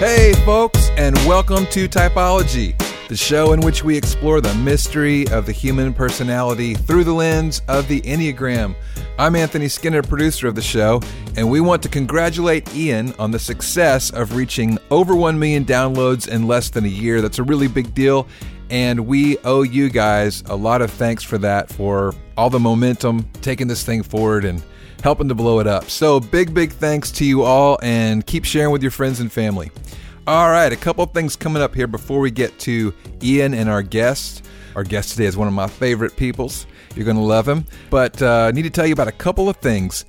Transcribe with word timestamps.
Hey, 0.00 0.32
folks, 0.46 0.88
and 0.96 1.14
welcome 1.26 1.66
to 1.66 1.86
Typology, 1.86 2.74
the 3.08 3.16
show 3.18 3.52
in 3.52 3.60
which 3.60 3.84
we 3.84 3.98
explore 3.98 4.40
the 4.40 4.54
mystery 4.54 5.28
of 5.28 5.44
the 5.44 5.52
human 5.52 5.92
personality 5.92 6.72
through 6.72 7.04
the 7.04 7.12
lens 7.12 7.60
of 7.68 7.86
the 7.86 8.00
Enneagram. 8.00 8.74
I'm 9.18 9.36
Anthony 9.36 9.68
Skinner, 9.68 10.02
producer 10.02 10.48
of 10.48 10.54
the 10.54 10.62
show, 10.62 11.02
and 11.36 11.50
we 11.50 11.60
want 11.60 11.82
to 11.82 11.90
congratulate 11.90 12.74
Ian 12.74 13.12
on 13.18 13.30
the 13.30 13.38
success 13.38 14.08
of 14.08 14.34
reaching 14.34 14.78
over 14.90 15.14
1 15.14 15.38
million 15.38 15.66
downloads 15.66 16.26
in 16.26 16.46
less 16.46 16.70
than 16.70 16.86
a 16.86 16.88
year. 16.88 17.20
That's 17.20 17.38
a 17.38 17.42
really 17.42 17.68
big 17.68 17.92
deal, 17.92 18.26
and 18.70 19.00
we 19.00 19.36
owe 19.44 19.64
you 19.64 19.90
guys 19.90 20.42
a 20.46 20.56
lot 20.56 20.80
of 20.80 20.90
thanks 20.90 21.22
for 21.22 21.36
that, 21.36 21.68
for 21.68 22.14
all 22.38 22.48
the 22.48 22.58
momentum, 22.58 23.28
taking 23.42 23.68
this 23.68 23.84
thing 23.84 24.02
forward, 24.02 24.46
and 24.46 24.62
helping 25.02 25.28
to 25.28 25.34
blow 25.34 25.60
it 25.60 25.66
up. 25.66 25.90
So, 25.90 26.20
big, 26.20 26.54
big 26.54 26.72
thanks 26.72 27.10
to 27.12 27.24
you 27.24 27.42
all, 27.42 27.78
and 27.82 28.24
keep 28.26 28.46
sharing 28.46 28.70
with 28.70 28.82
your 28.82 28.90
friends 28.90 29.20
and 29.20 29.30
family. 29.30 29.70
All 30.30 30.48
right, 30.48 30.72
a 30.72 30.76
couple 30.76 31.02
of 31.02 31.10
things 31.10 31.34
coming 31.34 31.60
up 31.60 31.74
here 31.74 31.88
before 31.88 32.20
we 32.20 32.30
get 32.30 32.56
to 32.60 32.94
Ian 33.20 33.52
and 33.52 33.68
our 33.68 33.82
guest. 33.82 34.46
Our 34.76 34.84
guest 34.84 35.10
today 35.10 35.24
is 35.24 35.36
one 35.36 35.48
of 35.48 35.54
my 35.54 35.66
favorite 35.66 36.16
peoples. 36.16 36.68
You're 36.94 37.04
going 37.04 37.16
to 37.16 37.22
love 37.22 37.48
him. 37.48 37.64
But 37.90 38.22
uh, 38.22 38.46
I 38.46 38.52
need 38.52 38.62
to 38.62 38.70
tell 38.70 38.86
you 38.86 38.92
about 38.92 39.08
a 39.08 39.12
couple 39.12 39.48
of 39.48 39.56
things. 39.56 40.04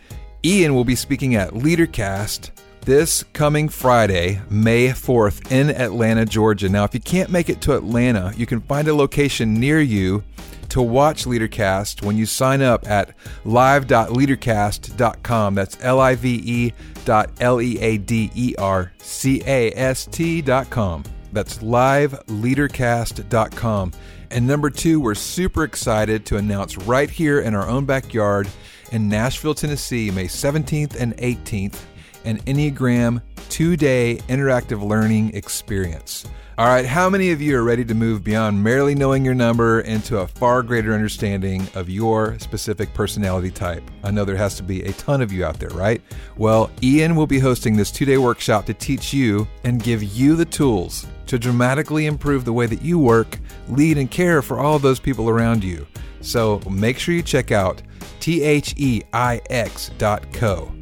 Ian 0.46 0.76
will 0.76 0.86
be 0.86 0.94
speaking 0.94 1.34
at 1.34 1.54
LeaderCast 1.54 2.52
this 2.82 3.24
coming 3.34 3.68
Friday, 3.68 4.40
May 4.48 4.90
4th, 4.90 5.52
in 5.52 5.72
Atlanta, 5.72 6.24
Georgia. 6.24 6.70
Now, 6.70 6.84
if 6.84 6.94
you 6.94 7.00
can't 7.00 7.32
make 7.32 7.50
it 7.50 7.60
to 7.62 7.76
Atlanta, 7.76 8.32
you 8.38 8.46
can 8.46 8.62
find 8.62 8.88
a 8.88 8.94
location 8.94 9.56
near 9.56 9.82
you 9.82 10.24
to 10.70 10.84
watch 10.84 11.26
LeaderCast 11.26 12.04
when 12.04 12.16
you 12.16 12.28
sign 12.28 12.62
up 12.62 12.88
at 12.88 13.16
live.leadercast.com. 13.44 15.56
That's 15.56 15.78
L 15.82 16.00
I 16.00 16.14
V 16.14 16.44
E 16.46 16.74
dot 17.06 17.30
L 17.40 17.62
E 17.62 17.80
A 17.80 17.98
D 17.98 18.30
E 18.36 18.54
R 18.58 18.92
C 18.98 19.42
A 19.46 19.72
S 19.74 20.06
T 20.06 20.42
dot 20.42 20.70
com. 20.70 21.04
That's 21.34 21.60
liveleadercast.com. 21.60 23.94
And 24.32 24.48
number 24.48 24.70
two, 24.70 25.00
we're 25.02 25.16
super 25.16 25.64
excited 25.64 26.26
to 26.28 26.38
announce 26.38 26.78
right 26.78 27.10
here 27.10 27.42
in 27.42 27.54
our 27.54 27.68
own 27.68 27.86
backyard 27.86 28.48
in 28.92 29.10
Nashville, 29.10 29.56
Tennessee, 29.56 30.12
May 30.12 30.26
17th 30.26 31.00
and 31.00 31.16
18th, 31.18 31.80
an 32.26 32.40
Enneagram 32.40 33.22
two 33.50 33.76
day 33.76 34.20
interactive 34.28 34.82
learning 34.82 35.36
experience. 35.36 36.26
All 36.58 36.68
right, 36.68 36.86
how 36.86 37.10
many 37.10 37.32
of 37.32 37.42
you 37.42 37.58
are 37.58 37.64
ready 37.64 37.86
to 37.86 37.96
move 37.96 38.26
beyond 38.26 38.62
merely 38.62 38.94
knowing 38.94 39.24
your 39.24 39.34
number 39.34 39.80
into 39.82 40.18
a 40.18 40.28
far 40.28 40.62
greater 40.62 40.94
understanding 40.94 41.66
of 41.76 41.90
your 41.90 42.38
specific 42.40 42.94
personality 42.94 43.50
type? 43.50 43.90
I 44.04 44.12
know 44.12 44.26
there 44.26 44.36
has 44.36 44.56
to 44.58 44.64
be 44.64 44.82
a 44.82 44.92
ton 44.94 45.22
of 45.22 45.32
you 45.32 45.46
out 45.46 45.62
there, 45.62 45.70
right? 45.70 46.02
Well, 46.36 46.70
Ian 46.84 47.16
will 47.16 47.26
be 47.26 47.40
hosting 47.40 47.78
this 47.78 47.90
two 47.90 48.04
day 48.04 48.18
workshop 48.18 48.66
to 48.66 48.74
teach 48.74 49.14
you 49.14 49.48
and 49.64 49.82
give 49.82 50.04
you 50.04 50.36
the 50.36 50.44
tools 50.44 51.08
to 51.28 51.40
dramatically 51.40 52.06
improve 52.06 52.44
the 52.44 52.52
way 52.52 52.66
that 52.66 52.82
you 52.82 53.00
work, 53.00 53.40
lead, 53.70 53.98
and 53.98 54.12
care 54.12 54.42
for 54.42 54.60
all 54.60 54.78
those 54.78 55.00
people 55.00 55.30
around 55.30 55.64
you. 55.64 55.88
So 56.20 56.60
make 56.70 57.00
sure 57.00 57.16
you 57.16 57.24
check 57.24 57.54
out 57.54 57.82
theix.co. 58.20 59.12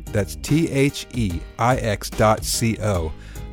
That's 0.05 0.35
theix.co 0.37 1.43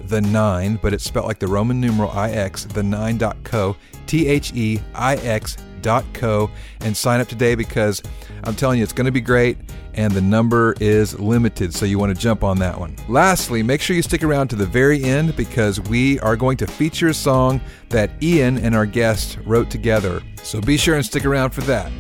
the 0.09 0.21
nine, 0.21 0.79
but 0.83 0.95
it's 0.95 1.05
spelled 1.05 1.27
like 1.27 1.39
the 1.39 1.49
Roman 1.49 1.81
numeral 1.81 2.11
IX, 2.19 2.65
the 2.65 2.83
nine.co, 2.83 3.77
T 4.07 4.27
H 4.27 4.53
E 4.55 4.81
I 4.95 5.17
X 5.17 5.57
dot 5.83 6.05
co, 6.13 6.51
and 6.81 6.97
sign 6.97 7.21
up 7.21 7.29
today 7.29 7.55
because 7.55 8.03
I'm 8.45 8.55
telling 8.55 8.79
you, 8.79 8.85
it's 8.85 8.93
going 8.93 9.07
to 9.07 9.13
be 9.13 9.21
great 9.21 9.59
and 9.97 10.13
the 10.13 10.21
number 10.21 10.75
is 10.79 11.19
limited, 11.19 11.75
so 11.75 11.87
you 11.87 11.99
want 11.99 12.15
to 12.15 12.21
jump 12.21 12.45
on 12.45 12.59
that 12.59 12.79
one. 12.79 12.95
Lastly, 13.09 13.63
make 13.63 13.81
sure 13.81 13.97
you 13.97 14.03
stick 14.03 14.23
around 14.23 14.49
to 14.49 14.57
the 14.57 14.67
very 14.67 15.03
end 15.03 15.35
because 15.37 15.81
we 15.81 16.21
are 16.21 16.37
going 16.37 16.59
to 16.59 16.67
feature 16.67 17.09
a 17.09 17.15
song 17.15 17.61
that 17.89 18.11
Ian 18.23 18.59
and 18.59 18.75
our 18.77 18.87
guest 18.87 19.39
wrote 19.47 19.71
together. 19.71 20.23
So 20.43 20.61
be 20.61 20.77
sure 20.77 20.97
and 20.97 21.05
stick 21.05 21.25
around 21.25 21.51
for 21.51 21.63
that. 21.63 21.91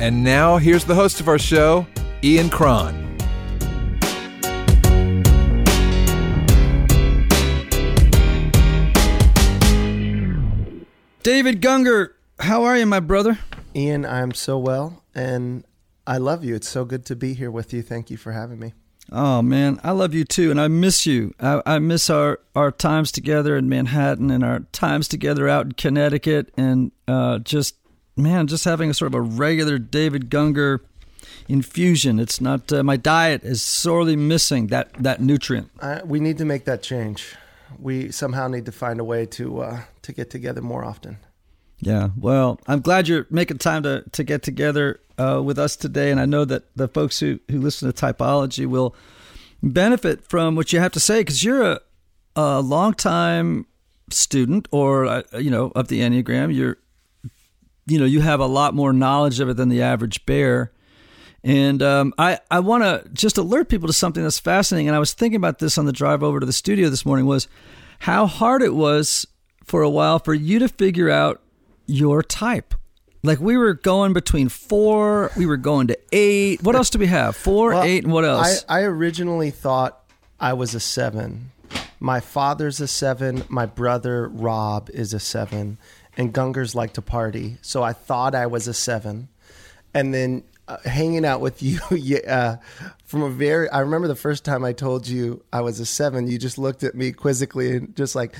And 0.00 0.24
now, 0.24 0.56
here's 0.56 0.84
the 0.84 0.94
host 0.94 1.20
of 1.20 1.28
our 1.28 1.38
show, 1.38 1.86
Ian 2.22 2.50
Cron. 2.50 3.13
David 11.24 11.62
Gungor, 11.62 12.10
how 12.38 12.64
are 12.64 12.76
you, 12.76 12.84
my 12.84 13.00
brother? 13.00 13.38
Ian, 13.74 14.04
I'm 14.04 14.34
so 14.34 14.58
well, 14.58 15.02
and 15.14 15.64
I 16.06 16.18
love 16.18 16.44
you. 16.44 16.54
It's 16.54 16.68
so 16.68 16.84
good 16.84 17.06
to 17.06 17.16
be 17.16 17.32
here 17.32 17.50
with 17.50 17.72
you. 17.72 17.80
Thank 17.80 18.10
you 18.10 18.18
for 18.18 18.32
having 18.32 18.58
me. 18.58 18.74
Oh 19.10 19.40
man, 19.40 19.80
I 19.82 19.92
love 19.92 20.12
you 20.12 20.24
too, 20.24 20.50
and 20.50 20.60
I 20.60 20.68
miss 20.68 21.06
you. 21.06 21.34
I, 21.40 21.62
I 21.64 21.78
miss 21.78 22.10
our, 22.10 22.40
our 22.54 22.70
times 22.70 23.10
together 23.10 23.56
in 23.56 23.70
Manhattan 23.70 24.30
and 24.30 24.44
our 24.44 24.60
times 24.72 25.08
together 25.08 25.48
out 25.48 25.64
in 25.64 25.72
Connecticut, 25.72 26.52
and 26.58 26.92
uh, 27.08 27.38
just 27.38 27.76
man, 28.18 28.46
just 28.46 28.66
having 28.66 28.90
a 28.90 28.94
sort 28.94 29.10
of 29.10 29.14
a 29.14 29.22
regular 29.22 29.78
David 29.78 30.28
Gungor 30.28 30.80
infusion. 31.48 32.20
It's 32.20 32.38
not 32.38 32.70
uh, 32.70 32.82
my 32.82 32.98
diet 32.98 33.44
is 33.44 33.62
sorely 33.62 34.14
missing 34.14 34.66
that 34.66 34.92
that 35.02 35.22
nutrient. 35.22 35.70
Uh, 35.80 36.00
we 36.04 36.20
need 36.20 36.36
to 36.36 36.44
make 36.44 36.66
that 36.66 36.82
change 36.82 37.34
we 37.78 38.10
somehow 38.10 38.48
need 38.48 38.66
to 38.66 38.72
find 38.72 39.00
a 39.00 39.04
way 39.04 39.26
to 39.26 39.60
uh, 39.60 39.80
to 40.02 40.12
get 40.12 40.30
together 40.30 40.60
more 40.60 40.84
often. 40.84 41.18
Yeah, 41.80 42.10
well, 42.16 42.60
I'm 42.66 42.80
glad 42.80 43.08
you're 43.08 43.26
making 43.30 43.58
time 43.58 43.82
to 43.82 44.04
to 44.12 44.24
get 44.24 44.42
together 44.42 45.00
uh, 45.18 45.42
with 45.44 45.58
us 45.58 45.76
today, 45.76 46.10
and 46.10 46.20
I 46.20 46.26
know 46.26 46.44
that 46.44 46.64
the 46.76 46.88
folks 46.88 47.20
who 47.20 47.40
who 47.50 47.60
listen 47.60 47.92
to 47.92 48.06
Typology 48.06 48.66
will 48.66 48.94
benefit 49.62 50.24
from 50.24 50.56
what 50.56 50.72
you 50.72 50.80
have 50.80 50.92
to 50.92 51.00
say 51.00 51.20
because 51.20 51.42
you're 51.42 51.62
a 51.62 51.80
a 52.36 52.60
longtime 52.60 53.66
student, 54.10 54.68
or 54.70 55.06
uh, 55.06 55.22
you 55.38 55.50
know, 55.50 55.72
of 55.74 55.88
the 55.88 56.00
Enneagram. 56.00 56.54
You're 56.54 56.78
you 57.86 57.98
know 57.98 58.04
you 58.04 58.20
have 58.20 58.40
a 58.40 58.46
lot 58.46 58.74
more 58.74 58.92
knowledge 58.92 59.40
of 59.40 59.48
it 59.48 59.56
than 59.56 59.68
the 59.68 59.82
average 59.82 60.24
bear. 60.26 60.72
And 61.44 61.82
um, 61.82 62.14
I, 62.16 62.40
I 62.50 62.60
want 62.60 62.84
to 62.84 63.06
just 63.12 63.36
alert 63.36 63.68
people 63.68 63.86
to 63.86 63.92
something 63.92 64.22
that's 64.22 64.38
fascinating. 64.38 64.88
And 64.88 64.96
I 64.96 64.98
was 64.98 65.12
thinking 65.12 65.36
about 65.36 65.58
this 65.58 65.76
on 65.76 65.84
the 65.84 65.92
drive 65.92 66.22
over 66.22 66.40
to 66.40 66.46
the 66.46 66.54
studio 66.54 66.88
this 66.88 67.04
morning 67.04 67.26
was 67.26 67.48
how 68.00 68.26
hard 68.26 68.62
it 68.62 68.74
was 68.74 69.26
for 69.62 69.82
a 69.82 69.90
while 69.90 70.18
for 70.18 70.32
you 70.32 70.58
to 70.58 70.68
figure 70.68 71.10
out 71.10 71.42
your 71.86 72.22
type. 72.22 72.74
Like 73.22 73.40
we 73.40 73.58
were 73.58 73.74
going 73.74 74.14
between 74.14 74.48
four, 74.48 75.30
we 75.36 75.44
were 75.44 75.58
going 75.58 75.88
to 75.88 75.98
eight. 76.12 76.62
What 76.62 76.76
else 76.76 76.88
do 76.90 76.98
we 76.98 77.06
have? 77.06 77.36
Four, 77.36 77.70
well, 77.70 77.82
eight, 77.82 78.04
and 78.04 78.12
what 78.12 78.24
else? 78.24 78.64
I, 78.68 78.80
I 78.80 78.82
originally 78.82 79.50
thought 79.50 80.02
I 80.40 80.54
was 80.54 80.74
a 80.74 80.80
seven. 80.80 81.50
My 82.00 82.20
father's 82.20 82.80
a 82.80 82.88
seven. 82.88 83.44
My 83.48 83.64
brother 83.64 84.28
Rob 84.28 84.90
is 84.92 85.14
a 85.14 85.20
seven, 85.20 85.78
and 86.18 86.34
Gungors 86.34 86.74
like 86.74 86.92
to 86.94 87.02
party. 87.02 87.56
So 87.62 87.82
I 87.82 87.94
thought 87.94 88.34
I 88.34 88.46
was 88.46 88.68
a 88.68 88.74
seven, 88.74 89.28
and 89.94 90.12
then 90.12 90.42
uh, 90.68 90.76
hanging 90.84 91.24
out 91.24 91.40
with 91.40 91.62
you 91.90 92.18
uh, 92.26 92.56
from 93.04 93.22
a 93.22 93.30
very 93.30 93.68
i 93.70 93.80
remember 93.80 94.08
the 94.08 94.14
first 94.14 94.44
time 94.44 94.64
i 94.64 94.72
told 94.72 95.06
you 95.06 95.42
i 95.52 95.60
was 95.60 95.80
a 95.80 95.86
seven 95.86 96.26
you 96.26 96.38
just 96.38 96.58
looked 96.58 96.82
at 96.82 96.94
me 96.94 97.12
quizzically 97.12 97.76
and 97.76 97.96
just 97.96 98.14
like 98.14 98.34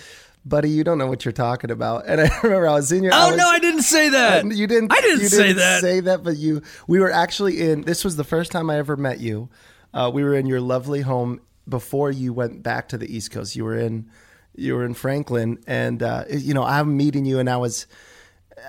buddy 0.45 0.71
you 0.71 0.85
don't 0.85 0.99
know 0.99 1.07
what 1.07 1.25
you're 1.25 1.33
talking 1.33 1.71
about. 1.71 2.05
And 2.09 2.21
i 2.21 2.29
remember 2.43 2.69
i 2.69 2.75
was 2.75 2.93
in 2.93 3.03
your 3.03 3.15
oh 3.15 3.17
I 3.17 3.29
was, 3.29 3.37
no 3.37 3.49
i 3.49 3.59
didn't 3.59 3.83
say 3.83 4.09
that. 4.11 4.45
You 4.47 4.67
didn't 4.67 4.93
i 4.93 5.01
didn't, 5.01 5.21
you 5.21 5.29
say 5.29 5.49
didn't 5.49 5.57
that. 5.59 5.81
say 5.81 6.01
that 6.01 6.23
but 6.23 6.37
you 6.37 6.63
we 6.87 6.99
were 6.99 7.11
actually 7.11 7.61
in 7.61 7.83
this 7.83 8.05
was 8.05 8.17
the 8.17 8.25
first 8.25 8.53
time 8.53 8.71
i 8.71 8.77
ever 8.79 8.97
met 8.97 9.21
you. 9.21 9.49
Uh, 9.93 10.11
we 10.13 10.25
were 10.25 10.35
in 10.35 10.47
your 10.47 10.61
lovely 10.61 11.03
home 11.03 11.41
before 11.69 12.11
you 12.11 12.33
went 12.33 12.63
back 12.63 12.89
to 12.89 12.99
the 12.99 13.15
east 13.17 13.31
coast. 13.31 13.55
You 13.55 13.65
were 13.65 13.79
in 13.79 14.11
you 14.57 14.75
were 14.75 14.85
in 14.85 14.95
franklin 14.95 15.59
and 15.67 16.03
uh, 16.03 16.25
you 16.31 16.55
know 16.55 16.63
i'm 16.63 16.97
meeting 16.97 17.25
you 17.25 17.39
and 17.39 17.49
i 17.51 17.57
was 17.57 17.87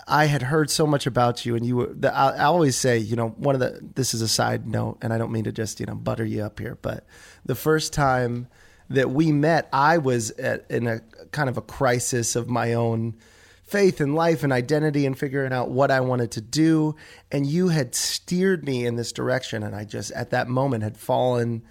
I 0.07 0.25
had 0.25 0.41
heard 0.41 0.69
so 0.69 0.85
much 0.88 1.06
about 1.06 1.46
you, 1.46 1.56
and 1.56 1.66
you 1.66 1.75
were. 1.78 1.96
I, 2.03 2.31
I, 2.31 2.44
always 2.46 2.75
say, 2.75 2.97
you 2.97 3.16
know, 3.16 3.29
one 3.29 3.56
of 3.56 3.62
the. 3.62 3.79
This 3.96 4.13
is 4.13 4.22
a 4.22 4.28
side 4.28 4.68
note, 4.68 4.97
and 5.01 5.13
I 5.13 5.18
don't 5.18 5.31
mean 5.31 5.44
to 5.46 5.51
just 5.51 5.79
you 5.79 5.85
know 5.85 5.96
butter 5.96 6.25
you 6.25 6.44
up 6.44 6.59
here, 6.59 6.78
but 6.81 7.06
the 7.46 7.56
first 7.56 7.94
time 7.94 8.47
that 8.90 9.09
we 9.09 9.31
met, 9.31 9.67
I 9.73 9.97
was 9.97 10.32
at, 10.32 10.70
in 10.70 10.87
a 10.87 11.02
kind 11.32 11.49
of 11.49 11.58
a 11.58 11.61
crisis 11.61 12.35
of 12.35 12.47
my 12.49 12.73
own 12.73 13.16
faith 13.64 13.99
and 13.99 14.14
life 14.14 14.43
and 14.43 14.53
identity 14.53 15.05
and 15.05 15.17
figuring 15.17 15.52
out 15.52 15.70
what 15.70 15.90
I 15.90 16.02
wanted 16.02 16.32
to 16.32 16.41
do, 16.41 16.96
and 17.32 17.46
you 17.46 17.70
had 17.70 17.96
steered 17.96 18.64
me 18.64 18.85
in 18.85 18.96
this 18.96 19.11
direction, 19.11 19.64
and 19.64 19.76
I 19.76 19.85
just 19.85 20.11
at 20.11 20.32
that 20.32 20.47
moment 20.47 20.84
had 20.84 20.97
fallen 20.97 21.64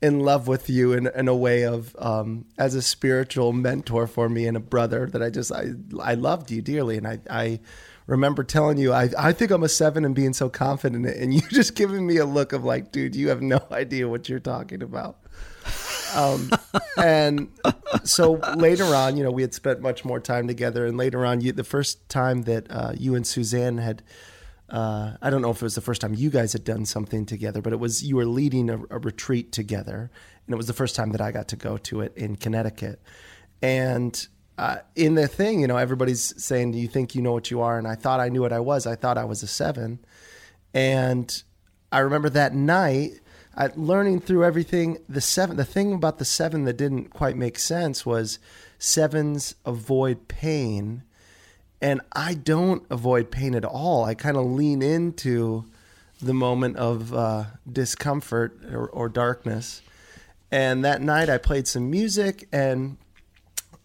in 0.00 0.20
love 0.20 0.46
with 0.46 0.70
you 0.70 0.92
in, 0.92 1.08
in 1.08 1.28
a 1.28 1.34
way 1.34 1.62
of 1.62 1.96
um, 1.98 2.44
as 2.56 2.74
a 2.74 2.82
spiritual 2.82 3.52
mentor 3.52 4.06
for 4.06 4.28
me 4.28 4.46
and 4.46 4.56
a 4.56 4.60
brother 4.60 5.06
that 5.06 5.22
I 5.22 5.30
just 5.30 5.52
I 5.52 5.70
I 6.00 6.14
loved 6.14 6.50
you 6.50 6.62
dearly 6.62 6.96
and 6.96 7.06
I 7.06 7.20
I 7.28 7.60
remember 8.06 8.44
telling 8.44 8.78
you 8.78 8.92
I 8.92 9.10
I 9.18 9.32
think 9.32 9.50
I'm 9.50 9.64
a 9.64 9.68
seven 9.68 10.04
and 10.04 10.14
being 10.14 10.32
so 10.32 10.48
confident 10.48 11.04
in 11.04 11.12
it 11.12 11.20
and 11.20 11.34
you 11.34 11.40
just 11.50 11.74
giving 11.74 12.06
me 12.06 12.18
a 12.18 12.26
look 12.26 12.52
of 12.52 12.64
like 12.64 12.92
dude 12.92 13.16
you 13.16 13.28
have 13.28 13.42
no 13.42 13.60
idea 13.70 14.08
what 14.08 14.28
you're 14.28 14.38
talking 14.38 14.82
about. 14.82 15.18
Um, 16.14 16.50
and 16.96 17.48
so 18.04 18.40
later 18.56 18.84
on, 18.84 19.18
you 19.18 19.24
know, 19.24 19.30
we 19.30 19.42
had 19.42 19.52
spent 19.52 19.82
much 19.82 20.06
more 20.06 20.20
time 20.20 20.46
together. 20.46 20.86
And 20.86 20.96
later 20.96 21.26
on, 21.26 21.42
you, 21.42 21.52
the 21.52 21.64
first 21.64 22.08
time 22.08 22.42
that 22.44 22.70
uh, 22.70 22.92
you 22.96 23.14
and 23.14 23.26
Suzanne 23.26 23.76
had 23.76 24.02
uh, 24.70 25.16
I 25.22 25.30
don't 25.30 25.40
know 25.40 25.50
if 25.50 25.56
it 25.56 25.62
was 25.62 25.74
the 25.74 25.80
first 25.80 26.00
time 26.00 26.14
you 26.14 26.28
guys 26.28 26.52
had 26.52 26.64
done 26.64 26.84
something 26.84 27.24
together, 27.24 27.62
but 27.62 27.72
it 27.72 27.80
was 27.80 28.02
you 28.02 28.16
were 28.16 28.26
leading 28.26 28.68
a, 28.68 28.78
a, 28.90 28.98
retreat 28.98 29.50
together, 29.50 30.10
and 30.46 30.52
it 30.52 30.56
was 30.56 30.66
the 30.66 30.74
first 30.74 30.94
time 30.94 31.12
that 31.12 31.22
I 31.22 31.32
got 31.32 31.48
to 31.48 31.56
go 31.56 31.78
to 31.78 32.02
it 32.02 32.12
in 32.16 32.36
Connecticut. 32.36 33.00
And 33.62 34.28
uh, 34.58 34.78
in 34.94 35.14
the 35.14 35.26
thing, 35.26 35.60
you 35.60 35.66
know, 35.66 35.78
everybody's 35.78 36.34
saying, 36.42 36.72
"Do 36.72 36.78
you 36.78 36.88
think 36.88 37.14
you 37.14 37.22
know 37.22 37.32
what 37.32 37.50
you 37.50 37.62
are?" 37.62 37.78
And 37.78 37.88
I 37.88 37.94
thought 37.94 38.20
I 38.20 38.28
knew 38.28 38.42
what 38.42 38.52
I 38.52 38.60
was. 38.60 38.86
I 38.86 38.94
thought 38.94 39.16
I 39.16 39.24
was 39.24 39.42
a 39.42 39.46
seven, 39.46 40.00
and 40.74 41.42
I 41.90 42.00
remember 42.00 42.28
that 42.30 42.54
night. 42.54 43.20
I, 43.56 43.70
learning 43.74 44.20
through 44.20 44.44
everything, 44.44 44.98
the 45.08 45.22
seven. 45.22 45.56
The 45.56 45.64
thing 45.64 45.94
about 45.94 46.18
the 46.18 46.26
seven 46.26 46.64
that 46.64 46.76
didn't 46.76 47.08
quite 47.08 47.36
make 47.36 47.58
sense 47.58 48.04
was 48.04 48.38
sevens 48.78 49.54
avoid 49.64 50.28
pain, 50.28 51.04
and 51.80 52.00
I 52.12 52.34
don't 52.34 52.84
avoid 52.90 53.30
pain 53.30 53.54
at 53.54 53.64
all. 53.64 54.04
I 54.04 54.14
kind 54.14 54.36
of 54.36 54.46
lean 54.46 54.82
into 54.82 55.64
the 56.20 56.34
moment 56.34 56.76
of 56.76 57.14
uh, 57.14 57.44
discomfort 57.70 58.58
or, 58.72 58.88
or 58.88 59.08
darkness. 59.08 59.82
And 60.50 60.84
that 60.84 61.00
night, 61.02 61.28
I 61.28 61.38
played 61.38 61.68
some 61.68 61.90
music, 61.90 62.48
and 62.52 62.96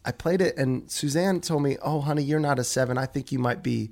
I 0.06 0.12
played 0.12 0.42
it, 0.42 0.58
and 0.58 0.90
Suzanne 0.90 1.42
told 1.42 1.62
me, 1.62 1.78
"Oh, 1.82 2.02
honey, 2.02 2.24
you're 2.24 2.40
not 2.40 2.58
a 2.58 2.64
seven. 2.64 2.98
I 2.98 3.06
think 3.06 3.32
you 3.32 3.40
might 3.40 3.62
be 3.62 3.92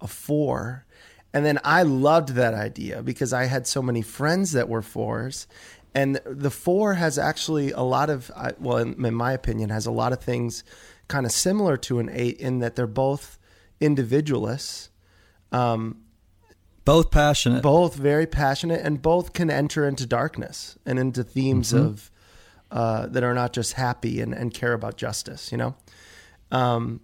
a 0.00 0.06
four. 0.06 0.84
And 1.32 1.46
then 1.46 1.60
I 1.64 1.82
loved 1.82 2.30
that 2.30 2.54
idea 2.54 3.02
because 3.02 3.32
I 3.32 3.44
had 3.44 3.66
so 3.66 3.82
many 3.82 4.02
friends 4.02 4.52
that 4.52 4.68
were 4.68 4.82
fours. 4.82 5.46
And 5.94 6.20
the 6.24 6.50
four 6.50 6.94
has 6.94 7.18
actually 7.18 7.72
a 7.72 7.82
lot 7.82 8.10
of, 8.10 8.30
well, 8.58 8.78
in, 8.78 9.04
in 9.04 9.14
my 9.14 9.32
opinion, 9.32 9.70
has 9.70 9.86
a 9.86 9.90
lot 9.90 10.12
of 10.12 10.20
things 10.20 10.64
kind 11.08 11.26
of 11.26 11.32
similar 11.32 11.76
to 11.76 11.98
an 11.98 12.08
eight 12.12 12.38
in 12.38 12.60
that 12.60 12.76
they're 12.76 12.86
both 12.86 13.38
individualists, 13.80 14.90
um, 15.52 16.02
both 16.84 17.10
passionate, 17.10 17.62
both 17.62 17.94
very 17.94 18.26
passionate, 18.26 18.80
and 18.84 19.00
both 19.02 19.32
can 19.32 19.50
enter 19.50 19.86
into 19.86 20.06
darkness 20.06 20.78
and 20.86 20.98
into 20.98 21.22
themes 21.22 21.72
Mm-hmm. 21.72 21.86
of 21.86 22.10
uh, 22.70 23.06
that 23.06 23.24
are 23.24 23.34
not 23.34 23.52
just 23.52 23.72
happy 23.72 24.20
and, 24.20 24.32
and 24.32 24.54
care 24.54 24.72
about 24.72 24.96
justice, 24.96 25.50
you 25.50 25.58
know? 25.58 25.74
Um, 26.52 27.00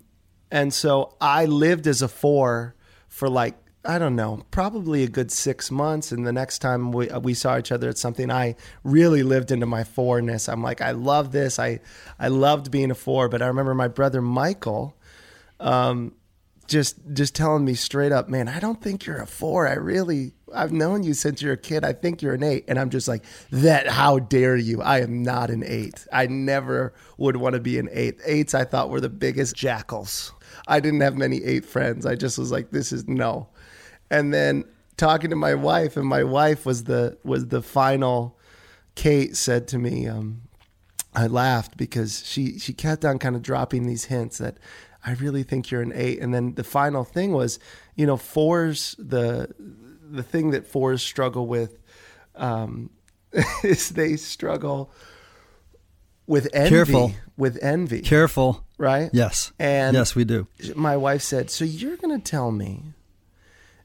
and 0.51 0.73
so 0.73 1.17
I 1.21 1.47
lived 1.47 1.89
as 1.89 2.03
a 2.03 2.09
four 2.09 2.77
for 3.09 3.29
like, 3.29 3.57
I 3.85 3.99
don't 3.99 4.15
know, 4.15 4.45
probably 4.53 5.03
a 5.03 5.09
good 5.09 5.33
six 5.33 5.71
months. 5.71 6.13
And 6.13 6.25
the 6.27 6.33
next 6.33 6.59
time 6.61 6.93
we, 6.93 7.09
we 7.21 7.35
saw 7.35 7.59
each 7.59 7.73
other 7.73 7.89
at 7.89 7.99
something, 7.99 8.31
I 8.31 8.55
really 8.85 9.25
lived 9.25 9.51
into 9.51 9.67
my 9.67 9.83
fourness. 9.83 10.49
I'm 10.49 10.63
like, 10.63 10.81
I 10.81 10.93
love 10.93 11.33
this. 11.33 11.59
I, 11.59 11.81
I 12.19 12.29
loved 12.29 12.71
being 12.71 12.93
a 12.93 12.95
four. 12.95 13.29
But 13.29 13.43
I 13.43 13.47
remember 13.47 13.75
my 13.75 13.89
brother 13.89 14.23
Michael 14.23 14.97
um, 15.59 16.15
just 16.69 16.97
just 17.13 17.35
telling 17.35 17.65
me 17.65 17.75
straight 17.75 18.13
up, 18.13 18.29
man, 18.29 18.49
I 18.49 18.61
don't 18.61 18.81
think 18.81 19.07
you're 19.07 19.21
a 19.21 19.27
four. 19.27 19.69
I 19.69 19.75
really, 19.75 20.33
I've 20.55 20.73
known 20.73 21.03
you 21.03 21.15
since 21.15 21.43
you're 21.43 21.55
a 21.55 21.59
kid. 21.59 21.85
I 21.85 21.93
think 21.93 22.23
you're 22.23 22.35
an 22.35 22.43
eight. 22.43 22.65
And 22.69 22.79
I'm 22.79 22.91
just 22.91 23.09
like, 23.09 23.25
that, 23.51 23.89
how 23.89 24.19
dare 24.19 24.57
you? 24.57 24.83
I 24.83 25.01
am 25.01 25.23
not 25.23 25.51
an 25.51 25.63
eight. 25.65 26.07
I 26.13 26.27
never 26.27 26.95
would 27.19 27.37
want 27.37 27.55
to 27.55 27.61
be 27.61 27.79
an 27.79 27.89
eight. 27.93 28.19
Eights 28.25 28.55
I 28.55 28.65
thought 28.65 28.91
were 28.91 29.01
the 29.01 29.09
biggest 29.09 29.55
jackals. 29.57 30.33
I 30.67 30.81
didn't 30.81 31.01
have 31.01 31.17
many 31.17 31.43
eight 31.45 31.65
friends. 31.65 32.07
I 32.07 32.15
just 32.15 32.39
was 32.39 32.51
like, 32.51 32.71
this 32.71 32.93
is 32.93 33.07
no. 33.07 33.49
And 34.11 34.33
then 34.33 34.65
talking 34.97 35.31
to 35.31 35.37
my 35.37 35.55
wife, 35.55 35.97
and 35.97 36.07
my 36.07 36.25
wife 36.25 36.67
was 36.67 36.85
the 36.85 37.19
was 37.25 37.49
the 37.49 37.63
final. 37.63 38.39
Kate 38.95 39.37
said 39.37 39.69
to 39.69 39.79
me, 39.79 40.07
um, 40.07 40.43
I 41.15 41.27
laughed 41.27 41.77
because 41.77 42.25
she 42.27 42.59
she 42.59 42.73
kept 42.73 43.05
on 43.05 43.19
kind 43.19 43.37
of 43.37 43.43
dropping 43.43 43.87
these 43.87 44.07
hints 44.07 44.39
that 44.39 44.59
I 45.07 45.13
really 45.13 45.45
think 45.45 45.71
you're 45.71 45.83
an 45.83 45.93
eight. 45.95 46.21
And 46.21 46.35
then 46.35 46.55
the 46.55 46.65
final 46.65 47.05
thing 47.05 47.33
was, 47.33 47.61
you 47.95 48.07
know, 48.07 48.17
fours 48.17 48.97
the 48.99 49.55
the 50.09 50.23
thing 50.23 50.51
that 50.51 50.67
fours 50.67 51.03
struggle 51.03 51.47
with 51.47 51.79
um, 52.35 52.91
is 53.65 53.91
they 53.91 54.17
struggle 54.17 54.91
with 56.27 56.49
envy. 56.53 56.71
Careful. 56.71 57.13
With 57.37 57.59
envy, 57.63 58.01
Careful. 58.01 58.65
right? 58.79 59.11
Yes. 59.13 59.53
And 59.59 59.95
yes, 59.95 60.15
we 60.15 60.25
do. 60.25 60.49
my 60.75 60.97
wife 60.97 61.23
said, 61.23 61.51
"So 61.51 61.65
you're 61.65 61.97
going 61.97 62.19
to 62.19 62.25
tell 62.31 62.51
me 62.51 62.95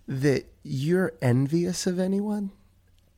that 0.08 0.46
you're 0.64 1.14
envious 1.22 1.86
of 1.86 2.00
anyone?" 2.00 2.52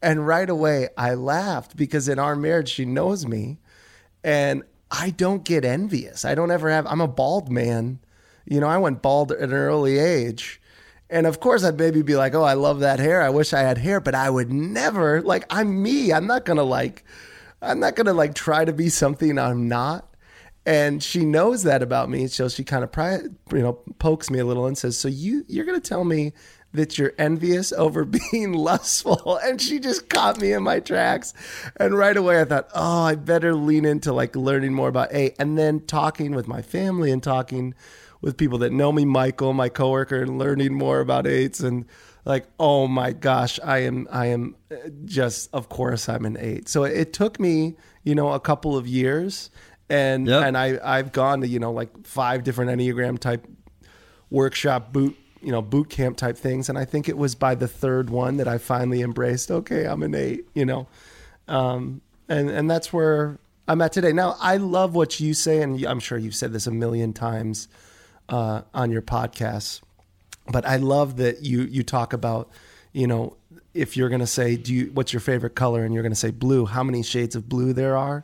And 0.01 0.27
right 0.27 0.49
away, 0.49 0.89
I 0.97 1.13
laughed 1.13 1.77
because 1.77 2.09
in 2.09 2.19
our 2.19 2.35
marriage, 2.35 2.69
she 2.69 2.83
knows 2.83 3.25
me, 3.27 3.59
and 4.23 4.63
I 4.94 5.10
don't 5.10 5.44
get 5.44 5.66
envious. 5.66 6.24
I 6.24 6.36
don't 6.36 6.51
ever 6.51 6.69
have. 6.69 6.86
I'm 6.86 7.01
a 7.01 7.07
bald 7.07 7.51
man. 7.51 8.00
You 8.45 8.60
know, 8.60 8.68
I 8.68 8.78
went 8.78 9.01
bald 9.01 9.31
at 9.31 9.40
an 9.40 9.54
early 9.54 9.98
age. 9.98 10.62
And 11.10 11.25
of 11.25 11.40
course, 11.40 11.63
I'd 11.63 11.80
maybe 11.80 12.04
be 12.04 12.16
like, 12.16 12.36
oh, 12.36 12.44
I 12.44 12.54
love 12.54 12.80
that 12.81 13.00
hair. 13.00 13.22
I 13.22 13.30
wish 13.30 13.54
I 13.54 13.62
had 13.62 13.80
hair, 13.80 14.00
but 14.00 14.13
I 14.13 14.30
would 14.30 14.54
never, 14.54 15.22
like, 15.22 15.45
I'm 15.50 15.81
me. 15.81 16.13
I'm 16.13 16.28
not 16.28 16.45
going 16.45 16.57
to, 16.57 16.63
like, 16.63 17.04
I'm 17.62 17.80
not 17.80 17.95
going 17.95 18.06
to, 18.06 18.13
like, 18.13 18.36
try 18.36 18.66
to 18.66 18.74
be 18.74 18.90
something 18.90 19.40
I'm 19.40 19.68
not. 19.68 20.13
And 20.66 21.01
she 21.04 21.25
knows 21.25 21.63
that 21.63 21.81
about 21.81 22.10
me. 22.10 22.28
So 22.28 22.48
she 22.48 22.63
kind 22.63 22.84
of, 22.84 22.92
pri- 22.92 23.24
you 23.51 23.62
know, 23.62 23.74
pokes 23.98 24.30
me 24.30 24.40
a 24.40 24.45
little 24.45 24.68
and 24.68 24.78
says, 24.78 24.98
so 24.98 25.07
you, 25.07 25.44
you're 25.48 25.66
going 25.66 25.81
to 25.81 25.90
tell 25.90 26.04
me 26.04 26.34
that 26.73 26.97
you're 26.97 27.13
envious 27.17 27.71
over 27.73 28.03
being 28.31 28.53
lustful. 28.53 29.37
And 29.43 29.61
she 29.61 29.79
just 29.79 30.09
caught 30.09 30.39
me 30.41 30.53
in 30.53 30.63
my 30.63 30.79
tracks. 30.79 31.33
And 31.77 31.97
right 31.97 32.17
away 32.17 32.41
I 32.41 32.45
thought, 32.45 32.69
oh, 32.73 33.03
I 33.03 33.15
better 33.15 33.53
lean 33.53 33.85
into 33.85 34.11
like 34.11 34.35
learning 34.35 34.73
more 34.73 34.89
about 34.89 35.13
A. 35.13 35.33
And 35.39 35.57
then 35.57 35.81
talking 35.81 36.33
with 36.33 36.47
my 36.47 36.61
family 36.61 37.11
and 37.11 37.21
talking 37.21 37.73
with 38.21 38.37
people 38.37 38.57
that 38.59 38.71
know 38.71 38.91
me, 38.91 39.05
Michael, 39.05 39.53
my 39.53 39.69
coworker, 39.69 40.21
and 40.21 40.39
learning 40.39 40.73
more 40.73 40.99
about 40.99 41.27
eights 41.27 41.59
and 41.59 41.85
like, 42.25 42.45
oh 42.57 42.87
my 42.87 43.11
gosh, 43.11 43.59
I 43.63 43.79
am, 43.79 44.07
I 44.09 44.27
am 44.27 44.55
uh, 44.71 44.75
just, 45.05 45.49
of 45.53 45.67
course 45.69 46.07
I'm 46.07 46.25
an 46.25 46.37
eight. 46.39 46.69
So 46.69 46.85
it 46.85 47.11
took 47.11 47.37
me, 47.39 47.75
you 48.03 48.15
know, 48.15 48.31
a 48.31 48.39
couple 48.39 48.77
of 48.77 48.87
years 48.87 49.49
and, 49.89 50.25
Yep. 50.27 50.43
and 50.45 50.57
I, 50.57 50.79
I've 50.81 51.11
gone 51.11 51.41
to, 51.41 51.47
you 51.47 51.59
know, 51.59 51.73
like 51.73 52.07
five 52.07 52.43
different 52.45 52.71
Enneagram 52.71 53.19
type 53.19 53.45
workshop 54.29 54.93
boot 54.93 55.17
you 55.44 55.51
know 55.51 55.62
boot 55.62 55.90
camp 55.90 56.18
type 56.18 56.38
things. 56.38 56.69
And 56.69 56.78
i 56.78 56.86
think 56.86 57.10
it 57.10 57.18
was 57.18 57.36
by 57.36 57.56
the 57.56 57.68
third 57.68 58.10
one 58.10 58.38
that 58.38 58.48
i 58.48 58.57
finally 58.57 59.01
embraced 59.01 59.51
okay 59.51 59.86
i'm 59.86 60.04
an 60.04 60.16
eight 60.16 60.48
you 60.54 60.66
know? 60.66 60.88
Um, 61.48 62.01
and 62.30 62.50
and 62.50 62.69
that's 62.69 62.94
where 62.94 63.38
i'm 63.68 63.81
at 63.81 63.94
today. 63.94 64.13
Now 64.13 64.36
i 64.40 64.57
love 64.57 64.95
what 64.95 65.19
you 65.19 65.34
say 65.34 65.62
and 65.62 65.84
i'm 65.86 66.00
sure 66.00 66.18
you've 66.18 66.36
said 66.36 66.54
this 66.54 66.68
a 66.68 66.72
million 66.72 67.13
times 67.13 67.68
uh, 68.30 68.62
on 68.74 68.92
your 68.92 69.01
podcasts 69.01 69.81
but 70.51 70.66
i 70.66 70.78
love 70.78 71.18
that 71.18 71.44
you 71.44 71.63
you 71.63 71.84
talk 71.84 72.13
about 72.13 72.50
you 72.94 73.07
know 73.07 73.36
if 73.74 73.98
you're 73.98 74.10
going 74.10 74.22
to 74.22 74.28
say 74.28 74.56
do 74.56 74.74
you 74.74 74.92
what's 74.94 75.12
your 75.12 75.19
favorite 75.19 75.56
color? 75.56 75.84
And 75.84 75.94
you're 75.94 76.04
going 76.04 76.12
to 76.12 76.19
say 76.19 76.30
blue. 76.30 76.66
How 76.66 76.84
many 76.84 77.01
shades 77.01 77.36
of 77.36 77.50
blue 77.50 77.74
there 77.74 77.98
are? 77.98 78.24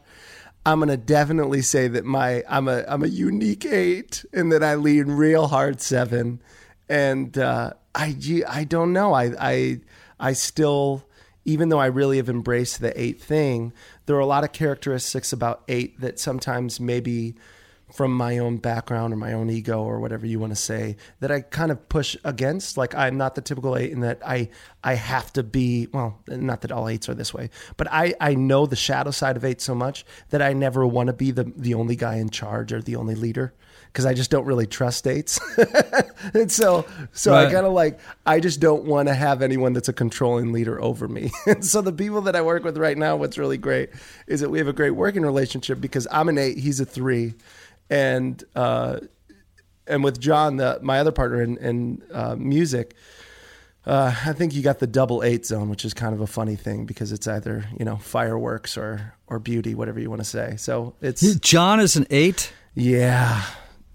I'm 0.65 0.79
gonna 0.79 0.97
definitely 0.97 1.61
say 1.61 1.87
that 1.87 2.05
my 2.05 2.43
I'm 2.47 2.67
a 2.67 2.83
I'm 2.87 3.01
a 3.01 3.07
unique 3.07 3.65
eight 3.65 4.25
and 4.33 4.51
that 4.51 4.61
I 4.61 4.75
lean 4.75 5.07
real 5.07 5.47
hard 5.47 5.81
seven, 5.81 6.41
and 6.89 7.37
uh, 7.37 7.73
I 7.95 8.15
I 8.47 8.63
don't 8.63 8.93
know 8.93 9.13
I 9.13 9.33
I 9.39 9.79
I 10.19 10.33
still 10.33 11.05
even 11.45 11.69
though 11.69 11.79
I 11.79 11.87
really 11.87 12.17
have 12.17 12.29
embraced 12.29 12.81
the 12.81 12.99
eight 12.99 13.21
thing, 13.21 13.73
there 14.05 14.15
are 14.15 14.19
a 14.19 14.25
lot 14.25 14.43
of 14.43 14.51
characteristics 14.51 15.31
about 15.33 15.63
eight 15.67 15.99
that 16.01 16.19
sometimes 16.19 16.79
maybe 16.79 17.35
from 17.93 18.15
my 18.15 18.37
own 18.37 18.57
background 18.57 19.13
or 19.13 19.17
my 19.17 19.33
own 19.33 19.49
ego 19.49 19.81
or 19.83 19.99
whatever 19.99 20.25
you 20.25 20.39
want 20.39 20.51
to 20.51 20.55
say 20.55 20.95
that 21.21 21.31
I 21.31 21.41
kind 21.41 21.71
of 21.71 21.89
push 21.89 22.15
against. 22.23 22.77
Like 22.77 22.93
I'm 22.93 23.17
not 23.17 23.35
the 23.35 23.41
typical 23.41 23.75
eight 23.75 23.91
in 23.91 24.01
that 24.01 24.21
I 24.25 24.49
I 24.83 24.93
have 24.93 25.33
to 25.33 25.43
be 25.43 25.87
well, 25.91 26.19
not 26.27 26.61
that 26.61 26.71
all 26.71 26.87
eights 26.87 27.09
are 27.09 27.15
this 27.15 27.33
way, 27.33 27.49
but 27.77 27.87
I 27.91 28.13
I 28.21 28.35
know 28.35 28.65
the 28.65 28.75
shadow 28.75 29.11
side 29.11 29.37
of 29.37 29.45
eight 29.45 29.61
so 29.61 29.73
much 29.73 30.05
that 30.29 30.41
I 30.41 30.53
never 30.53 30.85
want 30.85 31.07
to 31.07 31.13
be 31.13 31.31
the 31.31 31.51
the 31.55 31.73
only 31.73 31.95
guy 31.95 32.15
in 32.15 32.29
charge 32.29 32.71
or 32.71 32.81
the 32.81 32.95
only 32.95 33.15
leader 33.15 33.53
because 33.91 34.05
I 34.05 34.13
just 34.13 34.29
don't 34.29 34.45
really 34.45 34.67
trust 34.67 35.07
eights. 35.07 35.39
and 36.33 36.51
so 36.51 36.85
so 37.11 37.33
I 37.33 37.51
kind 37.51 37.65
of 37.65 37.73
like 37.73 37.99
I 38.25 38.39
just 38.39 38.59
don't 38.59 38.85
want 38.85 39.07
to 39.07 39.13
have 39.13 39.41
anyone 39.41 39.73
that's 39.73 39.89
a 39.89 39.93
controlling 39.93 40.51
leader 40.51 40.81
over 40.81 41.07
me. 41.07 41.31
and 41.47 41.65
so 41.65 41.81
the 41.81 41.91
people 41.91 42.21
that 42.21 42.35
I 42.35 42.41
work 42.41 42.63
with 42.63 42.77
right 42.77 42.97
now, 42.97 43.15
what's 43.15 43.37
really 43.37 43.57
great 43.57 43.89
is 44.27 44.41
that 44.41 44.49
we 44.49 44.59
have 44.59 44.67
a 44.67 44.73
great 44.73 44.91
working 44.91 45.23
relationship 45.23 45.81
because 45.81 46.07
I'm 46.11 46.29
an 46.29 46.37
eight, 46.37 46.57
he's 46.57 46.79
a 46.79 46.85
three, 46.85 47.33
and 47.89 48.43
uh, 48.55 48.99
and 49.87 50.03
with 50.03 50.19
John, 50.19 50.57
the, 50.57 50.79
my 50.81 50.99
other 50.99 51.11
partner 51.11 51.41
in, 51.41 51.57
in 51.57 52.03
uh, 52.13 52.35
music. 52.35 52.95
Uh, 53.85 54.13
I 54.25 54.33
think 54.33 54.53
you 54.53 54.61
got 54.61 54.77
the 54.77 54.85
double 54.85 55.23
eight 55.23 55.45
zone, 55.47 55.69
which 55.69 55.83
is 55.83 55.95
kind 55.95 56.13
of 56.13 56.21
a 56.21 56.27
funny 56.27 56.55
thing 56.55 56.85
because 56.85 57.11
it's 57.11 57.27
either 57.27 57.65
you 57.79 57.85
know 57.85 57.95
fireworks 57.95 58.77
or 58.77 59.15
or 59.25 59.39
beauty, 59.39 59.73
whatever 59.73 59.99
you 59.99 60.09
want 60.09 60.21
to 60.21 60.27
say. 60.27 60.57
So 60.57 60.93
it's 61.01 61.35
John 61.39 61.79
is 61.79 61.95
an 61.95 62.05
eight. 62.11 62.53
yeah, 62.75 63.41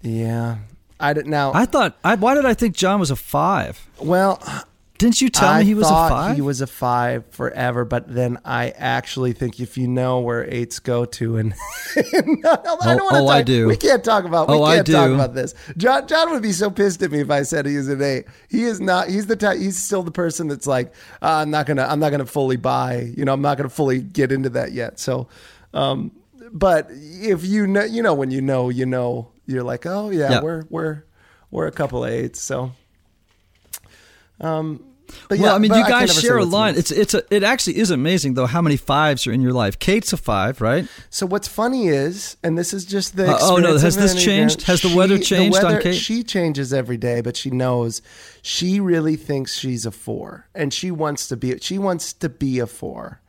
yeah. 0.05 0.57
I 0.99 1.13
didn't 1.13 1.31
now. 1.31 1.51
I 1.53 1.65
thought. 1.65 1.97
I, 2.03 2.15
why 2.15 2.35
did 2.35 2.45
I 2.45 2.53
think 2.53 2.75
John 2.75 2.99
was 2.99 3.11
a 3.11 3.15
five? 3.15 3.85
well, 3.99 4.41
Didn't 4.97 5.19
you 5.19 5.29
tell 5.29 5.49
I 5.49 5.59
me 5.59 5.65
he 5.65 5.75
was 5.75 5.87
a 5.87 5.89
five? 5.89 6.35
He 6.35 6.41
was 6.41 6.61
a 6.61 6.67
five 6.67 7.25
forever, 7.31 7.83
but 7.83 8.07
then 8.07 8.39
I 8.45 8.69
actually 8.69 9.33
think 9.33 9.59
if 9.59 9.77
you 9.77 9.89
know 9.89 10.21
where 10.21 10.49
eights 10.49 10.79
go 10.79 11.03
to, 11.03 11.35
and 11.35 11.53
no, 12.13 12.23
no, 12.23 12.77
I 12.81 12.95
don't 12.95 13.03
want 13.03 13.15
to 13.15 13.21
oh, 13.21 13.25
talk. 13.25 13.29
I 13.29 13.41
do. 13.41 13.67
We 13.67 13.75
can't 13.75 14.05
talk 14.05 14.23
about. 14.23 14.49
Oh, 14.49 14.63
I 14.63 14.75
can't 14.75 14.87
talk 14.87 15.07
do. 15.07 15.15
about 15.15 15.33
this. 15.33 15.53
John, 15.75 16.07
John 16.07 16.31
would 16.31 16.41
be 16.41 16.53
so 16.53 16.71
pissed 16.71 17.03
at 17.03 17.11
me 17.11 17.19
if 17.19 17.29
I 17.29 17.43
said 17.43 17.65
he 17.65 17.75
is 17.75 17.89
an 17.89 18.01
eight. 18.01 18.25
He 18.47 18.63
is 18.63 18.79
not. 18.79 19.09
He's 19.09 19.27
the 19.27 19.35
type. 19.35 19.57
He's 19.57 19.83
still 19.83 20.01
the 20.01 20.11
person 20.11 20.47
that's 20.47 20.67
like, 20.67 20.93
uh, 21.21 21.41
I'm 21.41 21.51
not 21.51 21.65
gonna. 21.65 21.83
I'm 21.83 21.99
not 21.99 22.11
gonna 22.11 22.25
fully 22.25 22.57
buy. 22.57 23.11
You 23.17 23.25
know, 23.25 23.33
I'm 23.33 23.41
not 23.41 23.57
gonna 23.57 23.69
fully 23.69 23.99
get 23.99 24.31
into 24.31 24.49
that 24.51 24.71
yet. 24.71 24.99
So. 24.99 25.27
Um, 25.73 26.11
but 26.53 26.87
if 26.89 27.43
you 27.43 27.67
know, 27.67 27.83
you 27.83 28.01
know, 28.01 28.13
when 28.13 28.31
you 28.31 28.39
know, 28.39 28.69
you 28.69 28.85
know, 28.85 29.29
you're 29.45 29.63
like, 29.63 29.85
oh 29.85 30.09
yeah, 30.09 30.31
Yeah. 30.31 30.41
we're 30.41 30.65
we're 30.69 31.03
we're 31.51 31.67
a 31.67 31.71
couple 31.71 32.05
eights. 32.05 32.41
So, 32.41 32.71
um, 34.41 34.83
but 35.29 35.37
well, 35.39 35.51
yeah, 35.51 35.55
I 35.55 35.59
mean, 35.59 35.71
you 35.71 35.83
guys 35.87 36.19
share 36.19 36.37
a 36.37 36.43
line. 36.45 36.75
It's 36.75 36.91
it's 36.91 37.13
a 37.13 37.23
it 37.33 37.43
actually 37.43 37.77
is 37.77 37.91
amazing 37.91 38.33
though 38.33 38.47
how 38.47 38.61
many 38.61 38.75
fives 38.75 39.27
are 39.27 39.31
in 39.31 39.39
your 39.39 39.53
life. 39.53 39.77
Kate's 39.79 40.11
a 40.13 40.17
five, 40.17 40.61
right? 40.61 40.87
So 41.09 41.25
what's 41.25 41.47
funny 41.47 41.87
is, 41.87 42.37
and 42.43 42.57
this 42.57 42.73
is 42.73 42.85
just 42.85 43.15
the 43.15 43.31
Uh, 43.31 43.37
oh, 43.41 43.57
no, 43.57 43.77
has 43.77 43.95
this 43.95 44.21
changed? 44.21 44.63
Has 44.63 44.81
the 44.81 44.93
weather 44.95 45.17
changed 45.19 45.63
on 45.63 45.79
Kate? 45.81 45.93
She 45.95 46.23
changes 46.23 46.73
every 46.73 46.97
day, 46.97 47.21
but 47.21 47.37
she 47.37 47.51
knows 47.51 48.01
she 48.41 48.79
really 48.79 49.15
thinks 49.15 49.55
she's 49.57 49.85
a 49.85 49.91
four, 49.91 50.47
and 50.55 50.73
she 50.73 50.89
wants 50.91 51.27
to 51.27 51.37
be. 51.37 51.57
She 51.59 51.77
wants 51.77 52.11
to 52.13 52.27
be 52.27 52.59
a 52.59 52.67
four, 52.67 53.21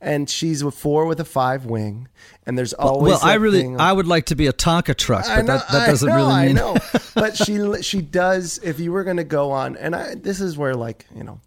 and 0.00 0.28
she's 0.28 0.62
a 0.62 0.70
four 0.70 1.06
with 1.06 1.20
a 1.20 1.24
five 1.24 1.66
wing, 1.66 2.08
and 2.44 2.58
there's 2.58 2.72
always. 2.72 3.12
well, 3.12 3.20
I 3.22 3.34
really 3.34 3.74
I 3.76 3.92
would 3.92 4.06
like 4.06 4.26
to 4.26 4.34
be 4.34 4.46
a 4.46 4.52
Tonka 4.52 4.94
truck, 4.96 5.24
but 5.26 5.42
know, 5.42 5.58
that, 5.58 5.68
that 5.68 5.86
doesn't 5.86 6.08
know, 6.08 6.16
really 6.16 6.46
mean 6.46 6.58
I 6.58 6.60
know, 6.60 6.76
but 7.14 7.36
she 7.36 7.82
she 7.82 8.02
does. 8.02 8.58
If 8.58 8.80
you 8.80 8.92
were 8.92 9.04
going 9.04 9.16
to 9.16 9.24
go 9.24 9.50
on, 9.50 9.76
and 9.76 9.96
I, 9.96 10.14
this 10.14 10.40
is 10.40 10.58
where 10.58 10.74
like 10.74 11.06
you 11.14 11.24
know, 11.24 11.40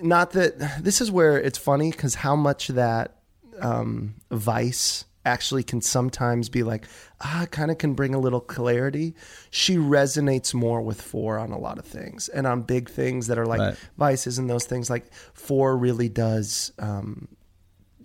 not 0.00 0.32
that 0.32 0.82
this 0.82 1.00
is 1.00 1.10
where 1.10 1.38
it's 1.40 1.58
funny 1.58 1.90
because 1.90 2.16
how 2.16 2.36
much 2.36 2.68
that 2.68 3.16
um, 3.60 4.14
vice 4.30 5.04
actually 5.24 5.62
can 5.62 5.80
sometimes 5.80 6.48
be 6.48 6.62
like 6.62 6.86
ah 7.20 7.46
kind 7.50 7.70
of 7.70 7.78
can 7.78 7.94
bring 7.94 8.14
a 8.14 8.18
little 8.18 8.40
clarity 8.40 9.14
she 9.50 9.76
resonates 9.76 10.52
more 10.52 10.80
with 10.82 11.00
four 11.00 11.38
on 11.38 11.52
a 11.52 11.58
lot 11.58 11.78
of 11.78 11.84
things 11.84 12.28
and 12.28 12.46
on 12.46 12.62
big 12.62 12.90
things 12.90 13.28
that 13.28 13.38
are 13.38 13.46
like 13.46 13.60
Right. 13.60 13.76
vices 13.96 14.38
and 14.38 14.50
those 14.50 14.64
things 14.64 14.90
like 14.90 15.12
four 15.32 15.76
really 15.76 16.08
does 16.08 16.72
um, 16.78 17.28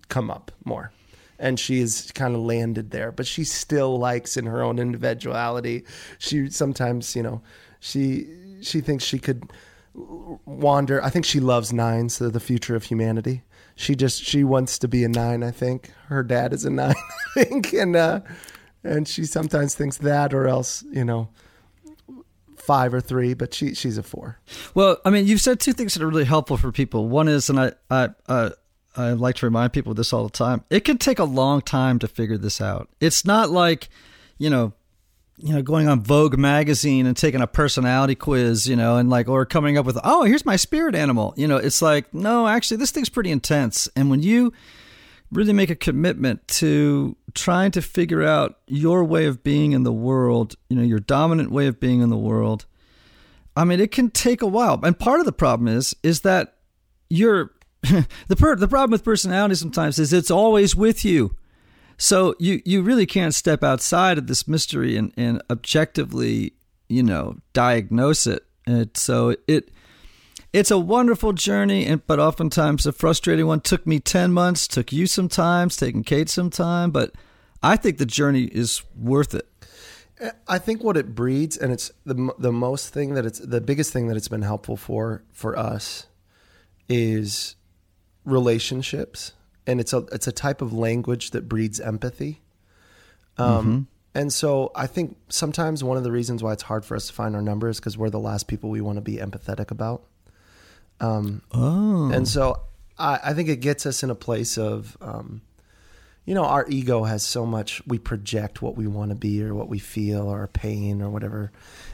come 0.10 0.30
up 0.32 0.52
more. 0.64 0.92
And 1.40 1.60
she 1.60 1.80
is 1.82 2.12
kind 2.14 2.34
of 2.34 2.42
landed 2.42 2.90
there, 2.92 3.12
but 3.12 3.28
she 3.28 3.44
still 3.44 4.00
likes 4.00 4.38
in 4.38 4.46
her 4.46 4.64
own 4.64 4.80
individuality. 4.80 5.84
She 6.18 6.50
sometimes, 6.50 7.16
you 7.16 7.22
know, 7.22 7.42
she 7.80 8.28
she 8.62 8.82
thinks 8.82 9.04
she 9.04 9.20
could 9.20 9.52
wander. 10.46 11.04
I 11.04 11.10
think 11.10 11.26
she 11.26 11.40
loves 11.40 11.74
nines, 11.74 12.18
they're 12.18 12.30
the 12.30 12.40
future 12.40 12.76
of 12.76 12.86
humanity. 12.86 13.44
She 13.78 13.96
just 13.96 14.24
she 14.24 14.44
wants 14.44 14.80
to 14.80 14.88
be 14.88 15.04
a 15.04 15.08
nine. 15.08 15.44
I 15.44 15.52
think 15.52 15.92
her 16.08 16.24
dad 16.24 16.52
is 16.52 16.66
a 16.66 16.70
nine. 16.72 16.96
I 17.36 17.44
think, 17.44 17.72
and 17.74 17.96
uh, 17.96 18.22
and 18.84 19.08
she 19.08 19.24
sometimes 19.24 19.76
thinks 19.76 19.98
that, 19.98 20.34
or 20.34 20.48
else, 20.48 20.84
you 20.92 21.06
know, 21.06 21.30
five 22.56 22.92
or 22.92 23.00
three. 23.00 23.36
But 23.36 23.54
she 23.54 23.76
she's 23.76 24.00
a 24.00 24.04
four. 24.04 24.40
Well, 24.74 24.98
I 25.06 25.12
mean, 25.12 25.28
you've 25.28 25.42
said 25.42 25.60
two 25.60 25.74
things 25.74 25.94
that 25.94 26.04
are 26.04 26.08
really 26.10 26.26
helpful 26.26 26.58
for 26.58 26.72
people. 26.72 27.08
One 27.08 27.28
is, 27.28 27.52
and 27.52 27.60
I, 27.60 27.72
I, 27.92 28.10
uh, 28.28 28.50
I 28.96 29.12
like 29.12 29.36
to 29.38 29.46
remind 29.46 29.74
people 29.74 29.92
of 29.92 29.98
this 29.98 30.12
all 30.12 30.24
the 30.24 30.32
time. 30.32 30.64
It 30.72 30.80
can 30.82 30.98
take 30.98 31.20
a 31.20 31.24
long 31.24 31.62
time 31.62 32.00
to 32.00 32.08
figure 32.08 32.38
this 32.38 32.60
out. 32.60 32.90
It's 33.00 33.26
not 33.26 33.52
like, 33.52 33.90
you 34.40 34.50
know, 34.50 34.74
you 35.38 35.54
know, 35.54 35.62
going 35.62 35.88
on 35.88 36.02
Vogue 36.02 36.38
magazine 36.38 37.06
and 37.06 37.16
taking 37.16 37.42
a 37.42 37.48
personality 37.48 38.16
quiz, 38.16 38.68
you 38.68 38.76
know, 38.76 38.98
and 38.98 39.10
like, 39.10 39.28
or 39.28 39.46
coming 39.46 39.78
up 39.78 39.86
with, 39.86 39.98
oh, 40.04 40.24
here's 40.24 40.46
my 40.46 40.56
spirit 40.56 40.96
animal. 40.96 41.34
You 41.38 41.48
know, 41.48 41.58
it's 41.58 41.82
like, 41.82 42.12
no, 42.14 42.48
actually, 42.48 42.78
this 42.78 42.92
thing's 42.92 43.10
pretty 43.10 43.30
intense. 43.30 43.88
And 43.96 44.10
when 44.10 44.24
you 44.24 44.52
really 45.32 45.54
make 45.54 45.70
a 45.70 45.76
commitment 45.76 46.48
to 46.48 47.16
trying 47.36 47.72
to 47.72 47.82
figure 47.82 48.24
out 48.24 48.58
your 48.66 49.04
way 49.04 49.26
of 49.26 49.44
being 49.44 49.74
in 49.74 49.84
the 49.84 49.94
world, 49.94 50.56
you 50.70 50.76
know, 50.76 50.84
your 50.84 51.00
dominant 51.00 51.52
way 51.52 51.68
of 51.68 51.80
being 51.80 52.02
in 52.02 52.10
the 52.10 52.18
world, 52.18 52.66
I 53.56 53.64
mean, 53.64 53.80
it 53.80 53.92
can 53.92 54.10
take 54.10 54.42
a 54.42 54.48
while. 54.48 54.80
And 54.84 54.98
part 54.98 55.20
of 55.20 55.26
the 55.26 55.32
problem 55.32 55.68
is, 55.68 55.96
is 56.02 56.22
that 56.22 56.56
you're 57.10 57.52
the 58.28 58.36
per, 58.36 58.56
the 58.56 58.68
problem 58.68 58.92
with 58.92 59.04
personality 59.04 59.56
sometimes 59.56 60.00
is 60.00 60.14
it's 60.14 60.32
always 60.32 60.76
with 60.76 61.06
you. 61.06 61.36
So 61.98 62.36
you 62.40 62.62
you 62.66 62.82
really 62.82 63.06
can't 63.06 63.34
step 63.34 63.64
outside 63.64 64.18
of 64.18 64.28
this 64.28 64.48
mystery 64.48 64.98
and, 64.98 65.12
and 65.18 65.42
objectively, 65.50 66.54
you 66.88 67.04
know, 67.04 67.38
diagnose 67.54 68.28
it. 68.28 68.44
And 68.66 68.96
so 68.96 69.36
it 69.48 69.72
it's 70.54 70.72
a 70.72 70.78
wonderful 70.78 71.34
journey, 71.34 71.86
and 71.86 72.06
but 72.06 72.20
oftentimes 72.20 72.86
a 72.86 72.92
frustrating 72.92 73.48
one. 73.48 73.62
Took 73.62 73.86
me 73.86 74.00
ten 74.00 74.32
months, 74.32 74.68
took 74.68 74.92
you 74.92 75.08
some 75.08 75.28
time, 75.28 75.70
taken 75.70 76.04
Kate 76.04 76.30
some 76.30 76.50
time, 76.50 76.92
but 76.92 77.14
I 77.62 77.76
think 77.76 77.98
the 77.98 78.06
journey 78.06 78.44
is 78.44 78.84
worth 78.96 79.34
it. 79.34 79.48
I 80.48 80.58
think 80.58 80.84
what 80.84 80.98
it 80.98 81.14
breeds, 81.14 81.58
and 81.58 81.72
it's 81.72 81.92
the 82.06 82.34
the 82.40 82.52
most 82.52 82.94
thing 82.94 83.14
that 83.16 83.26
it's 83.26 83.40
the 83.40 83.62
biggest 83.62 83.94
thing 83.94 84.08
that 84.08 84.18
it's 84.18 84.28
been 84.28 84.42
helpful 84.42 84.78
for 84.78 85.24
for 85.32 85.58
us 85.58 86.08
is 86.90 87.56
relationships, 88.24 89.34
and 89.68 89.80
it's 89.80 89.94
a 89.94 90.00
it's 90.12 90.28
a 90.28 90.32
type 90.32 90.62
of 90.62 90.74
language 90.74 91.32
that 91.32 91.48
breeds 91.48 91.80
empathy. 91.80 92.42
Um, 93.38 93.88
And 94.16 94.34
so 94.34 94.72
I 94.74 94.88
think 94.88 95.16
sometimes 95.30 95.84
one 95.84 95.96
of 95.96 96.04
the 96.04 96.12
reasons 96.12 96.42
why 96.42 96.52
it's 96.54 96.64
hard 96.64 96.84
for 96.84 96.96
us 96.96 97.06
to 97.06 97.14
find 97.14 97.36
our 97.36 97.42
number 97.42 97.70
is 97.70 97.80
because 97.80 98.00
we're 98.00 98.10
the 98.10 98.20
last 98.20 98.48
people 98.48 98.72
we 98.72 98.82
want 98.82 98.96
to 98.98 99.02
be 99.02 99.18
empathetic 99.18 99.70
about. 99.70 100.06
Um, 101.00 101.44
Oh, 101.52 102.12
and 102.12 102.28
so 102.28 102.62
I, 102.98 103.20
I 103.26 103.34
think 103.36 103.48
it 103.48 103.58
gets 103.58 103.86
us 103.86 104.02
in 104.02 104.10
a 104.10 104.16
place 104.16 104.58
of, 104.58 104.98
um, 105.02 105.42
you 106.26 106.34
know, 106.34 106.46
our 106.46 106.66
ego 106.68 107.04
has 107.04 107.22
so 107.22 107.46
much, 107.46 107.86
we 107.86 108.00
project 108.00 108.60
what 108.60 108.76
we 108.76 108.88
want 108.88 109.12
to 109.12 109.16
be 109.16 109.44
or 109.44 109.54
what 109.54 109.70
we 109.70 109.78
feel 109.78 110.24
or 110.28 110.40
our 110.40 110.48
pain 110.48 111.00
or 111.04 111.12
whatever. 111.12 111.52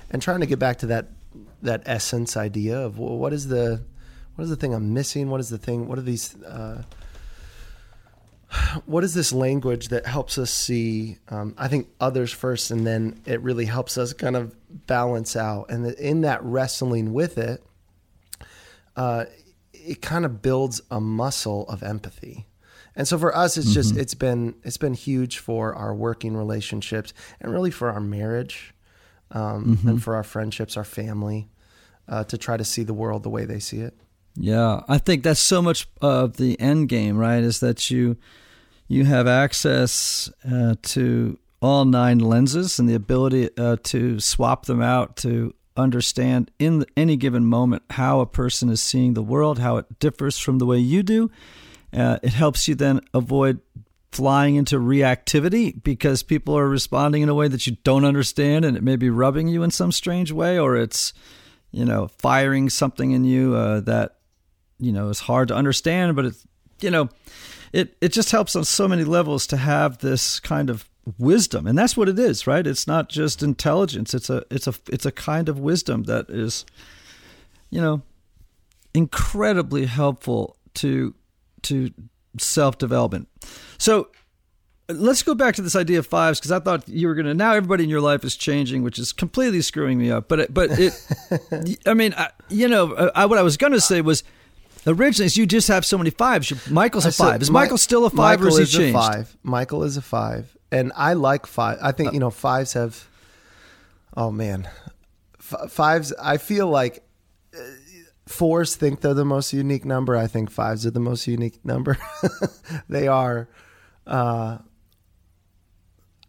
And 0.09 0.21
trying 0.21 0.39
to 0.39 0.45
get 0.45 0.59
back 0.59 0.77
to 0.77 0.85
that, 0.87 1.07
that 1.61 1.83
essence 1.85 2.37
idea 2.37 2.79
of 2.79 2.97
well, 2.99 3.17
what 3.17 3.33
is 3.33 3.49
the, 3.49 3.83
what 4.35 4.45
is 4.45 4.49
the 4.49 4.55
thing 4.55 4.73
I'm 4.73 4.93
missing? 4.93 5.29
What 5.29 5.41
is 5.41 5.49
the 5.49 5.57
thing? 5.57 5.89
What 5.89 5.97
are 5.97 6.03
these, 6.03 6.41
uh, 6.43 6.83
what 8.85 9.03
is 9.03 9.13
this 9.13 9.33
language 9.33 9.87
that 9.89 10.05
helps 10.05 10.37
us 10.37 10.51
see 10.51 11.17
um, 11.29 11.55
i 11.57 11.67
think 11.67 11.87
others 11.99 12.31
first 12.31 12.71
and 12.71 12.85
then 12.85 13.19
it 13.25 13.41
really 13.41 13.65
helps 13.65 13.97
us 13.97 14.13
kind 14.13 14.35
of 14.35 14.55
balance 14.73 15.35
out. 15.35 15.69
And 15.69 15.85
in 15.93 16.21
that 16.21 16.43
wrestling 16.43 17.13
with 17.13 17.37
it 17.37 17.63
uh, 18.95 19.25
it 19.73 20.01
kind 20.01 20.23
of 20.23 20.41
builds 20.41 20.81
a 20.91 21.01
muscle 21.01 21.67
of 21.67 21.83
empathy. 21.83 22.45
And 22.95 23.07
so 23.07 23.17
for 23.17 23.35
us 23.35 23.57
it's 23.57 23.73
just 23.73 23.97
it's 23.97 24.13
been 24.13 24.55
it's 24.63 24.77
been 24.77 24.93
huge 24.93 25.39
for 25.39 25.73
our 25.73 25.95
working 25.95 26.37
relationships 26.37 27.13
and 27.41 27.51
really 27.51 27.71
for 27.71 27.89
our 27.89 27.99
marriage 27.99 28.73
um, 29.31 29.79
and 29.85 30.03
for 30.03 30.15
our 30.15 30.23
friendships 30.23 30.77
our 30.77 30.83
family 30.83 31.49
uh, 32.07 32.23
to 32.25 32.37
try 32.37 32.55
to 32.55 32.63
see 32.63 32.83
the 32.83 32.93
world 32.93 33.23
the 33.23 33.29
way 33.29 33.45
they 33.45 33.59
see 33.59 33.79
it. 33.79 33.95
Yeah, 34.35 34.81
I 34.87 34.99
think 34.99 35.23
that's 35.23 35.39
so 35.39 35.61
much 35.61 35.87
of 36.01 36.37
the 36.37 36.59
end 36.59 36.89
game, 36.89 37.17
right? 37.17 37.43
Is 37.43 37.59
that 37.61 37.89
you 37.89 38.17
you 38.93 39.05
have 39.05 39.27
access 39.27 40.31
uh, 40.49 40.75
to 40.83 41.37
all 41.61 41.83
nine 41.83 42.19
lenses 42.19 42.77
and 42.77 42.87
the 42.87 42.93
ability 42.93 43.49
uh, 43.57 43.77
to 43.83 44.19
swap 44.19 44.65
them 44.65 44.81
out 44.81 45.15
to 45.15 45.53
understand 45.75 46.51
in 46.59 46.85
any 46.95 47.17
given 47.17 47.43
moment 47.43 47.81
how 47.89 48.19
a 48.19 48.27
person 48.27 48.69
is 48.69 48.81
seeing 48.81 49.15
the 49.15 49.23
world, 49.23 49.57
how 49.57 49.77
it 49.77 49.99
differs 49.99 50.37
from 50.37 50.59
the 50.59 50.65
way 50.65 50.77
you 50.77 51.01
do. 51.01 51.31
Uh, 51.91 52.19
it 52.21 52.33
helps 52.33 52.67
you 52.67 52.75
then 52.75 53.01
avoid 53.13 53.59
flying 54.11 54.55
into 54.55 54.77
reactivity 54.77 55.81
because 55.83 56.21
people 56.21 56.55
are 56.55 56.69
responding 56.69 57.23
in 57.23 57.29
a 57.29 57.33
way 57.33 57.47
that 57.47 57.65
you 57.65 57.75
don't 57.83 58.05
understand 58.05 58.63
and 58.63 58.77
it 58.77 58.83
may 58.83 58.95
be 58.95 59.09
rubbing 59.09 59.47
you 59.47 59.63
in 59.63 59.71
some 59.71 59.91
strange 59.91 60.31
way 60.31 60.59
or 60.59 60.77
it's 60.77 61.13
you 61.71 61.83
know 61.83 62.07
firing 62.19 62.69
something 62.69 63.09
in 63.09 63.23
you 63.23 63.55
uh, 63.55 63.79
that 63.79 64.17
you 64.77 64.91
know 64.91 65.09
is 65.09 65.21
hard 65.21 65.47
to 65.47 65.55
understand 65.55 66.15
but 66.15 66.25
it's 66.25 66.45
you 66.83 66.91
know 66.91 67.09
it 67.71 67.95
it 68.01 68.09
just 68.09 68.31
helps 68.31 68.55
on 68.55 68.63
so 68.63 68.87
many 68.87 69.03
levels 69.03 69.47
to 69.47 69.57
have 69.57 69.99
this 69.99 70.39
kind 70.39 70.69
of 70.69 70.89
wisdom 71.17 71.67
and 71.67 71.77
that's 71.77 71.97
what 71.97 72.07
it 72.07 72.17
is 72.17 72.47
right 72.47 72.65
it's 72.67 72.87
not 72.87 73.09
just 73.09 73.43
intelligence 73.43 74.13
it's 74.13 74.29
a 74.29 74.43
it's 74.49 74.67
a 74.67 74.73
it's 74.89 75.05
a 75.05 75.11
kind 75.11 75.49
of 75.49 75.59
wisdom 75.59 76.03
that 76.03 76.29
is 76.29 76.65
you 77.69 77.81
know 77.81 78.01
incredibly 78.93 79.85
helpful 79.85 80.55
to 80.73 81.13
to 81.61 81.91
self 82.37 82.77
development 82.77 83.27
so 83.77 84.09
let's 84.89 85.23
go 85.23 85.33
back 85.33 85.55
to 85.55 85.61
this 85.61 85.75
idea 85.75 85.99
of 85.99 86.07
fives 86.07 86.39
because 86.39 86.51
I 86.51 86.59
thought 86.59 86.87
you 86.87 87.07
were 87.07 87.15
going 87.15 87.25
to. 87.25 87.33
Now 87.33 87.53
everybody 87.53 87.83
in 87.83 87.89
your 87.89 88.01
life 88.01 88.23
is 88.23 88.35
changing, 88.35 88.83
which 88.83 88.99
is 88.99 89.13
completely 89.13 89.61
screwing 89.61 89.97
me 89.97 90.11
up. 90.11 90.27
But 90.27 90.41
it, 90.41 90.53
but 90.53 90.69
it, 90.77 91.79
I 91.85 91.93
mean, 91.93 92.13
I, 92.17 92.29
you 92.49 92.67
know, 92.67 92.91
uh, 92.93 93.11
I, 93.15 93.25
what 93.25 93.39
I 93.39 93.43
was 93.43 93.57
going 93.57 93.73
to 93.73 93.81
say 93.81 94.01
was 94.01 94.23
originally 94.87 95.31
you 95.33 95.45
just 95.45 95.67
have 95.67 95.85
so 95.85 95.97
many 95.97 96.09
fives. 96.09 96.69
Michael's 96.69 97.05
a 97.05 97.11
five. 97.11 97.41
Is 97.41 97.49
Mi- 97.49 97.53
Michael 97.53 97.77
still 97.77 98.05
a 98.05 98.09
five, 98.09 98.39
Michael 98.39 98.57
or 98.57 98.61
is 98.61 98.73
he 98.73 98.77
a 98.77 98.79
changed? 98.85 98.99
five. 98.99 99.37
Michael 99.43 99.83
is 99.83 99.97
a 99.97 100.01
five, 100.01 100.55
and 100.71 100.91
I 100.95 101.13
like 101.13 101.45
five. 101.45 101.77
I 101.81 101.91
think 101.91 102.13
you 102.13 102.19
know 102.19 102.29
fives 102.29 102.73
have. 102.73 103.07
Oh 104.15 104.31
man, 104.31 104.67
F- 105.39 105.71
fives. 105.71 106.13
I 106.21 106.37
feel 106.37 106.67
like 106.67 107.03
uh, 107.55 107.59
fours 108.27 108.75
think 108.75 109.01
they're 109.01 109.13
the 109.13 109.25
most 109.25 109.53
unique 109.53 109.85
number. 109.85 110.15
I 110.15 110.27
think 110.27 110.51
fives 110.51 110.85
are 110.85 110.91
the 110.91 110.99
most 110.99 111.27
unique 111.27 111.63
number. 111.65 111.97
they 112.89 113.07
are. 113.07 113.49
Uh, 114.05 114.59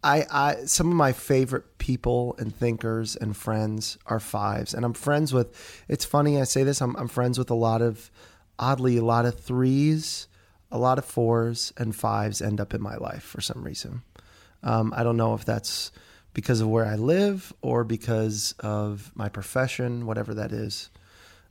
I, 0.02 0.26
I 0.30 0.54
some 0.66 0.88
of 0.88 0.94
my 0.94 1.12
favorite 1.12 1.78
people 1.78 2.37
and 2.38 2.54
thinkers 2.54 3.16
and 3.16 3.34
friends 3.37 3.96
are 4.06 4.20
fives, 4.20 4.75
and 4.75 4.84
I'm 4.84 4.92
friends 4.92 5.32
with. 5.32 5.82
It's 5.88 6.04
funny 6.04 6.40
I 6.40 6.44
say 6.44 6.62
this. 6.62 6.82
I'm, 6.82 6.94
I'm 6.96 7.08
friends 7.08 7.38
with 7.38 7.50
a 7.50 7.54
lot 7.54 7.80
of, 7.80 8.11
oddly, 8.58 8.96
a 8.96 9.04
lot 9.04 9.26
of 9.26 9.38
threes, 9.38 10.28
a 10.70 10.78
lot 10.78 10.99
of 10.99 11.04
fours 11.04 11.73
and 11.76 11.94
fives 11.94 12.42
end 12.42 12.61
up 12.61 12.75
in 12.75 12.82
my 12.82 12.96
life 12.96 13.23
for 13.23 13.40
some 13.40 13.62
reason. 13.62 14.02
Um, 14.62 14.92
I 14.96 15.02
don't 15.02 15.16
know 15.16 15.34
if 15.34 15.44
that's 15.44 15.92
because 16.32 16.61
of 16.61 16.68
where 16.68 16.84
I 16.84 16.96
live 16.96 17.52
or 17.62 17.84
because 17.84 18.54
of 18.58 19.12
my 19.14 19.28
profession, 19.28 20.06
whatever 20.06 20.34
that 20.34 20.52
is. 20.52 20.90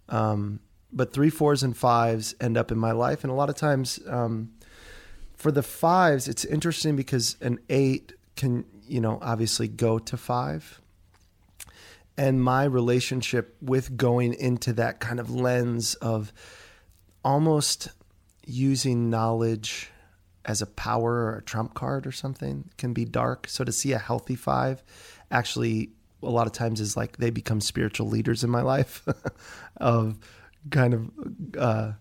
Um, 0.09 0.59
but 0.91 1.13
three, 1.13 1.29
fours, 1.29 1.63
and 1.63 1.75
fives 1.75 2.35
end 2.39 2.57
up 2.57 2.71
in 2.71 2.77
my 2.77 2.91
life, 2.91 3.23
and 3.23 3.31
a 3.31 3.35
lot 3.35 3.49
of 3.49 3.55
times 3.55 3.99
um, 4.07 4.51
for 5.33 5.51
the 5.51 5.63
fives, 5.63 6.27
it's 6.27 6.45
interesting 6.45 6.95
because 6.95 7.37
an 7.41 7.59
eight 7.69 8.13
can, 8.35 8.65
you 8.87 9.01
know, 9.01 9.19
obviously 9.21 9.67
go 9.67 9.97
to 9.99 10.17
five. 10.17 10.81
And 12.15 12.43
my 12.43 12.65
relationship 12.65 13.55
with 13.59 13.97
going 13.97 14.35
into 14.35 14.73
that 14.73 14.99
kind 14.99 15.19
of 15.19 15.31
lens 15.31 15.95
of 15.95 16.31
almost 17.23 17.89
using 18.45 19.09
knowledge 19.09 19.89
as 20.45 20.61
a 20.61 20.65
power 20.65 21.13
or 21.13 21.37
a 21.37 21.41
trump 21.41 21.73
card 21.73 22.05
or 22.05 22.11
something 22.11 22.69
can 22.77 22.93
be 22.93 23.05
dark. 23.05 23.47
So 23.47 23.63
to 23.63 23.71
see 23.71 23.93
a 23.93 23.97
healthy 23.97 24.35
five 24.35 24.83
actually 25.31 25.91
a 26.21 26.29
lot 26.29 26.47
of 26.47 26.53
times 26.53 26.79
is 26.79 26.95
like 26.95 27.17
they 27.17 27.29
become 27.29 27.61
spiritual 27.61 28.07
leaders 28.07 28.43
in 28.43 28.49
my 28.49 28.61
life 28.61 29.05
of 29.77 30.17
kind 30.69 30.93
of 30.93 31.11
uh, 31.57 31.91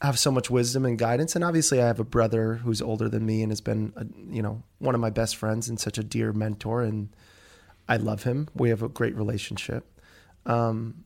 have 0.00 0.18
so 0.18 0.30
much 0.30 0.50
wisdom 0.50 0.84
and 0.84 0.98
guidance. 0.98 1.34
And 1.34 1.44
obviously, 1.44 1.80
I 1.80 1.86
have 1.86 2.00
a 2.00 2.04
brother 2.04 2.54
who's 2.54 2.82
older 2.82 3.08
than 3.08 3.24
me 3.24 3.42
and 3.42 3.50
has 3.50 3.60
been, 3.60 3.92
a, 3.96 4.06
you 4.32 4.42
know, 4.42 4.62
one 4.78 4.94
of 4.94 5.00
my 5.00 5.10
best 5.10 5.36
friends 5.36 5.68
and 5.68 5.78
such 5.78 5.98
a 5.98 6.04
dear 6.04 6.32
mentor. 6.32 6.82
And 6.82 7.08
I 7.88 7.96
love 7.96 8.22
him. 8.24 8.48
We 8.54 8.70
have 8.70 8.82
a 8.82 8.88
great 8.88 9.16
relationship. 9.16 9.84
Um, 10.46 11.04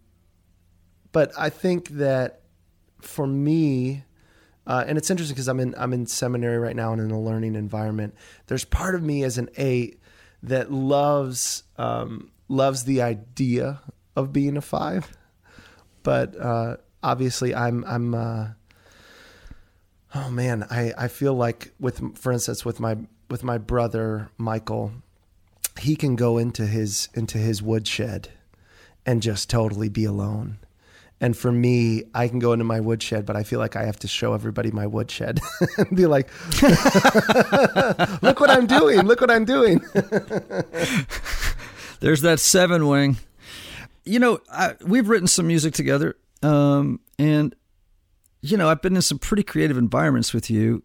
but 1.13 1.33
I 1.39 1.51
think 1.51 1.91
that 1.91 2.41
for 3.01 3.27
me, 3.27 4.05
uh, 4.67 4.85
and 4.87 4.99
it's 4.99 5.11
interesting 5.11 5.35
because 5.35 5.49
I'm 5.49 5.61
in 5.61 5.75
I'm 5.79 5.93
in 5.93 6.07
seminary 6.07 6.59
right 6.59 6.77
now 6.77 6.93
and 6.93 7.01
in 7.01 7.11
a 7.11 7.21
learning 7.21 7.55
environment. 7.55 8.15
There's 8.47 8.65
part 8.65 8.95
of 8.95 9.03
me 9.03 9.23
as 9.23 9.39
an 9.39 9.49
eight 9.57 10.01
that 10.43 10.73
loves 10.73 11.63
um, 11.77 12.31
loves 12.49 12.85
the 12.85 13.03
idea 13.03 13.81
of 14.15 14.33
being 14.33 14.57
a 14.57 14.61
five, 14.61 15.17
but 16.03 16.39
uh, 16.41 16.77
obviously 17.03 17.55
I'm 17.55 17.85
I'm 17.85 18.15
uh, 18.15 18.49
oh 20.15 20.31
man 20.31 20.65
I 20.71 20.93
I 20.97 21.09
feel 21.09 21.35
like 21.35 21.73
with 21.79 22.19
for 22.19 22.33
instance 22.33 22.65
with 22.65 22.81
my 22.81 22.97
with 23.31 23.45
my 23.45 23.59
brother 23.59 24.31
Michael, 24.37 24.93
he 25.79 25.97
can 25.97 26.17
go 26.17 26.39
into 26.39 26.67
his 26.67 27.09
into 27.15 27.39
his 27.39 27.63
woodshed 27.63 28.31
and 29.05 29.23
just 29.23 29.49
totally 29.49 29.89
be 29.89 30.05
alone 30.05 30.59
and 31.21 31.37
for 31.37 31.51
me, 31.51 32.05
I 32.15 32.29
can 32.29 32.39
go 32.39 32.53
into 32.53 32.65
my 32.65 32.81
woodshed, 32.81 33.25
but 33.25 33.37
I 33.37 33.43
feel 33.43 33.59
like 33.59 33.75
I 33.75 33.85
have 33.85 33.99
to 34.01 34.09
show 34.09 34.35
everybody 34.35 34.71
my 34.71 34.87
woodshed 34.87 35.41
and 35.79 35.97
be 35.97 36.05
like, 36.05 36.29
look 38.23 38.39
what 38.39 38.51
I'm 38.51 38.67
doing. 38.67 39.01
Look 39.03 39.23
what 39.23 39.31
I'm 39.31 39.47
doing. 39.47 39.81
There's 42.01 42.21
that 42.21 42.39
seven 42.39 42.87
wing. 42.87 43.17
You 44.05 44.19
know, 44.19 44.41
I, 44.53 44.75
we've 44.85 45.09
written 45.09 45.27
some 45.27 45.47
music 45.47 45.73
together. 45.73 46.17
Um, 46.43 47.01
and, 47.19 47.55
you 48.43 48.59
know, 48.59 48.69
I've 48.69 48.83
been 48.83 48.95
in 48.95 49.01
some 49.03 49.19
pretty 49.19 49.43
creative 49.43 49.79
environments 49.79 50.35
with 50.35 50.51
you. 50.51 50.83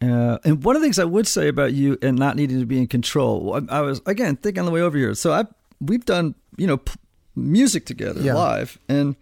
Uh, 0.00 0.38
and 0.44 0.62
one 0.62 0.76
of 0.76 0.82
the 0.82 0.86
things 0.86 1.00
I 1.00 1.04
would 1.04 1.26
say 1.26 1.48
about 1.48 1.72
you 1.72 1.98
and 2.02 2.16
not 2.16 2.36
needing 2.36 2.60
to 2.60 2.66
be 2.66 2.78
in 2.78 2.86
control, 2.86 3.60
I, 3.68 3.78
I 3.78 3.80
was, 3.80 4.00
again, 4.06 4.36
thinking 4.36 4.60
on 4.60 4.66
the 4.66 4.72
way 4.72 4.80
over 4.80 4.96
here. 4.96 5.14
So 5.14 5.32
I, 5.32 5.44
we've 5.80 6.04
done, 6.04 6.36
you 6.56 6.68
know, 6.68 6.76
p- 6.76 6.94
music 7.34 7.84
together 7.84 8.20
yeah. 8.20 8.34
live. 8.34 8.78
And, 8.88 9.16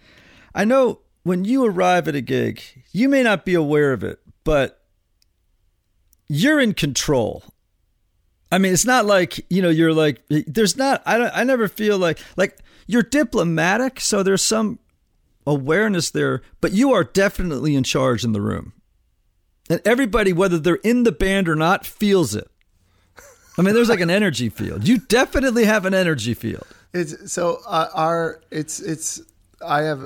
I 0.55 0.65
know 0.65 1.01
when 1.23 1.45
you 1.45 1.65
arrive 1.65 2.09
at 2.09 2.15
a 2.15 2.21
gig, 2.21 2.63
you 2.93 3.09
may 3.09 3.23
not 3.23 3.45
be 3.45 3.55
aware 3.55 3.93
of 3.93 4.03
it, 4.03 4.21
but 4.45 4.83
you're 6.29 6.61
in 6.61 6.75
control. 6.75 7.45
I 8.53 8.59
mean, 8.59 8.73
it's 8.73 8.85
not 8.85 9.07
like, 9.07 9.45
you 9.49 9.63
know, 9.63 9.69
you're 9.69 9.93
like, 9.93 10.23
there's 10.29 10.77
not, 10.77 11.03
I, 11.07 11.19
don't, 11.19 11.33
I 11.35 11.45
never 11.45 11.69
feel 11.69 11.99
like, 11.99 12.19
like 12.37 12.59
you're 12.87 13.03
diplomatic. 13.03 14.01
So 14.01 14.23
there's 14.23 14.43
some 14.43 14.81
awareness 15.47 16.11
there, 16.11 16.43
but 16.61 16.73
you 16.73 16.93
are 16.93 17.05
definitely 17.05 17.77
in 17.77 17.85
charge 17.85 18.25
in 18.25 18.33
the 18.33 18.41
room. 18.41 18.73
And 19.69 19.81
everybody, 19.85 20.33
whether 20.33 20.59
they're 20.59 20.77
in 20.77 21.05
the 21.05 21.13
band 21.13 21.49
or 21.49 21.55
not, 21.55 21.87
feels 21.87 22.35
it. 22.35 22.51
I 23.57 23.63
mean, 23.63 23.75
there's 23.75 23.89
like 23.89 24.01
an 24.01 24.11
energy 24.11 24.49
field. 24.49 24.89
You 24.89 24.99
definitely 24.99 25.65
have 25.65 25.85
an 25.85 25.95
energy 25.95 26.35
field. 26.35 26.67
It's 26.93 27.33
so 27.33 27.61
uh, 27.67 27.89
our 27.95 28.41
it's 28.51 28.81
it's 28.81 29.23
I 29.67 29.83
have 29.83 30.03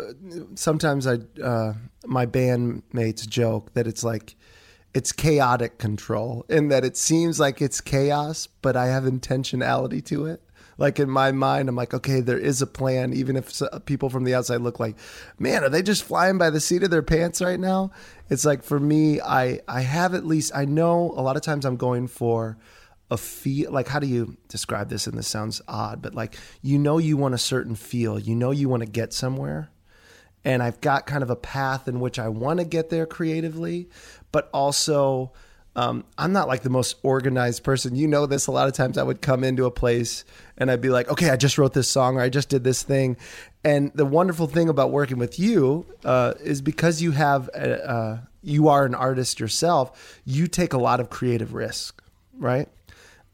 sometimes 0.54 1.06
I 1.06 1.18
uh, 1.42 1.74
my 2.06 2.26
bandmates 2.26 3.26
joke 3.28 3.74
that 3.74 3.86
it's 3.86 4.04
like 4.04 4.34
it's 4.94 5.12
chaotic 5.12 5.78
control 5.78 6.44
in 6.48 6.68
that 6.68 6.84
it 6.84 6.96
seems 6.96 7.40
like 7.40 7.60
it's 7.60 7.80
chaos, 7.80 8.46
but 8.62 8.76
I 8.76 8.86
have 8.86 9.04
intentionality 9.04 10.04
to 10.06 10.26
it. 10.26 10.40
Like 10.76 10.98
in 10.98 11.08
my 11.08 11.30
mind, 11.30 11.68
I'm 11.68 11.76
like, 11.76 11.94
okay, 11.94 12.20
there 12.20 12.38
is 12.38 12.60
a 12.60 12.66
plan, 12.66 13.12
even 13.12 13.36
if 13.36 13.62
people 13.86 14.10
from 14.10 14.24
the 14.24 14.34
outside 14.34 14.60
look 14.60 14.80
like, 14.80 14.96
man, 15.38 15.62
are 15.62 15.68
they 15.68 15.82
just 15.82 16.02
flying 16.02 16.36
by 16.36 16.50
the 16.50 16.60
seat 16.60 16.82
of 16.82 16.90
their 16.90 17.02
pants 17.02 17.40
right 17.40 17.60
now? 17.60 17.92
It's 18.28 18.44
like 18.44 18.62
for 18.64 18.80
me, 18.80 19.20
I 19.20 19.60
I 19.68 19.82
have 19.82 20.14
at 20.14 20.26
least 20.26 20.52
I 20.54 20.64
know 20.64 21.12
a 21.16 21.22
lot 21.22 21.36
of 21.36 21.42
times 21.42 21.64
I'm 21.64 21.76
going 21.76 22.08
for 22.08 22.56
a 23.14 23.16
feel 23.16 23.72
like 23.72 23.88
how 23.88 23.98
do 23.98 24.06
you 24.06 24.36
describe 24.48 24.90
this? 24.90 25.06
And 25.06 25.16
this 25.16 25.28
sounds 25.28 25.62
odd 25.66 26.02
but 26.02 26.14
like 26.14 26.36
you 26.60 26.78
know 26.78 26.98
you 26.98 27.16
want 27.16 27.34
a 27.34 27.38
certain 27.38 27.74
feel. 27.74 28.18
You 28.18 28.34
know 28.34 28.50
you 28.50 28.68
want 28.68 28.82
to 28.82 28.88
get 28.88 29.12
somewhere. 29.14 29.70
And 30.44 30.62
i've 30.62 30.80
got 30.82 31.06
kind 31.06 31.22
of 31.22 31.30
a 31.30 31.36
path 31.36 31.88
in 31.88 32.00
which 32.00 32.18
i 32.18 32.28
want 32.28 32.58
to 32.58 32.66
get 32.66 32.90
there 32.90 33.06
creatively 33.06 33.88
but 34.30 34.50
also 34.52 35.32
um, 35.74 36.04
i'm 36.18 36.32
not 36.32 36.48
like 36.48 36.62
the 36.62 36.70
most 36.70 36.96
organized 37.02 37.64
person. 37.64 37.96
You 37.96 38.06
know 38.06 38.26
this 38.26 38.46
a 38.46 38.52
lot 38.52 38.68
of 38.68 38.74
times 38.74 38.98
i 38.98 39.02
would 39.02 39.22
come 39.22 39.42
into 39.42 39.64
a 39.64 39.70
place 39.70 40.24
and 40.58 40.70
i'd 40.70 40.82
be 40.82 40.90
like 40.90 41.08
okay 41.08 41.30
i 41.30 41.36
just 41.36 41.56
wrote 41.56 41.72
this 41.72 41.88
song 41.88 42.16
or 42.16 42.20
i 42.20 42.28
just 42.28 42.50
did 42.50 42.62
this 42.62 42.82
thing. 42.82 43.16
And 43.64 43.90
the 43.94 44.04
wonderful 44.04 44.46
thing 44.46 44.68
about 44.68 44.90
working 44.90 45.16
with 45.16 45.38
you 45.38 45.86
uh, 46.04 46.34
is 46.42 46.60
because 46.60 47.00
you 47.00 47.12
have 47.12 47.48
a, 47.54 47.90
uh, 47.90 48.18
you 48.42 48.68
are 48.68 48.84
an 48.84 48.94
artist 48.94 49.40
yourself 49.40 50.20
you 50.24 50.46
take 50.46 50.72
a 50.74 50.78
lot 50.78 51.00
of 51.00 51.08
creative 51.08 51.54
risk 51.54 52.02
right 52.38 52.68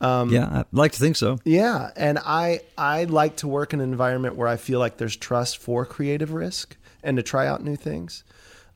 um, 0.01 0.31
yeah, 0.31 0.49
I'd 0.61 0.67
like 0.73 0.93
to 0.93 0.99
think 0.99 1.17
so. 1.17 1.39
Yeah, 1.45 1.91
and 1.97 2.19
I 2.19 2.61
I 2.79 3.05
like 3.05 3.37
to 3.37 3.49
work 3.49 3.73
in 3.75 3.81
an 3.81 3.91
environment 3.91 4.37
where 4.37 4.49
I 4.49 4.57
feel 4.57 4.79
like 4.79 4.97
there's 4.97 5.17
trust 5.17 5.59
for 5.59 5.85
creative 5.85 6.33
risk 6.33 6.77
and 7.03 7.17
to 7.17 7.23
try 7.23 7.47
out 7.47 7.63
new 7.63 7.77
things. 7.77 8.25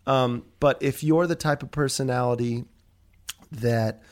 Um, 0.07 0.45
but 0.61 0.83
if 0.83 1.03
you're 1.03 1.27
the 1.27 1.35
type 1.35 1.63
of 1.63 1.71
personality 1.71 2.65
that 3.53 4.03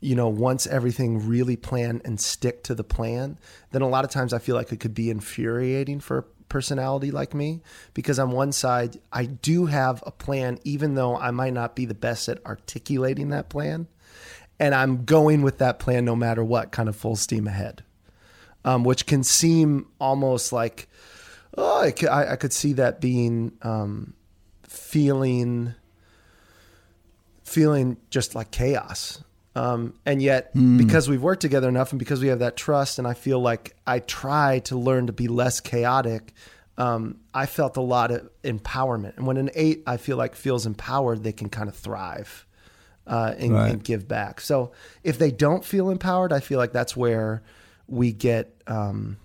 you 0.00 0.14
know 0.14 0.28
wants 0.28 0.66
everything 0.68 1.26
really 1.26 1.56
planned 1.56 2.02
and 2.04 2.20
stick 2.20 2.62
to 2.64 2.74
the 2.74 2.84
plan, 2.84 3.38
then 3.72 3.82
a 3.82 3.88
lot 3.88 4.04
of 4.04 4.10
times 4.10 4.32
I 4.32 4.38
feel 4.38 4.54
like 4.54 4.72
it 4.72 4.78
could 4.78 4.94
be 4.94 5.10
infuriating 5.10 5.98
for 5.98 6.18
a 6.18 6.24
personality 6.48 7.10
like 7.10 7.34
me 7.34 7.60
because 7.94 8.18
on 8.18 8.30
one 8.30 8.52
side 8.52 8.98
I 9.12 9.26
do 9.26 9.66
have 9.66 10.02
a 10.06 10.10
plan 10.10 10.58
even 10.64 10.94
though 10.94 11.14
I 11.14 11.30
might 11.30 11.52
not 11.52 11.76
be 11.76 11.84
the 11.84 11.94
best 11.94 12.26
at 12.28 12.44
articulating 12.46 13.28
that 13.30 13.50
plan 13.50 13.86
and 14.60 14.74
I'm 14.74 15.04
going 15.04 15.42
with 15.42 15.58
that 15.58 15.78
plan 15.78 16.04
no 16.04 16.16
matter 16.16 16.42
what, 16.42 16.72
kind 16.72 16.88
of 16.88 16.96
full 16.96 17.16
steam 17.16 17.46
ahead, 17.46 17.82
um, 18.64 18.84
which 18.84 19.06
can 19.06 19.22
seem 19.22 19.86
almost 20.00 20.52
like, 20.52 20.88
oh, 21.56 21.82
I 21.82 21.90
could, 21.92 22.08
I, 22.08 22.32
I 22.32 22.36
could 22.36 22.52
see 22.52 22.74
that 22.74 23.00
being 23.00 23.52
um, 23.62 24.14
feeling, 24.64 25.74
feeling 27.44 27.96
just 28.10 28.34
like 28.34 28.50
chaos. 28.50 29.22
Um, 29.54 29.94
and 30.06 30.22
yet, 30.22 30.54
mm. 30.54 30.78
because 30.78 31.08
we've 31.08 31.22
worked 31.22 31.42
together 31.42 31.68
enough, 31.68 31.90
and 31.90 31.98
because 31.98 32.20
we 32.20 32.28
have 32.28 32.38
that 32.40 32.56
trust, 32.56 32.98
and 32.98 33.08
I 33.08 33.14
feel 33.14 33.40
like 33.40 33.74
I 33.86 33.98
try 33.98 34.60
to 34.60 34.76
learn 34.76 35.08
to 35.08 35.12
be 35.12 35.26
less 35.26 35.58
chaotic. 35.58 36.32
Um, 36.76 37.18
I 37.34 37.46
felt 37.46 37.76
a 37.76 37.80
lot 37.80 38.12
of 38.12 38.30
empowerment, 38.44 39.16
and 39.16 39.26
when 39.26 39.36
an 39.36 39.50
eight, 39.56 39.82
I 39.84 39.96
feel 39.96 40.16
like 40.16 40.36
feels 40.36 40.64
empowered, 40.64 41.24
they 41.24 41.32
can 41.32 41.48
kind 41.48 41.68
of 41.68 41.74
thrive 41.74 42.46
uh, 43.08 43.34
and, 43.38 43.52
right. 43.52 43.70
and, 43.72 43.82
give 43.82 44.06
back. 44.06 44.40
So 44.40 44.72
if 45.02 45.18
they 45.18 45.30
don't 45.30 45.64
feel 45.64 45.90
empowered, 45.90 46.32
I 46.32 46.40
feel 46.40 46.58
like 46.58 46.72
that's 46.72 46.96
where 46.96 47.42
we 47.86 48.12
get. 48.12 48.62
Um, 48.66 49.16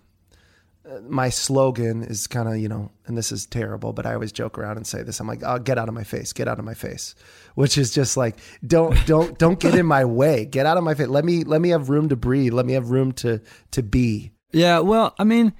my 1.07 1.29
slogan 1.29 2.03
is 2.03 2.27
kind 2.27 2.47
of 2.47 2.57
you 2.57 2.67
know, 2.67 2.91
and 3.05 3.17
this 3.17 3.31
is 3.31 3.45
terrible, 3.45 3.93
but 3.93 4.05
I 4.05 4.13
always 4.13 4.31
joke 4.31 4.57
around 4.57 4.77
and 4.77 4.85
say 4.85 5.01
this. 5.01 5.19
I'm 5.19 5.27
like, 5.27 5.41
"Oh, 5.43 5.59
get 5.59 5.77
out 5.77 5.87
of 5.87 5.93
my 5.93 6.03
face! 6.03 6.33
Get 6.33 6.47
out 6.47 6.59
of 6.59 6.65
my 6.65 6.73
face!" 6.73 7.15
Which 7.55 7.77
is 7.77 7.91
just 7.91 8.17
like, 8.17 8.37
don't 8.65 8.97
don't 9.05 9.37
don't 9.37 9.59
get 9.59 9.75
in 9.75 9.85
my 9.85 10.05
way. 10.05 10.45
Get 10.45 10.65
out 10.65 10.77
of 10.77 10.83
my 10.83 10.93
face. 10.93 11.07
Let 11.07 11.25
me 11.25 11.43
let 11.43 11.61
me 11.61 11.69
have 11.69 11.89
room 11.89 12.09
to 12.09 12.15
breathe. 12.15 12.53
Let 12.53 12.65
me 12.65 12.73
have 12.73 12.89
room 12.89 13.11
to 13.13 13.41
to 13.71 13.83
be. 13.83 14.31
Yeah, 14.51 14.79
well, 14.79 15.15
I 15.17 15.23
mean, 15.23 15.53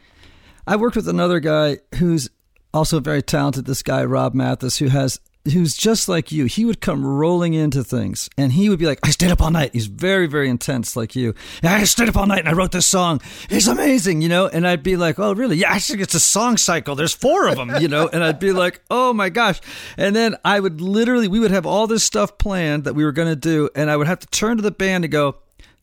I 0.68 0.76
worked 0.76 0.96
with 0.96 1.08
another 1.08 1.40
guy 1.40 1.80
who's 1.96 2.30
also 2.74 3.00
very 3.00 3.22
talented. 3.22 3.66
This 3.66 3.82
guy 3.82 4.04
Rob 4.04 4.34
Mathis, 4.34 4.78
who 4.78 4.88
has 4.88 5.20
who's 5.52 5.76
just 5.76 6.08
like 6.08 6.32
you. 6.32 6.46
He 6.46 6.64
would 6.64 6.80
come 6.80 7.06
rolling 7.06 7.54
into 7.54 7.84
things 7.84 8.30
and 8.38 8.54
he 8.54 8.70
would 8.70 8.80
be 8.80 8.86
like, 8.86 9.00
I 9.04 9.10
stayed 9.10 9.32
up 9.32 9.42
all 9.42 9.52
night. 9.52 9.72
He's 9.74 9.88
very, 9.88 10.26
very 10.26 10.50
intense 10.50 10.96
like 10.96 11.16
you. 11.16 11.36
I 11.62 11.84
stayed 11.84 12.08
up 12.08 12.16
all 12.16 12.26
night 12.26 12.40
and 12.40 12.50
I 12.50 12.54
wrote 12.54 12.72
this 12.72 12.86
song. 12.86 13.22
It's 13.50 13.68
amazing, 13.68 14.22
you 14.22 14.30
know? 14.30 14.48
And 14.48 14.66
I'd 14.66 14.84
be 14.84 14.96
like, 14.96 15.20
oh, 15.20 15.34
really? 15.34 15.58
Yeah, 15.58 15.72
actually, 15.72 16.02
it's 16.02 16.14
a 16.14 16.20
song 16.20 16.56
cycle. 16.58 16.96
There's 16.96 17.14
four 17.14 17.48
of 17.48 17.58
them, 17.58 17.76
you 17.82 17.90
know? 17.90 18.08
And 18.08 18.24
I'd 18.24 18.40
be 18.40 18.54
like, 18.54 18.82
oh 18.90 19.12
my 19.12 19.30
gosh. 19.30 19.60
And 19.98 20.16
then 20.16 20.38
I 20.46 20.60
would 20.60 20.80
literally, 20.80 21.28
we 21.28 21.40
would 21.40 21.52
have 21.52 21.66
all 21.66 21.88
this 21.88 22.04
stuff 22.04 22.38
planned 22.38 22.86
that 22.86 22.94
we 22.94 23.04
were 23.04 23.12
going 23.12 23.30
to 23.30 23.36
do. 23.36 23.70
And 23.76 23.90
I 23.90 23.98
would 23.98 24.08
have 24.08 24.20
to 24.20 24.28
turn 24.28 24.58
to 24.58 24.64
the 24.64 24.72
band 24.72 25.04
and 25.04 25.12
go, 25.12 25.38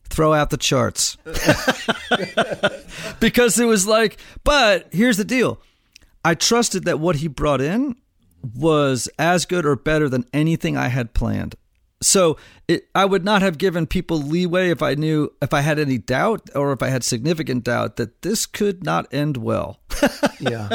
throw 0.05 0.33
out 0.33 0.49
the 0.49 0.57
charts. 0.57 1.17
because 3.19 3.59
it 3.59 3.65
was 3.65 3.85
like, 3.85 4.17
but 4.43 4.87
here's 4.91 5.17
the 5.17 5.23
deal. 5.23 5.59
I 6.23 6.35
trusted 6.35 6.85
that 6.85 6.99
what 6.99 7.17
he 7.17 7.27
brought 7.27 7.61
in 7.61 7.95
was 8.43 9.09
as 9.19 9.45
good 9.45 9.65
or 9.65 9.75
better 9.75 10.09
than 10.09 10.25
anything 10.33 10.77
I 10.77 10.87
had 10.87 11.13
planned. 11.13 11.55
So 12.01 12.37
it, 12.67 12.87
I 12.95 13.05
would 13.05 13.23
not 13.23 13.43
have 13.43 13.59
given 13.59 13.85
people 13.85 14.17
leeway 14.17 14.71
if 14.71 14.81
I 14.81 14.95
knew 14.95 15.31
if 15.41 15.53
I 15.53 15.61
had 15.61 15.77
any 15.77 15.99
doubt 15.99 16.49
or 16.55 16.73
if 16.73 16.81
I 16.81 16.89
had 16.89 17.03
significant 17.03 17.63
doubt 17.63 17.97
that 17.97 18.23
this 18.23 18.47
could 18.47 18.83
not 18.83 19.07
end 19.13 19.37
well. 19.37 19.79
yeah. 20.39 20.69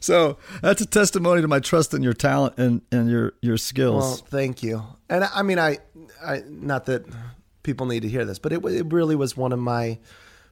So 0.00 0.36
that's 0.62 0.80
a 0.80 0.86
testimony 0.86 1.42
to 1.42 1.48
my 1.48 1.60
trust 1.60 1.94
in 1.94 2.02
your 2.02 2.12
talent 2.12 2.58
and, 2.58 2.82
and 2.90 3.08
your 3.08 3.34
your 3.40 3.56
skills. 3.56 4.02
Well, 4.02 4.16
thank 4.16 4.64
you. 4.64 4.82
And 5.08 5.24
I 5.24 5.42
mean, 5.42 5.60
I, 5.60 5.78
I 6.24 6.42
not 6.48 6.86
that 6.86 7.06
people 7.62 7.86
need 7.86 8.00
to 8.00 8.08
hear 8.08 8.24
this, 8.24 8.40
but 8.40 8.52
it 8.52 8.64
it 8.64 8.92
really 8.92 9.14
was 9.14 9.36
one 9.36 9.52
of 9.52 9.60
my 9.60 10.00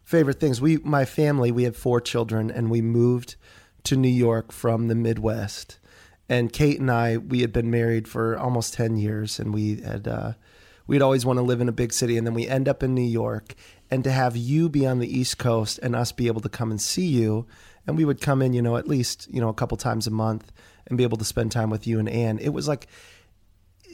favorite 0.05 0.38
things. 0.38 0.61
We, 0.61 0.77
my 0.79 1.05
family, 1.05 1.51
we 1.51 1.64
had 1.64 1.75
four 1.75 2.01
children, 2.01 2.51
and 2.51 2.70
we 2.70 2.81
moved 2.81 3.35
to 3.85 3.96
New 3.96 4.09
York 4.09 4.53
from 4.53 4.87
the 4.87 4.94
Midwest 4.94 5.79
and 6.33 6.51
Kate 6.51 6.81
and 6.81 6.90
I, 6.90 7.18
we 7.18 7.42
had 7.42 7.53
been 7.53 7.71
married 7.71 8.09
for 8.09 8.38
almost 8.38 8.73
10 8.73 8.97
years 8.97 9.38
and 9.38 9.53
we 9.53 9.83
had, 9.83 10.09
uh, 10.09 10.33
we'd 10.87 11.03
always 11.03 11.27
want 11.27 11.37
to 11.37 11.42
live 11.42 11.61
in 11.61 11.68
a 11.68 11.73
big 11.73 11.92
city. 11.92 12.16
And 12.16 12.27
then 12.27 12.33
we 12.33 12.49
end 12.49 12.71
up 12.71 12.83
in 12.83 12.95
New 12.95 13.03
York 13.03 13.55
and 13.90 14.03
to 14.05 14.11
have 14.11 14.35
you 14.35 14.71
be 14.71 14.87
on 14.87 14.99
the 14.99 15.18
East 15.18 15.37
Coast 15.37 15.79
and 15.83 15.95
us 15.95 16.11
be 16.11 16.29
able 16.29 16.40
to 16.40 16.49
come 16.49 16.71
and 16.71 16.81
see 16.81 17.05
you. 17.05 17.47
And 17.87 17.99
we 17.99 18.07
would 18.07 18.23
come 18.23 18.40
in, 18.40 18.55
you 18.55 18.62
know, 18.62 18.79
at 18.79 18.88
least, 18.88 19.29
you 19.31 19.42
know, 19.42 19.51
a 19.51 19.53
couple 19.53 19.77
times 19.77 20.07
a 20.07 20.11
month 20.11 20.51
and 20.87 20.97
be 20.97 21.05
able 21.05 21.18
to 21.18 21.25
spend 21.25 21.53
time 21.53 21.68
with 21.68 21.87
you 21.87 21.99
and 21.99 22.09
Anne. 22.09 22.38
It 22.38 22.55
was 22.55 22.66
like 22.66 22.87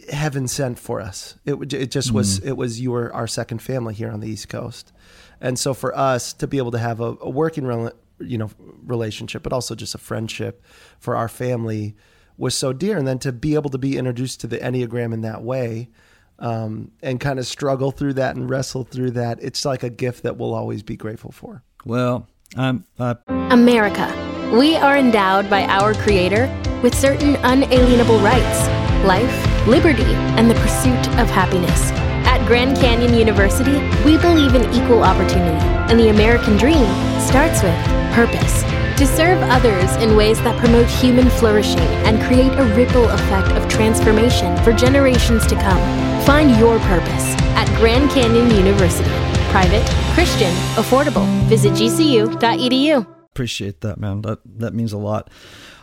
heaven 0.09 0.47
sent 0.47 0.79
for 0.79 1.01
us. 1.01 1.35
It, 1.45 1.73
it 1.73 1.91
just 1.91 2.13
was, 2.13 2.39
mm. 2.39 2.47
it 2.47 2.57
was, 2.57 2.81
you 2.81 2.93
were 2.93 3.13
our 3.13 3.27
second 3.27 3.63
family 3.63 3.95
here 3.95 4.13
on 4.13 4.21
the 4.21 4.29
East 4.29 4.49
Coast. 4.49 4.93
And 5.41 5.59
so 5.59 5.75
for 5.75 5.93
us 5.99 6.35
to 6.35 6.47
be 6.47 6.59
able 6.59 6.71
to 6.71 6.79
have 6.79 7.01
a, 7.01 7.17
a 7.21 7.29
working, 7.29 7.91
you 8.21 8.39
know, 8.39 8.51
relationship, 8.85 9.43
but 9.43 9.53
also 9.53 9.75
just 9.75 9.97
a 9.97 9.99
friendship 9.99 10.63
for 11.01 11.17
our 11.17 11.29
family, 11.29 11.97
was 12.39 12.55
so 12.55 12.73
dear. 12.73 12.97
And 12.97 13.07
then 13.07 13.19
to 13.21 13.33
be 13.33 13.55
able 13.55 13.71
to 13.71 13.79
be 13.79 13.99
introduced 13.99 14.41
to 14.41 14.47
the 14.47 14.59
Enneagram 14.59 15.13
in 15.13 15.21
that 15.23 15.43
way 15.43 15.91
um, 16.39 16.93
and 17.03 17.21
kind 17.21 17.39
of 17.39 17.47
struggle 17.47 17.91
through 17.91 18.15
that 18.15 18.37
and 18.37 18.49
wrestle 18.49 18.85
through 18.85 19.11
that, 19.13 19.39
it's 19.43 19.65
like 19.65 19.83
a 19.83 19.91
gift 19.91 20.23
that 20.23 20.39
we'll 20.39 20.55
always 20.55 20.83
be 20.83 20.97
grateful 20.97 21.33
for. 21.33 21.63
Well, 21.85 22.27
I'm. 22.57 22.85
Uh... 22.99 23.17
America. 23.29 24.11
We 24.57 24.77
are 24.77 24.97
endowed 24.97 25.51
by 25.51 25.65
our 25.65 25.93
Creator 25.93 26.47
with 26.83 26.95
certain 26.95 27.37
unalienable 27.43 28.21
rights 28.21 28.79
life, 29.05 29.67
liberty, 29.67 30.03
and 30.03 30.51
the 30.51 30.55
pursuit 30.55 31.09
of 31.19 31.29
happiness. 31.29 31.91
At 32.27 32.45
Grand 32.47 32.77
Canyon 32.77 33.15
University, 33.15 33.79
we 34.05 34.19
believe 34.19 34.55
in 34.55 34.63
equal 34.73 35.03
opportunity, 35.03 35.65
and 35.91 35.99
the 35.99 36.11
American 36.11 36.57
dream 36.57 36.87
starts 37.21 37.63
with 37.63 37.75
purpose. 38.15 38.78
To 38.99 39.07
serve 39.07 39.41
others 39.43 39.95
in 40.03 40.17
ways 40.17 40.39
that 40.39 40.59
promote 40.59 40.89
human 40.89 41.31
flourishing 41.31 41.79
and 41.79 42.21
create 42.21 42.51
a 42.59 42.65
ripple 42.75 43.09
effect 43.09 43.53
of 43.53 43.69
transformation 43.69 44.57
for 44.65 44.73
generations 44.73 45.47
to 45.47 45.55
come. 45.55 45.79
Find 46.25 46.51
your 46.59 46.81
purpose 46.81 47.37
at 47.55 47.73
Grand 47.77 48.11
Canyon 48.11 48.51
University. 48.51 49.09
Private, 49.53 49.87
Christian, 50.15 50.53
affordable. 50.75 51.25
Visit 51.45 51.75
gcu.edu. 51.75 53.07
Appreciate 53.31 53.83
that, 53.83 54.01
man. 54.01 54.23
That 54.23 54.41
that 54.59 54.75
means 54.75 54.93
a 54.93 54.99
lot. 54.99 55.31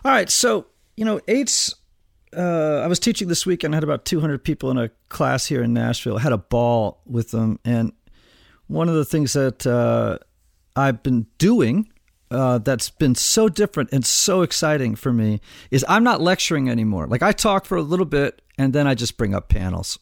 All 0.03 0.11
right, 0.11 0.29
so 0.29 0.65
you 0.97 1.05
know, 1.05 1.21
eight's. 1.29 1.73
Uh, 2.35 2.81
I 2.83 2.87
was 2.87 2.99
teaching 2.99 3.29
this 3.29 3.45
weekend. 3.45 3.73
I 3.73 3.77
had 3.77 3.85
about 3.85 4.03
200 4.03 4.43
people 4.43 4.71
in 4.71 4.77
a 4.77 4.89
class 5.07 5.45
here 5.45 5.63
in 5.63 5.71
Nashville. 5.71 6.17
I 6.17 6.21
had 6.21 6.33
a 6.33 6.37
ball 6.37 7.01
with 7.05 7.31
them, 7.31 7.59
and 7.63 7.93
one 8.67 8.89
of 8.89 8.95
the 8.95 9.05
things 9.05 9.31
that 9.31 9.65
uh, 9.65 10.17
I've 10.75 11.01
been 11.01 11.27
doing 11.37 11.87
uh, 12.35 12.57
that's 12.59 12.89
been 12.89 13.15
so 13.15 13.49
different 13.49 13.91
and 13.91 14.05
so 14.05 14.41
exciting 14.41 14.95
for 14.95 15.13
me 15.13 15.39
is 15.71 15.85
I'm 15.87 16.03
not 16.03 16.21
lecturing 16.21 16.69
anymore. 16.69 17.07
Like 17.07 17.23
I 17.23 17.31
talk 17.31 17.65
for 17.65 17.77
a 17.77 17.81
little 17.81 18.05
bit 18.05 18.41
and 18.57 18.73
then 18.73 18.87
I 18.87 18.93
just 18.93 19.17
bring 19.17 19.33
up 19.33 19.49
panels 19.49 19.97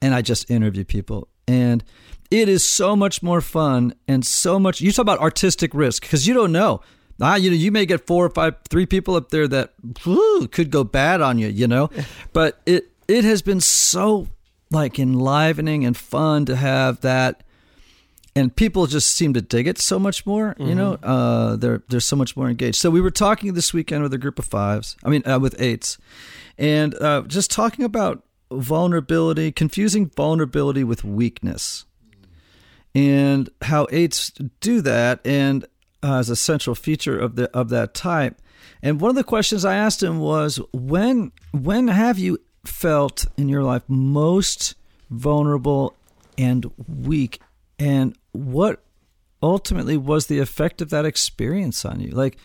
and 0.00 0.14
I 0.14 0.22
just 0.22 0.50
interview 0.50 0.84
people. 0.84 1.28
And 1.46 1.84
it 2.30 2.48
is 2.48 2.66
so 2.66 2.96
much 2.96 3.22
more 3.22 3.40
fun 3.40 3.94
and 4.08 4.24
so 4.26 4.58
much. 4.58 4.80
You 4.80 4.90
talk 4.92 5.02
about 5.02 5.20
artistic 5.20 5.74
risk 5.74 6.02
because 6.02 6.26
you 6.26 6.34
don't 6.34 6.52
know. 6.52 6.80
Ah, 7.20 7.36
you 7.36 7.50
know, 7.50 7.56
you 7.56 7.70
may 7.70 7.86
get 7.86 8.06
four 8.06 8.24
or 8.24 8.30
five, 8.30 8.56
three 8.68 8.86
people 8.86 9.14
up 9.14 9.28
there 9.28 9.46
that 9.46 9.74
whew, 10.02 10.48
could 10.50 10.70
go 10.70 10.82
bad 10.82 11.20
on 11.20 11.38
you, 11.38 11.48
you 11.48 11.68
know. 11.68 11.90
but 12.32 12.60
it 12.66 12.90
it 13.06 13.24
has 13.24 13.42
been 13.42 13.60
so 13.60 14.28
like 14.70 14.98
enlivening 14.98 15.84
and 15.84 15.96
fun 15.96 16.44
to 16.46 16.56
have 16.56 17.02
that 17.02 17.44
and 18.36 18.54
people 18.54 18.86
just 18.86 19.12
seem 19.12 19.32
to 19.34 19.40
dig 19.40 19.66
it 19.66 19.78
so 19.78 19.98
much 19.98 20.26
more. 20.26 20.54
Mm-hmm. 20.54 20.66
You 20.66 20.74
know, 20.74 20.92
mm-hmm. 20.96 21.10
uh, 21.10 21.56
they're 21.56 21.82
they're 21.88 22.00
so 22.00 22.16
much 22.16 22.36
more 22.36 22.48
engaged. 22.48 22.76
So 22.76 22.90
we 22.90 23.00
were 23.00 23.10
talking 23.10 23.54
this 23.54 23.72
weekend 23.72 24.02
with 24.02 24.12
a 24.14 24.18
group 24.18 24.38
of 24.38 24.44
fives. 24.44 24.96
I 25.04 25.08
mean, 25.08 25.22
uh, 25.26 25.38
with 25.38 25.60
eights, 25.60 25.98
and 26.58 26.94
uh, 27.00 27.22
just 27.22 27.50
talking 27.50 27.84
about 27.84 28.24
vulnerability, 28.50 29.52
confusing 29.52 30.06
vulnerability 30.06 30.84
with 30.84 31.04
weakness, 31.04 31.84
and 32.94 33.48
how 33.62 33.86
eights 33.90 34.32
do 34.60 34.80
that, 34.80 35.20
and 35.24 35.64
uh, 36.02 36.18
as 36.18 36.30
a 36.30 36.36
central 36.36 36.74
feature 36.74 37.18
of 37.18 37.36
the 37.36 37.50
of 37.56 37.68
that 37.70 37.94
type. 37.94 38.40
And 38.82 39.00
one 39.00 39.10
of 39.10 39.16
the 39.16 39.24
questions 39.24 39.64
I 39.64 39.76
asked 39.76 40.02
him 40.02 40.18
was, 40.18 40.60
when 40.72 41.32
when 41.52 41.88
have 41.88 42.18
you 42.18 42.38
felt 42.64 43.26
in 43.36 43.48
your 43.48 43.62
life 43.62 43.82
most 43.88 44.74
vulnerable 45.10 45.94
and 46.36 46.70
weak 46.88 47.40
and 47.78 48.16
what 48.34 48.82
ultimately 49.42 49.96
was 49.96 50.26
the 50.26 50.40
effect 50.40 50.82
of 50.82 50.90
that 50.90 51.04
experience 51.04 51.84
on 51.84 52.00
you? 52.00 52.10
Like, 52.10 52.36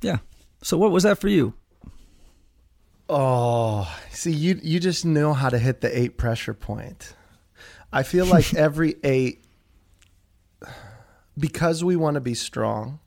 yeah. 0.00 0.18
So 0.62 0.76
what 0.76 0.90
was 0.90 1.04
that 1.04 1.18
for 1.18 1.28
you? 1.28 1.54
Oh, 3.08 3.94
see, 4.10 4.32
you 4.32 4.58
you 4.62 4.80
just 4.80 5.04
know 5.04 5.34
how 5.34 5.50
to 5.50 5.58
hit 5.58 5.82
the 5.82 5.98
eight 5.98 6.16
pressure 6.16 6.54
point. 6.54 7.14
I 7.92 8.02
feel 8.02 8.26
like 8.26 8.54
every 8.56 8.96
eight, 9.04 9.44
because 11.38 11.84
we 11.84 11.96
want 11.96 12.14
to 12.14 12.20
be 12.20 12.34
strong, 12.34 12.98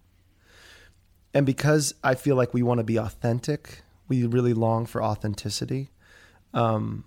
and 1.34 1.46
because 1.46 1.96
I 2.04 2.14
feel 2.16 2.36
like 2.36 2.54
we 2.54 2.62
want 2.62 2.78
to 2.78 2.84
be 2.84 2.98
authentic, 2.98 3.82
we 4.08 4.24
really 4.24 4.54
long 4.54 4.86
for 4.86 5.04
authenticity. 5.04 5.90
Um, 6.54 7.06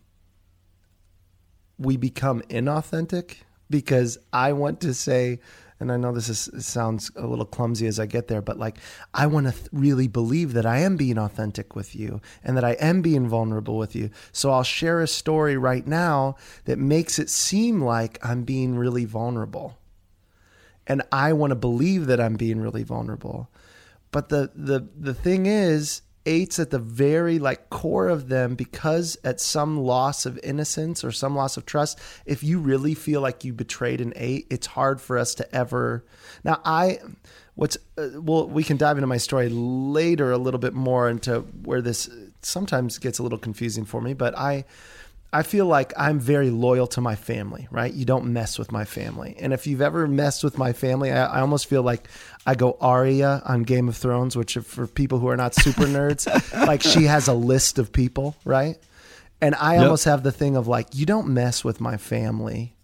we 1.78 1.96
become 1.96 2.42
inauthentic 2.42 3.36
because 3.70 4.18
I 4.32 4.52
want 4.52 4.80
to 4.80 4.92
say, 4.92 5.40
and 5.78 5.90
I 5.90 5.96
know 5.96 6.12
this 6.12 6.28
is, 6.28 6.66
sounds 6.66 7.10
a 7.16 7.26
little 7.26 7.46
clumsy 7.46 7.86
as 7.86 7.98
I 7.98 8.06
get 8.06 8.28
there, 8.28 8.42
but 8.42 8.58
like 8.58 8.76
I 9.14 9.26
want 9.26 9.46
to 9.46 9.52
th- 9.52 9.68
really 9.72 10.08
believe 10.08 10.52
that 10.52 10.66
I 10.66 10.80
am 10.80 10.96
being 10.96 11.16
authentic 11.16 11.74
with 11.74 11.96
you 11.96 12.20
and 12.44 12.56
that 12.56 12.64
I 12.64 12.72
am 12.72 13.00
being 13.00 13.28
vulnerable 13.28 13.78
with 13.78 13.96
you. 13.96 14.10
So 14.32 14.50
I'll 14.50 14.62
share 14.64 15.00
a 15.00 15.06
story 15.06 15.56
right 15.56 15.86
now 15.86 16.36
that 16.66 16.78
makes 16.78 17.18
it 17.18 17.30
seem 17.30 17.80
like 17.80 18.18
I'm 18.26 18.42
being 18.42 18.76
really 18.76 19.06
vulnerable. 19.06 19.78
And 20.86 21.02
I 21.12 21.32
want 21.32 21.52
to 21.52 21.56
believe 21.56 22.06
that 22.06 22.20
I'm 22.20 22.34
being 22.34 22.60
really 22.60 22.82
vulnerable. 22.82 23.48
But 24.10 24.28
the 24.28 24.50
the 24.54 24.88
the 24.98 25.14
thing 25.14 25.46
is 25.46 26.02
eights 26.26 26.58
at 26.58 26.70
the 26.70 26.78
very 26.78 27.38
like 27.38 27.70
core 27.70 28.08
of 28.08 28.28
them 28.28 28.54
because 28.54 29.16
at 29.24 29.40
some 29.40 29.78
loss 29.78 30.26
of 30.26 30.38
innocence 30.42 31.02
or 31.02 31.10
some 31.10 31.34
loss 31.34 31.56
of 31.56 31.64
trust 31.64 31.98
if 32.26 32.42
you 32.42 32.58
really 32.58 32.94
feel 32.94 33.20
like 33.20 33.44
you 33.44 33.52
betrayed 33.52 34.00
an 34.00 34.12
eight 34.16 34.46
it's 34.50 34.66
hard 34.66 35.00
for 35.00 35.16
us 35.16 35.34
to 35.34 35.54
ever 35.54 36.04
now 36.44 36.60
i 36.64 36.98
what's 37.54 37.78
uh, 37.96 38.08
well 38.20 38.46
we 38.46 38.62
can 38.62 38.76
dive 38.76 38.98
into 38.98 39.06
my 39.06 39.16
story 39.16 39.48
later 39.48 40.30
a 40.30 40.38
little 40.38 40.60
bit 40.60 40.74
more 40.74 41.08
into 41.08 41.40
where 41.64 41.80
this 41.80 42.08
sometimes 42.42 42.98
gets 42.98 43.18
a 43.18 43.22
little 43.22 43.38
confusing 43.38 43.84
for 43.84 44.00
me 44.02 44.12
but 44.12 44.36
i 44.36 44.64
I 45.32 45.44
feel 45.44 45.66
like 45.66 45.92
I'm 45.96 46.18
very 46.18 46.50
loyal 46.50 46.88
to 46.88 47.00
my 47.00 47.14
family, 47.14 47.68
right? 47.70 47.92
You 47.92 48.04
don't 48.04 48.32
mess 48.32 48.58
with 48.58 48.72
my 48.72 48.84
family. 48.84 49.36
And 49.38 49.52
if 49.52 49.66
you've 49.66 49.80
ever 49.80 50.08
messed 50.08 50.42
with 50.42 50.58
my 50.58 50.72
family, 50.72 51.12
I, 51.12 51.36
I 51.36 51.40
almost 51.40 51.66
feel 51.66 51.82
like 51.82 52.08
I 52.46 52.56
go 52.56 52.76
Arya 52.80 53.42
on 53.44 53.62
Game 53.62 53.88
of 53.88 53.96
Thrones, 53.96 54.36
which 54.36 54.54
for 54.54 54.88
people 54.88 55.20
who 55.20 55.28
are 55.28 55.36
not 55.36 55.54
super 55.54 55.84
nerds, 55.86 56.26
like 56.66 56.82
she 56.82 57.04
has 57.04 57.28
a 57.28 57.34
list 57.34 57.78
of 57.78 57.92
people, 57.92 58.34
right? 58.44 58.76
And 59.40 59.54
I 59.54 59.74
yep. 59.74 59.84
almost 59.84 60.04
have 60.04 60.24
the 60.24 60.32
thing 60.32 60.56
of 60.56 60.66
like, 60.66 60.88
you 60.94 61.06
don't 61.06 61.28
mess 61.28 61.64
with 61.64 61.80
my 61.80 61.96
family. 61.96 62.74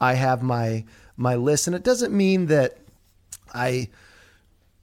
I 0.00 0.14
have 0.14 0.42
my 0.42 0.84
my 1.16 1.34
list, 1.36 1.66
and 1.66 1.74
it 1.74 1.82
doesn't 1.82 2.12
mean 2.14 2.46
that 2.46 2.76
I 3.54 3.88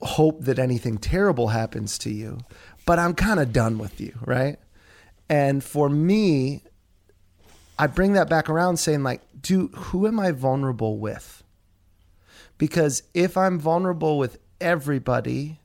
hope 0.02 0.42
that 0.42 0.58
anything 0.58 0.98
terrible 0.98 1.50
happens 1.50 2.00
to 2.00 2.10
you, 2.10 2.40
but 2.88 2.98
I'm 2.98 3.14
kind 3.14 3.40
of 3.40 3.54
done 3.54 3.78
with 3.78 4.02
you, 4.02 4.14
right? 4.26 4.58
And 5.30 5.64
for 5.64 5.90
me, 5.90 6.64
I 7.78 7.88
bring 7.88 8.14
that 8.14 8.30
back 8.30 8.50
around 8.50 8.78
saying 8.78 9.04
like, 9.04 9.22
do 9.42 9.68
who 9.68 10.08
am 10.08 10.20
I 10.20 10.32
vulnerable 10.32 10.98
with? 10.98 11.44
Because 12.58 13.04
if 13.14 13.36
I'm 13.36 13.60
vulnerable 13.60 14.18
with 14.18 14.38
everybody, 14.62 15.60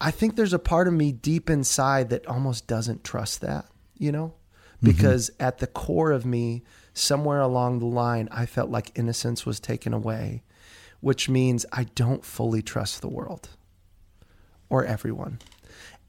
I 0.00 0.10
think 0.10 0.36
there's 0.36 0.52
a 0.52 0.58
part 0.58 0.86
of 0.86 0.94
me 0.94 1.12
deep 1.12 1.48
inside 1.48 2.10
that 2.10 2.26
almost 2.26 2.66
doesn't 2.66 3.04
trust 3.04 3.40
that, 3.40 3.66
you 3.98 4.12
know? 4.12 4.34
Because 4.82 5.30
mm-hmm. 5.30 5.42
at 5.42 5.58
the 5.58 5.66
core 5.66 6.12
of 6.12 6.26
me, 6.26 6.62
somewhere 6.92 7.40
along 7.40 7.78
the 7.78 7.86
line, 7.86 8.28
I 8.30 8.44
felt 8.44 8.70
like 8.70 8.96
innocence 8.96 9.46
was 9.46 9.58
taken 9.58 9.94
away, 9.94 10.42
which 11.00 11.28
means 11.28 11.64
I 11.72 11.84
don't 11.94 12.24
fully 12.24 12.60
trust 12.60 13.00
the 13.00 13.08
world 13.08 13.48
or 14.68 14.84
everyone. 14.84 15.38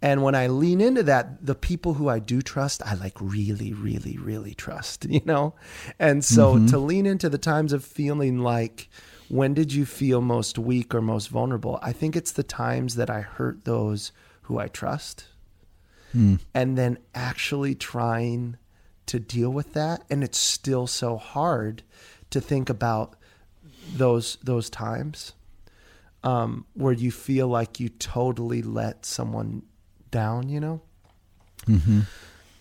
And 0.02 0.22
when 0.24 0.36
I 0.36 0.48
lean 0.48 0.82
into 0.82 1.04
that, 1.04 1.46
the 1.46 1.56
people 1.56 1.96
who 1.96 2.10
I 2.10 2.20
do 2.20 2.42
trust, 2.42 2.82
I 2.86 2.94
like 2.96 3.20
really, 3.20 3.74
really, 3.74 4.18
really 4.18 4.54
trust, 4.54 5.06
you 5.10 5.22
know? 5.26 5.56
And 6.00 6.24
so 6.24 6.56
mm-hmm. 6.56 6.68
to 6.68 6.78
lean 6.78 7.06
into 7.06 7.30
the 7.30 7.38
times 7.38 7.74
of 7.74 7.84
feeling 7.84 8.40
like, 8.40 8.90
when 9.30 9.54
did 9.54 9.74
you 9.74 9.86
feel 9.86 10.22
most 10.22 10.58
weak 10.60 10.94
or 10.94 11.02
most 11.02 11.28
vulnerable? 11.28 11.80
I 11.82 11.92
think 11.92 12.16
it's 12.16 12.32
the 12.32 12.44
times 12.44 12.96
that 12.96 13.10
I 13.10 13.22
hurt 13.22 13.66
those 13.66 14.12
who 14.44 14.60
I 14.60 14.68
trust. 14.68 15.26
Mm. 16.14 16.40
And 16.54 16.78
then 16.78 17.00
actually 17.16 17.76
trying 17.76 18.58
to 19.08 19.20
deal 19.20 19.50
with 19.50 19.74
that. 19.74 20.04
And 20.10 20.24
it's 20.24 20.38
still 20.38 20.88
so 20.88 21.18
hard 21.18 21.84
to 22.30 22.40
think 22.42 22.70
about 22.70 23.16
those 23.96 24.38
those 24.44 24.70
times 24.70 25.34
um, 26.24 26.66
where 26.74 26.94
you 26.94 27.12
feel 27.12 27.48
like 27.48 27.80
you 27.80 27.90
totally 27.90 28.62
let 28.62 29.06
someone 29.06 29.62
down, 30.16 30.48
you 30.50 30.60
know? 30.62 30.82
Mm-hmm. 31.68 32.02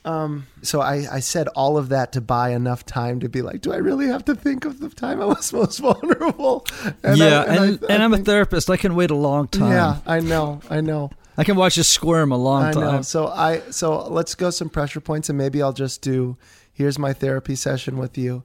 Um, 0.04 0.46
so 0.60 0.80
I, 0.80 1.06
I 1.10 1.20
said 1.20 1.48
all 1.48 1.78
of 1.78 1.88
that 1.88 2.12
to 2.12 2.20
buy 2.20 2.50
enough 2.50 2.84
time 2.84 3.20
to 3.20 3.28
be 3.28 3.40
like, 3.40 3.62
do 3.62 3.72
I 3.72 3.76
really 3.76 4.08
have 4.08 4.24
to 4.26 4.34
think 4.34 4.66
of 4.66 4.80
the 4.80 4.90
time 4.90 5.22
I 5.22 5.24
was 5.24 5.52
most 5.60 5.78
vulnerable? 5.78 6.66
And 7.02 7.16
yeah, 7.16 7.40
I, 7.40 7.54
and, 7.54 7.82
and, 7.84 8.02
I, 8.02 8.08
think, 8.10 8.20
a 8.20 8.24
therapist. 8.24 8.68
I 8.68 8.76
can 8.76 8.96
wait 8.96 9.10
a 9.10 9.16
long 9.16 9.48
time. 9.48 9.70
Yeah, 9.70 10.00
I 10.04 10.20
know, 10.20 10.60
I 10.68 10.80
know. 10.80 11.10
I 11.36 11.44
can 11.44 11.56
watch 11.56 11.76
you 11.76 11.82
squirm 11.82 12.32
a 12.32 12.36
long 12.36 12.64
I 12.64 12.72
time. 12.72 12.96
Know. 12.96 13.02
So 13.02 13.28
I 13.28 13.60
so 13.70 14.06
let's 14.08 14.34
go 14.34 14.50
some 14.50 14.68
pressure 14.68 15.00
points, 15.00 15.28
and 15.28 15.38
maybe 15.38 15.62
I'll 15.62 15.72
just 15.72 16.02
do. 16.02 16.36
Here's 16.72 16.98
my 16.98 17.12
therapy 17.12 17.56
session 17.56 17.98
with 17.98 18.18
you 18.18 18.42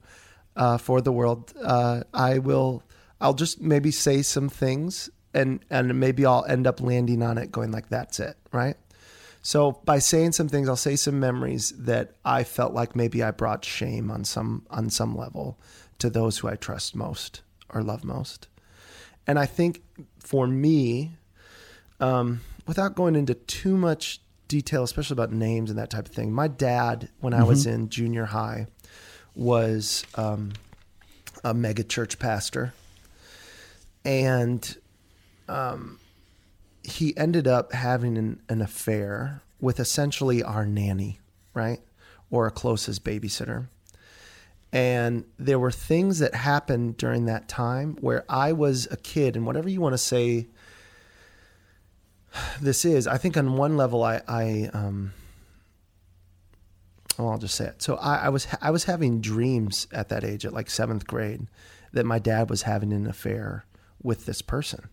uh, 0.56 0.78
for 0.78 1.00
the 1.00 1.12
world. 1.12 1.52
Uh, 1.62 2.02
I 2.12 2.38
will. 2.38 2.82
I'll 3.20 3.34
just 3.34 3.60
maybe 3.60 3.90
say 3.90 4.22
some 4.22 4.48
things, 4.48 5.10
and 5.34 5.60
and 5.70 6.00
maybe 6.00 6.26
I'll 6.26 6.44
end 6.46 6.66
up 6.66 6.80
landing 6.80 7.22
on 7.22 7.38
it, 7.38 7.52
going 7.52 7.70
like, 7.70 7.90
"That's 7.90 8.18
it," 8.18 8.36
right? 8.52 8.76
So 9.42 9.72
by 9.84 9.98
saying 9.98 10.32
some 10.32 10.48
things, 10.48 10.68
I'll 10.68 10.76
say 10.76 10.96
some 10.96 11.18
memories 11.18 11.70
that 11.78 12.12
I 12.24 12.44
felt 12.44 12.74
like 12.74 12.94
maybe 12.94 13.22
I 13.22 13.30
brought 13.30 13.64
shame 13.64 14.10
on 14.10 14.24
some 14.24 14.66
on 14.70 14.90
some 14.90 15.16
level 15.16 15.58
to 15.98 16.10
those 16.10 16.38
who 16.38 16.48
I 16.48 16.56
trust 16.56 16.94
most 16.94 17.42
or 17.68 17.82
love 17.82 18.04
most. 18.04 18.48
And 19.26 19.38
I 19.38 19.46
think 19.46 19.82
for 20.18 20.46
me, 20.46 21.12
um, 22.00 22.40
without 22.66 22.94
going 22.94 23.14
into 23.14 23.34
too 23.34 23.76
much 23.76 24.20
detail, 24.48 24.82
especially 24.82 25.14
about 25.14 25.32
names 25.32 25.70
and 25.70 25.78
that 25.78 25.90
type 25.90 26.06
of 26.06 26.12
thing, 26.12 26.32
my 26.32 26.48
dad, 26.48 27.08
when 27.20 27.32
mm-hmm. 27.32 27.42
I 27.42 27.46
was 27.46 27.66
mm-hmm. 27.66 27.82
in 27.82 27.88
junior 27.88 28.24
high, 28.26 28.66
was 29.34 30.04
um, 30.16 30.52
a 31.44 31.54
mega 31.54 31.84
church 31.84 32.18
pastor, 32.18 32.74
and 34.04 34.76
um, 35.48 35.99
he 36.82 37.16
ended 37.16 37.46
up 37.46 37.72
having 37.72 38.16
an, 38.16 38.40
an 38.48 38.62
affair 38.62 39.42
with 39.60 39.78
essentially 39.78 40.42
our 40.42 40.64
nanny, 40.64 41.20
right? 41.54 41.80
Or 42.30 42.46
a 42.46 42.50
closest 42.50 43.04
babysitter. 43.04 43.68
And 44.72 45.24
there 45.38 45.58
were 45.58 45.72
things 45.72 46.20
that 46.20 46.34
happened 46.34 46.96
during 46.96 47.26
that 47.26 47.48
time 47.48 47.96
where 48.00 48.24
I 48.28 48.52
was 48.52 48.86
a 48.90 48.96
kid, 48.96 49.36
and 49.36 49.44
whatever 49.44 49.68
you 49.68 49.80
want 49.80 49.94
to 49.94 49.98
say 49.98 50.46
this 52.60 52.84
is, 52.84 53.06
I 53.06 53.18
think 53.18 53.36
on 53.36 53.56
one 53.56 53.76
level, 53.76 54.04
I, 54.04 54.22
I 54.28 54.70
um, 54.72 55.12
well, 57.18 57.30
I'll 57.30 57.38
just 57.38 57.56
say 57.56 57.66
it. 57.66 57.82
So 57.82 57.96
I, 57.96 58.26
I 58.26 58.28
was 58.28 58.46
I 58.62 58.70
was 58.70 58.84
having 58.84 59.20
dreams 59.20 59.88
at 59.92 60.08
that 60.10 60.22
age, 60.22 60.46
at 60.46 60.52
like 60.52 60.70
seventh 60.70 61.06
grade, 61.06 61.48
that 61.92 62.06
my 62.06 62.20
dad 62.20 62.48
was 62.48 62.62
having 62.62 62.92
an 62.92 63.08
affair 63.08 63.66
with 64.00 64.24
this 64.24 64.40
person 64.40 64.88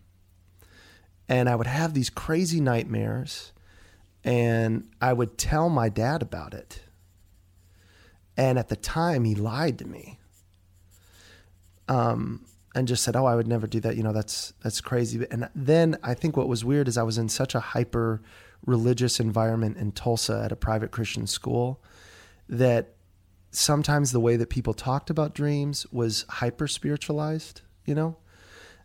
and 1.28 1.48
I 1.48 1.54
would 1.54 1.66
have 1.66 1.94
these 1.94 2.10
crazy 2.10 2.60
nightmares 2.60 3.52
and 4.24 4.88
I 5.00 5.12
would 5.12 5.38
tell 5.38 5.68
my 5.68 5.88
dad 5.88 6.22
about 6.22 6.54
it. 6.54 6.82
And 8.36 8.58
at 8.58 8.68
the 8.68 8.76
time 8.76 9.24
he 9.24 9.34
lied 9.34 9.78
to 9.78 9.86
me. 9.86 10.18
Um, 11.88 12.44
and 12.74 12.86
just 12.86 13.02
said, 13.02 13.16
"Oh, 13.16 13.24
I 13.24 13.34
would 13.34 13.48
never 13.48 13.66
do 13.66 13.80
that. 13.80 13.96
You 13.96 14.02
know, 14.02 14.12
that's 14.12 14.52
that's 14.62 14.80
crazy." 14.80 15.26
And 15.30 15.48
then 15.54 15.96
I 16.02 16.14
think 16.14 16.36
what 16.36 16.48
was 16.48 16.64
weird 16.64 16.86
is 16.86 16.98
I 16.98 17.02
was 17.02 17.18
in 17.18 17.28
such 17.28 17.54
a 17.54 17.60
hyper 17.60 18.20
religious 18.66 19.18
environment 19.18 19.78
in 19.78 19.92
Tulsa 19.92 20.42
at 20.44 20.52
a 20.52 20.56
private 20.56 20.90
Christian 20.90 21.26
school 21.26 21.82
that 22.48 22.94
sometimes 23.50 24.12
the 24.12 24.20
way 24.20 24.36
that 24.36 24.50
people 24.50 24.74
talked 24.74 25.10
about 25.10 25.34
dreams 25.34 25.86
was 25.90 26.24
hyper 26.28 26.68
spiritualized, 26.68 27.62
you 27.84 27.94
know, 27.94 28.16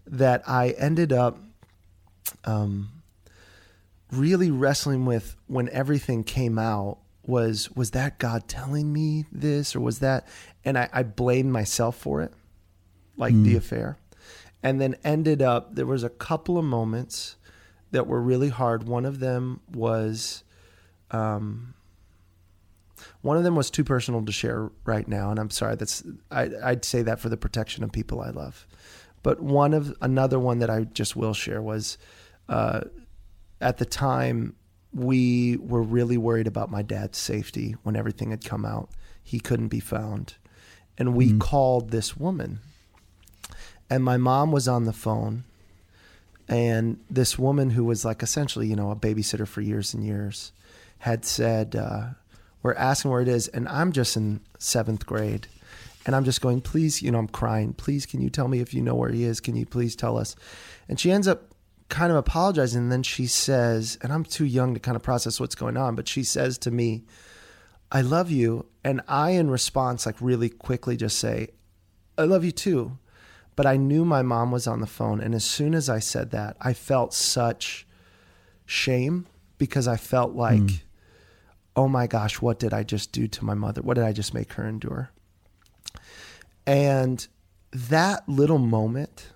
that 0.08 0.48
I 0.48 0.70
ended 0.72 1.12
up 1.12 1.38
um, 2.46 2.90
really 4.12 4.52
wrestling 4.52 5.06
with 5.06 5.36
when 5.48 5.70
everything 5.70 6.24
came 6.24 6.58
out 6.60 7.00
was 7.26 7.72
was 7.72 7.92
that 7.92 8.20
God 8.20 8.48
telling 8.48 8.92
me 8.92 9.26
this 9.32 9.76
or 9.76 9.80
was 9.80 10.00
that 10.00 10.28
and 10.66 10.78
I, 10.78 10.90
I 10.92 11.04
blamed 11.04 11.52
myself 11.52 11.98
for 11.98 12.22
it, 12.22 12.34
like 13.18 13.34
mm. 13.34 13.44
the 13.44 13.56
affair. 13.56 13.98
And 14.62 14.80
then 14.80 14.96
ended 15.04 15.42
up 15.42 15.76
there 15.76 15.86
was 15.86 16.04
a 16.04 16.10
couple 16.10 16.58
of 16.58 16.66
moments 16.66 17.36
that 17.92 18.08
were 18.08 18.22
really 18.22 18.50
hard. 18.50 18.88
One 18.88 19.06
of 19.06 19.20
them 19.20 19.60
was 19.72 20.44
um, 21.12 21.74
one 23.22 23.38
of 23.38 23.44
them 23.44 23.56
was 23.56 23.70
too 23.70 23.84
personal 23.84 24.26
to 24.26 24.32
share 24.32 24.70
right 24.86 25.08
now, 25.08 25.32
and 25.32 25.40
I'm 25.40 25.50
sorry. 25.50 25.76
That's 25.76 26.04
I, 26.32 26.50
I'd 26.64 26.86
say 26.86 27.02
that 27.02 27.20
for 27.20 27.30
the 27.30 27.38
protection 27.38 27.84
of 27.84 27.92
people 27.92 28.22
I 28.22 28.30
love. 28.30 28.66
But 29.22 29.42
one 29.42 29.74
of 29.74 29.96
another 30.02 30.40
one 30.40 30.60
that 30.60 30.70
I 30.70 30.84
just 30.84 31.16
will 31.16 31.34
share 31.34 31.62
was 31.62 31.98
uh, 32.50 32.82
at 33.62 33.78
the 33.78 33.86
time, 33.86 34.56
we 34.94 35.58
were 35.58 35.82
really 35.82 36.18
worried 36.18 36.48
about 36.48 36.70
my 36.70 36.82
dad's 36.82 37.18
safety 37.18 37.76
when 37.84 37.96
everything 37.96 38.32
had 38.32 38.46
come 38.46 38.66
out. 38.66 38.90
He 39.24 39.40
couldn't 39.40 39.70
be 39.70 39.80
found. 39.80 40.36
And 40.98 41.16
we 41.16 41.30
mm-hmm. 41.30 41.40
called 41.40 41.90
this 41.90 42.16
woman. 42.16 42.60
And 43.90 44.04
my 44.04 44.18
mom 44.18 44.52
was 44.52 44.68
on 44.68 44.86
the 44.86 44.94
phone. 44.94 45.44
And 46.48 47.00
this 47.10 47.40
woman, 47.40 47.72
who 47.72 47.86
was 47.86 48.06
like 48.06 48.22
essentially, 48.22 48.68
you 48.68 48.76
know, 48.76 48.92
a 48.92 48.96
babysitter 48.96 49.48
for 49.48 49.62
years 49.62 49.94
and 49.94 50.06
years, 50.06 50.52
had 51.00 51.26
said, 51.26 51.76
uh, 51.76 52.10
We're 52.62 52.74
asking 52.74 53.12
where 53.12 53.22
it 53.22 53.28
is. 53.28 53.48
And 53.48 53.68
I'm 53.70 53.92
just 53.92 54.16
in 54.16 54.42
seventh 54.60 55.06
grade. 55.06 55.48
And 56.06 56.16
I'm 56.16 56.26
just 56.26 56.42
going, 56.42 56.62
Please, 56.62 57.02
you 57.02 57.12
know, 57.12 57.20
I'm 57.20 57.28
crying. 57.28 57.74
Please, 57.74 58.06
can 58.06 58.22
you 58.22 58.30
tell 58.30 58.48
me 58.48 58.60
if 58.60 58.74
you 58.74 58.82
know 58.82 58.96
where 58.96 59.10
he 59.10 59.24
is? 59.24 59.40
Can 59.40 59.56
you 59.56 59.66
please 59.66 59.96
tell 59.96 60.18
us? 60.18 60.36
And 60.90 61.00
she 61.00 61.12
ends 61.12 61.28
up 61.28 61.53
kind 61.94 62.12
of 62.12 62.18
apologizing. 62.18 62.82
And 62.82 62.92
then 62.92 63.04
she 63.04 63.28
says, 63.28 64.00
and 64.02 64.12
I'm 64.12 64.24
too 64.24 64.46
young 64.46 64.74
to 64.74 64.80
kind 64.80 64.96
of 64.96 65.04
process 65.04 65.40
what's 65.40 65.54
going 65.54 65.78
on, 65.78 65.96
but 65.96 66.08
she 66.08 66.24
says 66.24 66.58
to 66.60 66.72
me, 66.72 67.04
I 67.92 68.02
love 68.02 68.32
you. 68.32 68.66
And 68.84 69.02
I, 69.08 69.32
in 69.32 69.52
response, 69.52 70.08
like 70.08 70.16
really 70.20 70.50
quickly 70.50 70.98
just 70.98 71.20
say, 71.20 71.50
I 72.18 72.24
love 72.24 72.44
you 72.44 72.52
too. 72.52 72.98
But 73.56 73.68
I 73.68 73.78
knew 73.78 74.06
my 74.06 74.24
mom 74.24 74.50
was 74.50 74.66
on 74.66 74.82
the 74.82 74.88
phone. 74.88 75.22
And 75.22 75.36
as 75.36 75.46
soon 75.46 75.76
as 75.76 75.88
I 75.88 76.00
said 76.00 76.32
that, 76.32 76.58
I 76.60 76.74
felt 76.74 77.14
such 77.14 77.86
shame 78.66 79.28
because 79.60 79.88
I 79.88 79.98
felt 79.98 80.34
like, 80.34 80.62
mm. 80.62 80.82
oh 81.76 81.88
my 81.88 82.08
gosh, 82.08 82.42
what 82.42 82.58
did 82.58 82.74
I 82.74 82.82
just 82.82 83.12
do 83.12 83.28
to 83.28 83.46
my 83.46 83.54
mother? 83.54 83.84
What 83.84 83.94
did 83.94 84.04
I 84.04 84.14
just 84.14 84.34
make 84.34 84.54
her 84.54 84.68
endure? 84.68 85.12
And 86.66 87.28
that 87.72 88.28
little 88.28 88.58
moment 88.58 89.28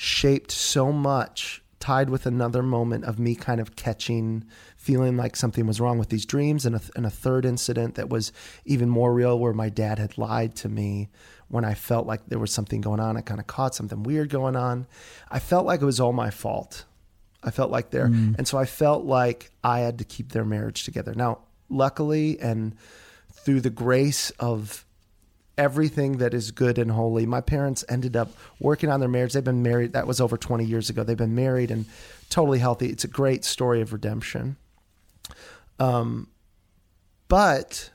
shaped 0.00 0.52
so 0.52 0.92
much 0.92 1.60
tied 1.80 2.08
with 2.08 2.24
another 2.24 2.62
moment 2.62 3.04
of 3.04 3.18
me 3.18 3.34
kind 3.34 3.60
of 3.60 3.74
catching 3.74 4.44
feeling 4.76 5.16
like 5.16 5.34
something 5.34 5.66
was 5.66 5.80
wrong 5.80 5.98
with 5.98 6.08
these 6.08 6.24
dreams 6.24 6.64
and 6.64 6.76
a, 6.76 6.80
and 6.94 7.04
a 7.04 7.10
third 7.10 7.44
incident 7.44 7.96
that 7.96 8.08
was 8.08 8.30
even 8.64 8.88
more 8.88 9.12
real 9.12 9.36
where 9.36 9.52
my 9.52 9.68
dad 9.68 9.98
had 9.98 10.16
lied 10.16 10.54
to 10.54 10.68
me 10.68 11.08
when 11.48 11.64
I 11.64 11.74
felt 11.74 12.06
like 12.06 12.26
there 12.28 12.38
was 12.38 12.52
something 12.52 12.80
going 12.80 13.00
on. 13.00 13.16
I 13.16 13.22
kind 13.22 13.40
of 13.40 13.48
caught 13.48 13.74
something 13.74 14.04
weird 14.04 14.28
going 14.30 14.54
on. 14.54 14.86
I 15.32 15.40
felt 15.40 15.66
like 15.66 15.82
it 15.82 15.84
was 15.84 15.98
all 15.98 16.12
my 16.12 16.30
fault. 16.30 16.84
I 17.42 17.50
felt 17.50 17.72
like 17.72 17.90
there. 17.90 18.06
Mm. 18.06 18.38
And 18.38 18.46
so 18.46 18.56
I 18.56 18.66
felt 18.66 19.04
like 19.04 19.50
I 19.64 19.80
had 19.80 19.98
to 19.98 20.04
keep 20.04 20.30
their 20.30 20.44
marriage 20.44 20.84
together. 20.84 21.12
Now, 21.12 21.40
luckily, 21.68 22.38
and 22.38 22.76
through 23.32 23.62
the 23.62 23.70
grace 23.70 24.30
of 24.38 24.84
everything 25.58 26.18
that 26.18 26.32
is 26.32 26.52
good 26.52 26.78
and 26.78 26.92
holy. 26.92 27.26
My 27.26 27.40
parents 27.40 27.84
ended 27.88 28.16
up 28.16 28.30
working 28.60 28.88
on 28.88 29.00
their 29.00 29.08
marriage. 29.08 29.32
They've 29.32 29.44
been 29.44 29.62
married. 29.62 29.92
That 29.92 30.06
was 30.06 30.20
over 30.20 30.38
20 30.38 30.64
years 30.64 30.88
ago. 30.88 31.02
They've 31.02 31.16
been 31.16 31.34
married 31.34 31.70
and 31.70 31.84
totally 32.30 32.60
healthy. 32.60 32.86
It's 32.86 33.04
a 33.04 33.08
great 33.08 33.44
story 33.44 33.82
of 33.82 33.92
redemption. 33.92 34.56
Um, 35.78 36.28
but 37.26 37.90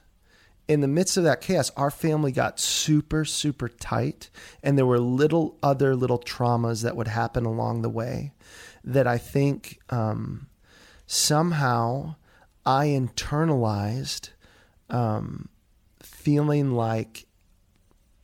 in 0.67 0.81
the 0.81 0.87
midst 0.87 1.17
of 1.17 1.23
that 1.23 1.41
chaos, 1.41 1.71
our 1.75 1.89
family 1.89 2.31
got 2.31 2.59
super, 2.59 3.25
super 3.25 3.69
tight. 3.69 4.29
And 4.61 4.77
there 4.77 4.85
were 4.85 4.99
little 4.99 5.57
other 5.63 5.95
little 5.95 6.19
traumas 6.19 6.83
that 6.83 6.95
would 6.95 7.07
happen 7.07 7.45
along 7.45 7.81
the 7.81 7.89
way 7.89 8.33
that 8.83 9.07
I 9.07 9.17
think 9.17 9.79
um, 9.89 10.47
somehow 11.07 12.15
I 12.65 12.87
internalized 12.87 14.29
um, 14.89 15.49
feeling 16.01 16.71
like 16.71 17.25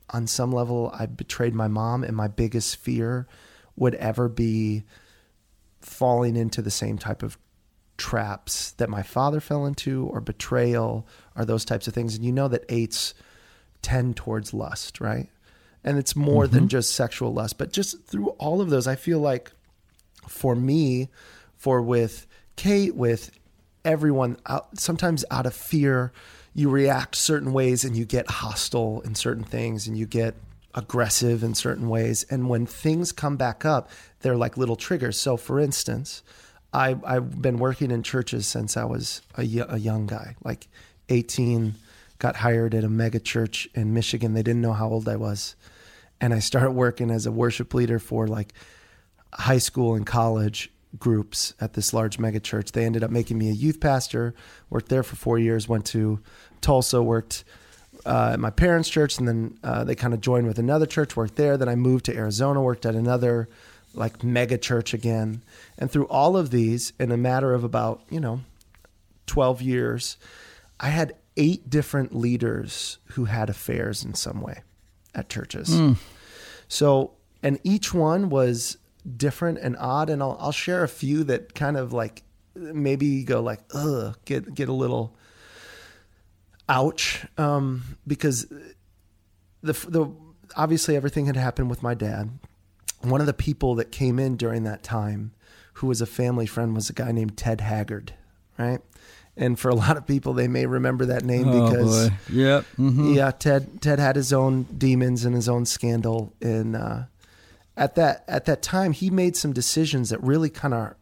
on 0.09 0.27
some 0.27 0.51
level 0.51 0.91
I 0.97 1.05
betrayed 1.05 1.53
my 1.53 1.67
mom, 1.67 2.03
and 2.03 2.15
my 2.15 2.27
biggest 2.27 2.77
fear 2.77 3.27
would 3.75 3.95
ever 3.95 4.27
be 4.27 4.83
falling 5.81 6.35
into 6.35 6.61
the 6.61 6.71
same 6.71 6.97
type 6.97 7.23
of 7.23 7.37
traps 7.97 8.71
that 8.71 8.89
my 8.89 9.03
father 9.03 9.39
fell 9.39 9.65
into 9.65 10.07
or 10.07 10.21
betrayal 10.21 11.07
or 11.35 11.45
those 11.45 11.65
types 11.65 11.87
of 11.87 11.93
things. 11.93 12.15
And 12.15 12.25
you 12.25 12.31
know 12.31 12.47
that 12.47 12.65
eights 12.69 13.13
tend 13.81 14.15
towards 14.15 14.53
lust, 14.53 14.99
right? 14.99 15.29
And 15.83 15.97
it's 15.97 16.15
more 16.15 16.45
mm-hmm. 16.45 16.55
than 16.55 16.67
just 16.67 16.95
sexual 16.95 17.33
lust, 17.33 17.57
but 17.57 17.71
just 17.71 18.03
through 18.05 18.29
all 18.31 18.61
of 18.61 18.69
those, 18.69 18.87
I 18.87 18.95
feel 18.95 19.19
like 19.19 19.51
for 20.27 20.55
me, 20.55 21.09
for 21.55 21.81
with 21.81 22.27
Kate, 22.55 22.95
with 22.95 23.31
everyone, 23.85 24.37
sometimes 24.73 25.23
out 25.31 25.45
of 25.45 25.53
fear, 25.53 26.11
you 26.53 26.69
react 26.69 27.15
certain 27.15 27.53
ways 27.53 27.83
and 27.83 27.95
you 27.95 28.05
get 28.05 28.29
hostile 28.29 29.01
in 29.01 29.15
certain 29.15 29.43
things 29.43 29.87
and 29.87 29.97
you 29.97 30.05
get 30.05 30.35
aggressive 30.75 31.43
in 31.43 31.55
certain 31.55 31.89
ways. 31.89 32.23
And 32.29 32.49
when 32.49 32.65
things 32.65 33.11
come 33.11 33.37
back 33.37 33.65
up, 33.65 33.89
they're 34.21 34.35
like 34.35 34.57
little 34.57 34.75
triggers. 34.75 35.17
So, 35.19 35.37
for 35.37 35.59
instance, 35.59 36.23
I, 36.73 36.97
I've 37.03 37.41
been 37.41 37.57
working 37.57 37.91
in 37.91 38.03
churches 38.03 38.47
since 38.47 38.77
I 38.77 38.83
was 38.83 39.21
a, 39.37 39.41
a 39.69 39.77
young 39.77 40.05
guy, 40.05 40.35
like 40.43 40.67
18, 41.09 41.75
got 42.19 42.37
hired 42.37 42.75
at 42.75 42.83
a 42.83 42.89
mega 42.89 43.19
church 43.19 43.67
in 43.73 43.93
Michigan. 43.93 44.33
They 44.33 44.43
didn't 44.43 44.61
know 44.61 44.73
how 44.73 44.89
old 44.89 45.07
I 45.07 45.15
was. 45.15 45.55
And 46.21 46.33
I 46.33 46.39
started 46.39 46.71
working 46.71 47.09
as 47.09 47.25
a 47.25 47.31
worship 47.31 47.73
leader 47.73 47.97
for 47.97 48.27
like 48.27 48.53
high 49.33 49.57
school 49.57 49.95
and 49.95 50.05
college 50.05 50.71
groups 50.97 51.53
at 51.59 51.73
this 51.73 51.93
large 51.93 52.17
mega 52.17 52.39
church. 52.39 52.71
They 52.71 52.85
ended 52.85 53.03
up 53.03 53.11
making 53.11 53.37
me 53.37 53.49
a 53.49 53.53
youth 53.53 53.79
pastor, 53.79 54.33
worked 54.69 54.89
there 54.89 55.03
for 55.03 55.15
four 55.15 55.37
years, 55.37 55.67
went 55.67 55.85
to 55.87 56.19
Tulsa, 56.61 57.01
worked 57.01 57.43
uh, 58.05 58.31
at 58.33 58.39
my 58.39 58.49
parents' 58.49 58.89
church, 58.89 59.17
and 59.17 59.27
then 59.27 59.59
uh, 59.63 59.83
they 59.83 59.95
kind 59.95 60.13
of 60.13 60.21
joined 60.21 60.47
with 60.47 60.57
another 60.57 60.85
church, 60.85 61.15
worked 61.15 61.35
there. 61.35 61.57
Then 61.57 61.69
I 61.69 61.75
moved 61.75 62.05
to 62.05 62.15
Arizona, 62.15 62.61
worked 62.61 62.85
at 62.85 62.95
another 62.95 63.49
like 63.93 64.23
mega 64.23 64.57
church 64.57 64.93
again. 64.93 65.43
And 65.77 65.91
through 65.91 66.07
all 66.07 66.37
of 66.37 66.51
these, 66.51 66.93
in 66.99 67.11
a 67.11 67.17
matter 67.17 67.53
of 67.53 67.63
about, 67.63 68.01
you 68.09 68.19
know, 68.19 68.41
12 69.27 69.61
years, 69.61 70.17
I 70.79 70.89
had 70.89 71.15
eight 71.37 71.69
different 71.69 72.15
leaders 72.15 72.97
who 73.11 73.25
had 73.25 73.49
affairs 73.49 74.03
in 74.03 74.13
some 74.13 74.41
way 74.41 74.61
at 75.15 75.29
churches. 75.29 75.69
Mm. 75.69 75.97
So, 76.67 77.11
and 77.41 77.59
each 77.63 77.93
one 77.93 78.29
was 78.29 78.77
different 79.17 79.59
and 79.59 79.75
odd. 79.77 80.09
And 80.09 80.21
I'll, 80.21 80.37
I'll 80.39 80.51
share 80.51 80.83
a 80.83 80.89
few 80.89 81.23
that 81.25 81.53
kind 81.55 81.77
of 81.77 81.93
like 81.93 82.23
maybe 82.55 83.23
go 83.23 83.41
like, 83.41 83.61
ugh, 83.73 84.17
get, 84.25 84.53
get 84.53 84.69
a 84.69 84.73
little 84.73 85.15
ouch. 86.67 87.25
Um, 87.37 87.97
because 88.05 88.45
the, 89.61 89.73
the, 89.73 90.11
obviously 90.55 90.95
everything 90.95 91.25
had 91.25 91.35
happened 91.35 91.69
with 91.69 91.83
my 91.83 91.93
dad 91.93 92.31
one 93.01 93.21
of 93.21 93.27
the 93.27 93.33
people 93.33 93.75
that 93.75 93.91
came 93.91 94.19
in 94.19 94.35
during 94.35 94.63
that 94.63 94.83
time 94.83 95.31
who 95.73 95.87
was 95.87 96.01
a 96.01 96.05
family 96.05 96.45
friend 96.45 96.75
was 96.75 96.89
a 96.89 96.93
guy 96.93 97.11
named 97.11 97.37
Ted 97.37 97.61
Haggard, 97.61 98.13
right? 98.57 98.81
And 99.37 99.57
for 99.57 99.69
a 99.69 99.75
lot 99.75 99.95
of 99.95 100.05
people, 100.05 100.33
they 100.33 100.49
may 100.49 100.65
remember 100.65 101.05
that 101.05 101.23
name 101.23 101.47
oh, 101.47 101.69
because, 101.69 102.09
boy. 102.09 102.15
yep, 102.29 102.65
mm-hmm. 102.77 103.13
yeah, 103.13 103.31
Ted 103.31 103.81
Ted 103.81 103.99
had 103.99 104.17
his 104.17 104.33
own 104.33 104.63
demons 104.63 105.23
and 105.23 105.33
his 105.33 105.47
own 105.47 105.65
scandal, 105.65 106.33
and 106.41 106.75
uh, 106.75 107.03
at 107.77 107.95
that 107.95 108.23
at 108.27 108.45
that 108.45 108.61
time, 108.61 108.91
he 108.91 109.09
made 109.09 109.35
some 109.35 109.53
decisions 109.53 110.09
that 110.09 110.21
really 110.23 110.49
kind 110.49 110.73
of 110.73 110.95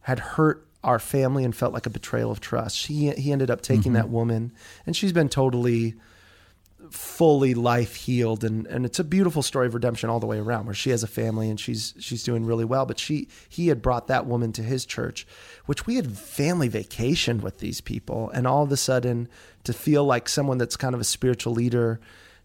had 0.00 0.18
hurt 0.18 0.66
our 0.84 0.98
family 0.98 1.44
and 1.44 1.54
felt 1.54 1.72
like 1.72 1.86
a 1.86 1.90
betrayal 1.90 2.30
of 2.30 2.40
trust. 2.40 2.86
He 2.86 3.10
he 3.10 3.32
ended 3.32 3.50
up 3.50 3.60
taking 3.60 3.92
mm-hmm. 3.92 3.94
that 3.94 4.08
woman, 4.08 4.52
and 4.86 4.96
she's 4.96 5.12
been 5.12 5.28
totally 5.28 5.94
fully 6.90 7.54
life 7.54 7.96
healed 7.96 8.42
and 8.44 8.66
and 8.66 8.86
it's 8.86 8.98
a 8.98 9.04
beautiful 9.04 9.42
story 9.42 9.66
of 9.66 9.74
redemption 9.74 10.08
all 10.08 10.20
the 10.20 10.26
way 10.26 10.38
around 10.38 10.64
where 10.64 10.74
she 10.74 10.90
has 10.90 11.02
a 11.02 11.08
family 11.08 11.50
and 11.50 11.60
she's 11.60 11.92
she's 11.98 12.22
doing 12.22 12.46
really 12.46 12.64
well 12.64 12.86
but 12.86 12.98
she 12.98 13.28
he 13.48 13.68
had 13.68 13.82
brought 13.82 14.06
that 14.06 14.26
woman 14.26 14.52
to 14.52 14.62
his 14.62 14.86
church 14.86 15.26
which 15.66 15.86
we 15.86 15.96
had 15.96 16.16
family 16.16 16.68
vacationed 16.68 17.42
with 17.42 17.58
these 17.58 17.80
people 17.80 18.30
and 18.30 18.46
all 18.46 18.62
of 18.62 18.72
a 18.72 18.76
sudden 18.76 19.28
to 19.64 19.72
feel 19.72 20.04
like 20.04 20.28
someone 20.28 20.56
that's 20.56 20.76
kind 20.76 20.94
of 20.94 21.00
a 21.00 21.04
spiritual 21.04 21.52
leader 21.52 22.00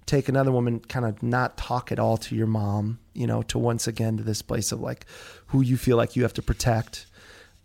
take 0.06 0.30
another 0.30 0.52
woman 0.52 0.80
kind 0.80 1.06
of 1.06 1.22
not 1.24 1.58
talk 1.58 1.92
at 1.92 2.00
all 2.00 2.18
to 2.18 2.36
your 2.36 2.48
mom 2.48 3.00
you 3.14 3.28
know 3.28 3.42
to 3.44 3.58
once 3.58 3.88
again 3.88 4.18
to 4.18 4.24
this 4.24 4.42
place 4.42 4.72
of 4.72 4.80
like 4.80 5.06
who 5.48 5.62
you 5.62 5.78
feel 5.78 5.98
like 5.98 6.16
you 6.16 6.24
have 6.24 6.34
to 6.34 6.42
protect 6.42 7.06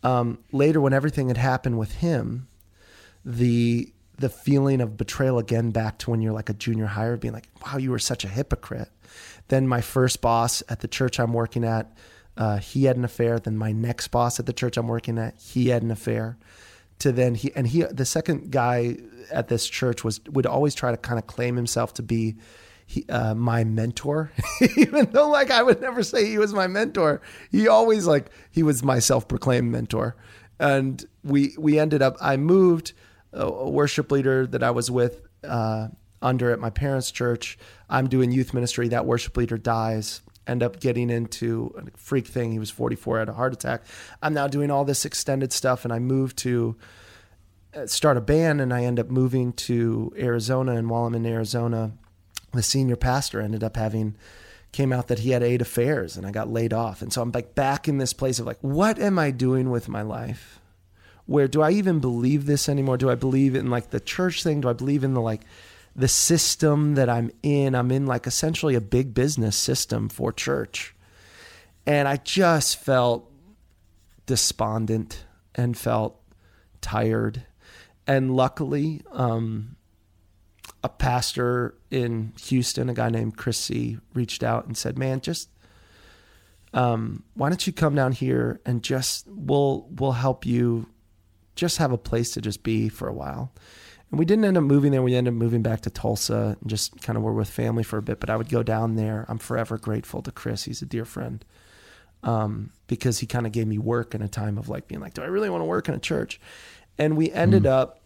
um, 0.03 0.38
later 0.53 0.81
when 0.81 0.92
everything 0.92 1.29
had 1.29 1.37
happened 1.37 1.79
with 1.79 1.96
him 1.96 2.48
the 3.24 3.92
the 4.18 4.29
feeling 4.29 4.81
of 4.81 4.96
betrayal 4.96 5.38
again 5.38 5.70
back 5.70 5.98
to 5.98 6.11
when 6.11 6.20
you're 6.20 6.33
like 6.33 6.51
a 6.51 6.55
junior 6.55 6.87
hire, 6.87 7.16
being 7.16 7.35
like, 7.35 7.48
wow, 7.64 7.77
you 7.79 7.90
were 7.90 7.98
such 7.98 8.24
a 8.24 8.29
hypocrite. 8.29 8.90
Then 9.46 9.68
my 9.68 9.81
first 9.81 10.20
boss 10.20 10.62
at 10.68 10.81
the 10.81 10.88
church 10.88 11.20
I'm 11.20 11.33
working 11.33 11.64
at, 11.64 11.96
uh, 12.37 12.59
he 12.59 12.85
had 12.85 12.96
an 12.96 13.05
affair. 13.05 13.38
Then 13.38 13.57
my 13.57 13.72
next 13.72 14.09
boss 14.09 14.40
at 14.40 14.46
the 14.46 14.53
church 14.53 14.77
I'm 14.77 14.88
working 14.88 15.18
at, 15.18 15.38
he 15.40 15.68
had 15.68 15.83
an 15.83 15.90
affair. 15.90 16.37
To 17.01 17.13
then 17.13 17.35
he 17.35 17.55
and 17.55 17.67
he 17.67 17.83
the 17.83 18.05
second 18.05 18.51
guy 18.51 18.97
at 19.31 19.49
this 19.49 19.69
church 19.69 20.03
was 20.03 20.21
would 20.31 20.47
always 20.47 20.75
try 20.75 20.91
to 20.91 20.97
kind 20.97 21.19
of 21.19 21.27
claim 21.27 21.57
himself 21.57 21.95
to 21.95 22.03
be 22.03 22.37
he, 22.87 23.05
uh, 23.11 23.35
my 23.35 23.65
mentor, 23.65 24.33
even 24.77 25.11
though 25.13 25.29
like 25.29 25.51
I 25.51 25.63
would 25.63 25.81
never 25.81 26.03
say 26.03 26.25
he 26.25 26.39
was 26.39 26.55
my 26.55 26.67
mentor. 26.67 27.21
He 27.51 27.69
always 27.69 28.07
like 28.07 28.31
he 28.51 28.63
was 28.63 28.83
my 28.83 28.99
self 28.99 29.29
proclaimed 29.29 29.71
mentor, 29.71 30.17
and 30.59 31.05
we 31.23 31.55
we 31.59 31.79
ended 31.79 32.01
up. 32.01 32.17
I 32.21 32.39
moved 32.39 32.95
a 33.33 33.69
worship 33.69 34.11
leader 34.11 34.47
that 34.47 34.63
I 34.63 34.71
was 34.71 34.91
with 34.91 35.21
uh, 35.45 35.89
under 36.23 36.51
at 36.51 36.61
my 36.61 36.71
parents' 36.71 37.11
church. 37.11 37.59
I'm 37.91 38.09
doing 38.09 38.33
youth 38.33 38.55
ministry. 38.55 38.89
That 38.89 39.05
worship 39.05 39.37
leader 39.37 39.59
dies. 39.59 40.23
End 40.49 40.63
up 40.63 40.81
getting 40.81 41.11
into 41.11 41.75
a 41.79 41.97
freak 41.97 42.27
thing. 42.27 42.51
He 42.51 42.59
was 42.59 42.71
44, 42.71 43.19
had 43.19 43.29
a 43.29 43.35
heart 43.35 43.53
attack. 43.53 43.83
I'm 44.23 44.35
now 44.35 44.49
doing 44.49 44.71
all 44.71 44.85
this 44.85 45.05
extended 45.05 45.53
stuff, 45.53 45.85
and 45.85 45.93
I 45.93 45.99
moved 45.99 46.39
to 46.39 46.77
uh, 47.75 47.87
start 47.87 48.17
a 48.17 48.21
band, 48.21 48.61
and 48.61 48.73
I 48.73 48.83
end 48.85 48.99
up 48.99 49.11
moving 49.11 49.53
to 49.53 50.13
Arizona. 50.19 50.75
And 50.75 50.89
while 50.89 51.05
I'm 51.05 51.15
in 51.15 51.27
Arizona, 51.27 51.93
the 52.53 52.63
senior 52.63 52.97
pastor 52.97 53.41
ended 53.41 53.63
up 53.63 53.77
having 53.77 54.17
came 54.73 54.93
out 54.93 55.09
that 55.09 55.21
he 55.21 55.31
had 55.31 55.43
eight 55.43 55.63
affairs, 55.63 56.17
and 56.17 56.27
I 56.27 56.31
got 56.31 56.51
laid 56.51 56.73
off. 56.73 57.03
And 57.03 57.13
so 57.13 57.23
I'm 57.23 57.31
like 57.31 57.55
back 57.55 57.87
in 57.87 57.99
this 57.99 58.13
place 58.13 58.39
of 58.39 58.47
like, 58.47 58.59
what 58.61 58.99
am 58.99 59.19
I 59.19 59.31
doing 59.31 59.71
with 59.71 59.89
my 59.89 60.03
life? 60.03 60.59
where 61.29 61.47
do 61.47 61.61
I 61.61 61.73
even 61.73 62.01
believe 62.01 62.47
this 62.47 62.71
anymore? 62.71 62.97
Do 62.97 63.11
I 63.11 63.15
believe 63.15 63.55
in 63.55 63.69
like 63.69 63.91
the 63.91 64.01
church 64.01 64.43
thing? 64.43 64.63
Do 64.63 64.71
I 64.71 64.73
believe 64.73 65.05
in 65.05 65.13
the 65.13 65.21
like 65.21 65.43
the 65.99 66.09
system 66.09 66.95
that 66.95 67.11
I'm 67.11 67.31
in? 67.43 67.75
I'm 67.75 67.91
in 67.91 68.07
like 68.07 68.27
essentially 68.27 68.75
a 68.75 68.81
big 68.81 69.13
business 69.13 69.57
system 69.57 70.09
for 70.09 70.33
church. 70.33 70.95
And 71.87 72.07
I 72.07 72.17
just 72.17 72.79
felt 72.79 73.31
despondent 74.27 75.25
and 75.55 75.77
felt 75.77 76.21
tired. 76.81 77.45
And 78.07 78.35
luckily, 78.35 79.03
um, 79.11 79.77
a 80.85 80.89
pastor 80.89 81.75
in 81.91 82.33
Houston, 82.43 82.89
a 82.89 82.95
guy 82.95 83.11
named 83.11 83.37
Chris 83.37 83.59
Seay, 83.59 83.99
reached 84.15 84.45
out 84.45 84.67
and 84.67 84.77
said, 84.77 84.97
"Man, 84.97 85.21
just 85.21 85.49
um, 86.73 87.25
why 87.35 87.49
don't 87.49 87.67
you 87.67 87.73
come 87.73 87.95
down 87.95 88.13
here 88.13 88.61
and 88.65 88.83
just 88.83 89.27
we'll 89.27 89.89
we'll 89.91 90.13
help 90.13 90.47
you 90.47 90.87
just 91.57 91.79
have 91.79 91.91
a 91.91 91.99
place 91.99 92.31
to 92.33 92.41
just 92.41 92.63
be 92.63 92.89
for 92.89 93.09
a 93.09 93.13
while. 93.13 93.53
And 94.11 94.18
we 94.18 94.25
didn't 94.25 94.44
end 94.44 94.57
up 94.57 94.64
moving 94.64 94.92
there. 94.92 95.03
We 95.03 95.14
ended 95.14 95.35
up 95.35 95.38
moving 95.38 95.62
back 95.62 95.83
to 95.83 95.90
Tulsa 95.90 96.57
and 96.61 96.71
just 96.71 97.03
kind 97.03 97.16
of 97.16 97.23
were 97.23 97.33
with 97.33 97.51
family 97.51 97.83
for 97.83 97.99
a 97.99 98.03
bit. 98.03 98.21
But 98.21 98.31
I 98.31 98.37
would 98.37 98.49
go 98.49 98.62
down 98.62 98.97
there. 98.97 99.27
I'm 99.29 99.38
forever 99.38 99.77
grateful 99.77 100.23
to 100.23 100.33
Chris. 100.33 100.64
He's 100.64 100.81
a 100.81 100.87
dear 100.87 101.05
friend 101.05 101.44
um, 102.23 102.71
because 102.87 103.18
he 103.18 103.27
kind 103.27 103.47
of 103.47 103.53
gave 103.53 103.66
me 103.66 103.79
work 103.79 104.14
in 104.14 104.23
a 104.23 104.29
time 104.29 104.59
of 104.59 104.68
like 104.68 104.88
being 104.88 105.01
like, 105.01 105.14
do 105.14 105.23
I 105.23 105.27
really 105.27 105.51
want 105.51 105.61
to 105.61 105.66
work 105.66 105.88
in 105.88 105.94
a 105.94 106.01
church? 106.01 106.40
And 106.97 107.16
we 107.16 107.31
ended 107.31 107.64
mm. 107.64 107.71
up 107.71 108.01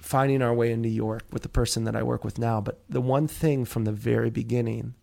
finding 0.00 0.42
our 0.42 0.52
way 0.52 0.72
in 0.72 0.82
New 0.82 0.88
York 0.88 1.24
with 1.30 1.42
the 1.42 1.48
person 1.48 1.84
that 1.84 1.94
I 1.94 2.02
work 2.02 2.24
with 2.24 2.38
now. 2.38 2.60
But 2.60 2.80
the 2.88 3.00
one 3.00 3.28
thing 3.28 3.64
from 3.64 3.84
the 3.84 3.92
very 3.92 4.30
beginning 4.30 4.94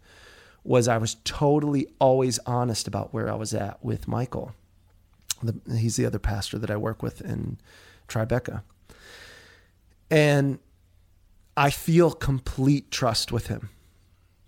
was 0.63 0.87
I 0.87 0.97
was 0.97 1.15
totally 1.23 1.87
always 1.99 2.39
honest 2.39 2.87
about 2.87 3.13
where 3.13 3.31
I 3.31 3.35
was 3.35 3.53
at 3.53 3.83
with 3.83 4.07
Michael. 4.07 4.51
The, 5.41 5.59
he's 5.77 5.95
the 5.95 6.05
other 6.05 6.19
pastor 6.19 6.59
that 6.59 6.69
I 6.69 6.75
work 6.75 7.01
with 7.01 7.21
in 7.21 7.57
Tribeca. 8.09 8.63
And 10.09 10.59
I 11.55 11.69
feel 11.69 12.11
complete 12.11 12.91
trust 12.91 13.31
with 13.31 13.47
him, 13.47 13.69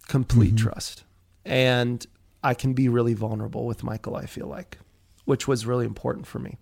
complete 0.08 0.56
mm-hmm. 0.56 0.70
trust. 0.70 1.04
And 1.46 2.06
I 2.44 2.54
can 2.54 2.74
be 2.74 2.88
really 2.88 3.14
vulnerable 3.14 3.66
with 3.66 3.84
Michael, 3.84 4.16
I 4.16 4.26
feel 4.26 4.48
like, 4.48 4.78
which 5.26 5.48
was 5.48 5.66
really 5.66 5.86
important 5.86 6.28
for 6.28 6.40
me. 6.40 6.58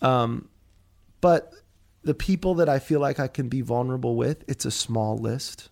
Um, 0.00 0.48
but 1.20 1.52
the 2.02 2.14
people 2.14 2.54
that 2.54 2.68
I 2.68 2.78
feel 2.78 3.00
like 3.00 3.20
I 3.20 3.28
can 3.28 3.48
be 3.48 3.60
vulnerable 3.60 4.16
with, 4.16 4.44
it's 4.48 4.64
a 4.64 4.70
small 4.70 5.18
list, 5.18 5.68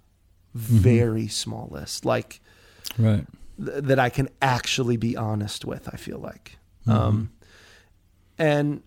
very 0.55 1.29
small 1.29 1.69
list, 1.71 2.05
like 2.05 2.41
Right. 2.99 3.27
th- 3.65 3.85
that 3.85 3.99
I 3.99 4.11
can 4.11 4.29
actually 4.43 4.97
be 4.97 5.17
honest 5.17 5.65
with. 5.65 5.89
I 5.93 5.97
feel 5.97 6.19
like, 6.19 6.59
um, 6.87 7.31
and 8.39 8.83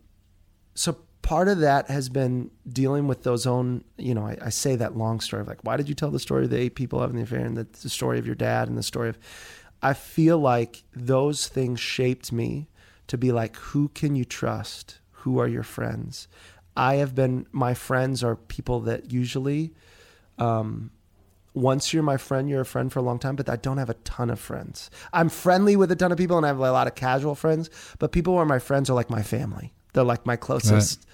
so 0.75 0.97
part 1.21 1.47
of 1.47 1.59
that 1.59 1.89
has 1.89 2.09
been 2.09 2.51
dealing 2.67 3.07
with 3.07 3.23
those 3.23 3.45
own. 3.45 3.83
You 3.97 4.13
know, 4.13 4.25
I, 4.25 4.37
I 4.41 4.49
say 4.49 4.75
that 4.75 4.97
long 4.97 5.19
story 5.19 5.41
of 5.41 5.47
like, 5.47 5.63
why 5.63 5.77
did 5.77 5.89
you 5.89 5.95
tell 5.95 6.11
the 6.11 6.19
story 6.19 6.45
of 6.45 6.49
the 6.49 6.59
eight 6.59 6.75
people 6.75 7.01
having 7.01 7.17
the 7.17 7.23
affair 7.23 7.45
and 7.45 7.57
the, 7.57 7.67
the 7.81 7.89
story 7.89 8.19
of 8.19 8.25
your 8.25 8.35
dad 8.35 8.67
and 8.67 8.77
the 8.77 8.83
story 8.83 9.09
of. 9.09 9.17
I 9.81 9.93
feel 9.93 10.37
like 10.37 10.83
those 10.93 11.47
things 11.47 11.79
shaped 11.79 12.31
me 12.31 12.67
to 13.07 13.17
be 13.17 13.31
like, 13.31 13.55
who 13.57 13.89
can 13.89 14.15
you 14.15 14.25
trust? 14.25 14.99
Who 15.11 15.39
are 15.39 15.47
your 15.47 15.63
friends? 15.63 16.27
I 16.77 16.95
have 16.95 17.15
been, 17.15 17.47
my 17.51 17.73
friends 17.73 18.23
are 18.23 18.35
people 18.35 18.81
that 18.81 19.11
usually, 19.11 19.73
um, 20.37 20.91
once 21.53 21.93
you're 21.93 22.03
my 22.03 22.17
friend, 22.17 22.49
you're 22.49 22.61
a 22.61 22.65
friend 22.65 22.93
for 22.93 22.99
a 22.99 23.01
long 23.01 23.19
time, 23.19 23.35
but 23.35 23.49
I 23.49 23.57
don't 23.57 23.77
have 23.77 23.89
a 23.89 23.95
ton 23.95 24.29
of 24.29 24.39
friends. 24.39 24.89
I'm 25.11 25.29
friendly 25.29 25.75
with 25.75 25.91
a 25.91 25.95
ton 25.95 26.11
of 26.11 26.17
people 26.17 26.37
and 26.37 26.45
I 26.45 26.49
have 26.49 26.59
a 26.59 26.71
lot 26.71 26.87
of 26.87 26.95
casual 26.95 27.35
friends, 27.35 27.69
but 27.99 28.11
people 28.11 28.33
who 28.33 28.39
are 28.39 28.45
my 28.45 28.59
friends 28.59 28.89
are 28.89 28.93
like 28.93 29.09
my 29.09 29.23
family. 29.23 29.73
They're 29.93 30.03
like 30.03 30.25
my 30.25 30.37
closest 30.37 31.05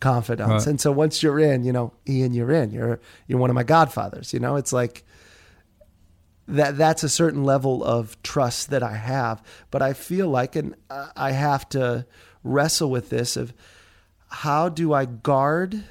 confidants. 0.00 0.66
Right. 0.66 0.66
And 0.66 0.80
so 0.80 0.92
once 0.92 1.22
you're 1.22 1.40
in, 1.40 1.64
you 1.64 1.72
know, 1.72 1.92
Ian, 2.08 2.34
you're 2.34 2.52
in. 2.52 2.70
You're 2.70 3.00
you're 3.26 3.38
one 3.38 3.50
of 3.50 3.54
my 3.54 3.64
godfathers, 3.64 4.32
you 4.32 4.40
know? 4.40 4.56
It's 4.56 4.72
like 4.72 5.04
that 6.48 6.76
that's 6.76 7.02
a 7.02 7.08
certain 7.08 7.44
level 7.44 7.82
of 7.82 8.20
trust 8.22 8.70
that 8.70 8.82
I 8.82 8.94
have, 8.94 9.42
but 9.70 9.82
I 9.82 9.92
feel 9.92 10.28
like 10.28 10.56
and 10.56 10.74
I 10.90 11.32
have 11.32 11.68
to 11.70 12.06
wrestle 12.44 12.90
with 12.90 13.10
this 13.10 13.36
of 13.36 13.52
how 14.28 14.68
do 14.68 14.92
I 14.92 15.04
guard 15.04 15.84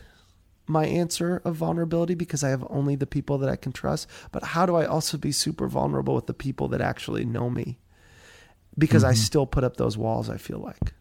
my 0.68 0.86
answer 0.86 1.42
of 1.46 1.56
vulnerability 1.56 2.16
because 2.16 2.44
I 2.44 2.50
have 2.50 2.66
only 2.70 2.96
the 2.96 3.06
people 3.06 3.38
that 3.40 3.50
I 3.50 3.56
can 3.56 3.72
trust, 3.72 4.08
but 4.32 4.44
how 4.44 4.66
do 4.66 4.76
I 4.76 4.86
also 4.86 5.18
be 5.18 5.32
super 5.32 5.68
vulnerable 5.68 6.16
with 6.16 6.26
the 6.26 6.34
people 6.34 6.68
that 6.70 6.82
actually 6.82 7.26
know 7.26 7.50
me? 7.50 7.80
Because 8.78 9.04
I 9.04 9.12
mm-hmm. 9.12 9.22
still 9.22 9.46
put 9.46 9.64
up 9.64 9.78
those 9.78 9.98
walls, 9.98 10.30
I 10.30 10.38
feel 10.38 10.60
like. 10.60 10.94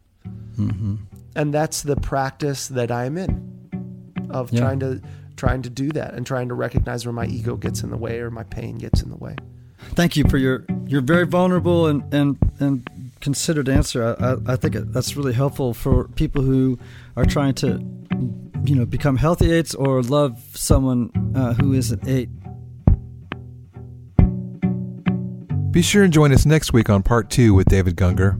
And 1.36 1.52
that's 1.52 1.82
the 1.82 1.96
practice 1.96 2.68
that 2.68 2.90
I'm 2.90 3.18
in 3.18 4.28
of 4.30 4.52
Yeah. 4.52 4.60
trying 4.60 4.80
to 4.80 5.00
trying 5.36 5.62
to 5.62 5.70
do 5.70 5.90
that 5.90 6.14
and 6.14 6.24
trying 6.24 6.48
to 6.48 6.54
recognize 6.54 7.04
where 7.04 7.12
my 7.12 7.26
ego 7.26 7.56
gets 7.56 7.82
in 7.82 7.90
the 7.90 7.96
way 7.96 8.20
or 8.20 8.30
my 8.30 8.44
pain 8.44 8.78
gets 8.78 9.02
in 9.02 9.10
the 9.10 9.16
way. 9.16 9.34
Thank 9.94 10.16
you 10.16 10.24
for 10.28 10.38
your 10.38 10.64
your 10.86 11.00
very 11.00 11.26
vulnerable 11.26 11.86
and 11.86 12.02
and 12.14 12.36
and 12.60 12.88
considered 13.20 13.68
answer. 13.68 14.16
I, 14.20 14.24
I, 14.24 14.36
I 14.52 14.56
think 14.56 14.74
that's 14.92 15.16
really 15.16 15.32
helpful 15.32 15.74
for 15.74 16.08
people 16.08 16.42
who 16.42 16.78
are 17.16 17.24
trying 17.24 17.54
to, 17.54 17.80
you 18.64 18.74
know, 18.76 18.86
become 18.86 19.16
healthy 19.16 19.50
eights 19.50 19.74
or 19.74 20.02
love 20.02 20.40
someone 20.54 21.10
uh, 21.34 21.54
who 21.54 21.72
is 21.72 21.90
an 21.90 22.00
eight. 22.06 22.28
Be 25.72 25.82
sure 25.82 26.04
and 26.04 26.12
join 26.12 26.32
us 26.32 26.46
next 26.46 26.72
week 26.72 26.88
on 26.88 27.02
part 27.02 27.30
two 27.30 27.52
with 27.54 27.66
David 27.66 27.96
Gungor. 27.96 28.38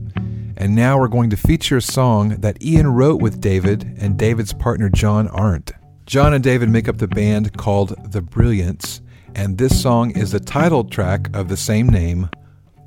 And 0.57 0.75
now 0.75 0.97
we're 0.97 1.07
going 1.07 1.29
to 1.31 1.37
feature 1.37 1.77
a 1.77 1.81
song 1.81 2.29
that 2.39 2.61
Ian 2.63 2.87
wrote 2.87 3.21
with 3.21 3.41
David 3.41 3.97
and 3.99 4.17
David's 4.17 4.53
partner 4.53 4.89
John 4.89 5.27
Arndt. 5.27 5.73
John 6.05 6.33
and 6.33 6.43
David 6.43 6.69
make 6.69 6.87
up 6.87 6.97
the 6.97 7.07
band 7.07 7.57
called 7.57 7.95
The 8.11 8.21
Brilliance, 8.21 9.01
and 9.33 9.57
this 9.57 9.81
song 9.81 10.11
is 10.11 10.31
the 10.31 10.39
title 10.39 10.83
track 10.83 11.29
of 11.35 11.49
the 11.49 11.57
same 11.57 11.89
name, 11.89 12.29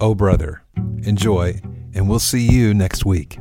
Oh 0.01 0.15
Brother. 0.15 0.63
Enjoy, 1.03 1.61
and 1.95 2.09
we'll 2.09 2.21
see 2.21 2.49
you 2.49 2.73
next 2.73 3.05
week. 3.05 3.39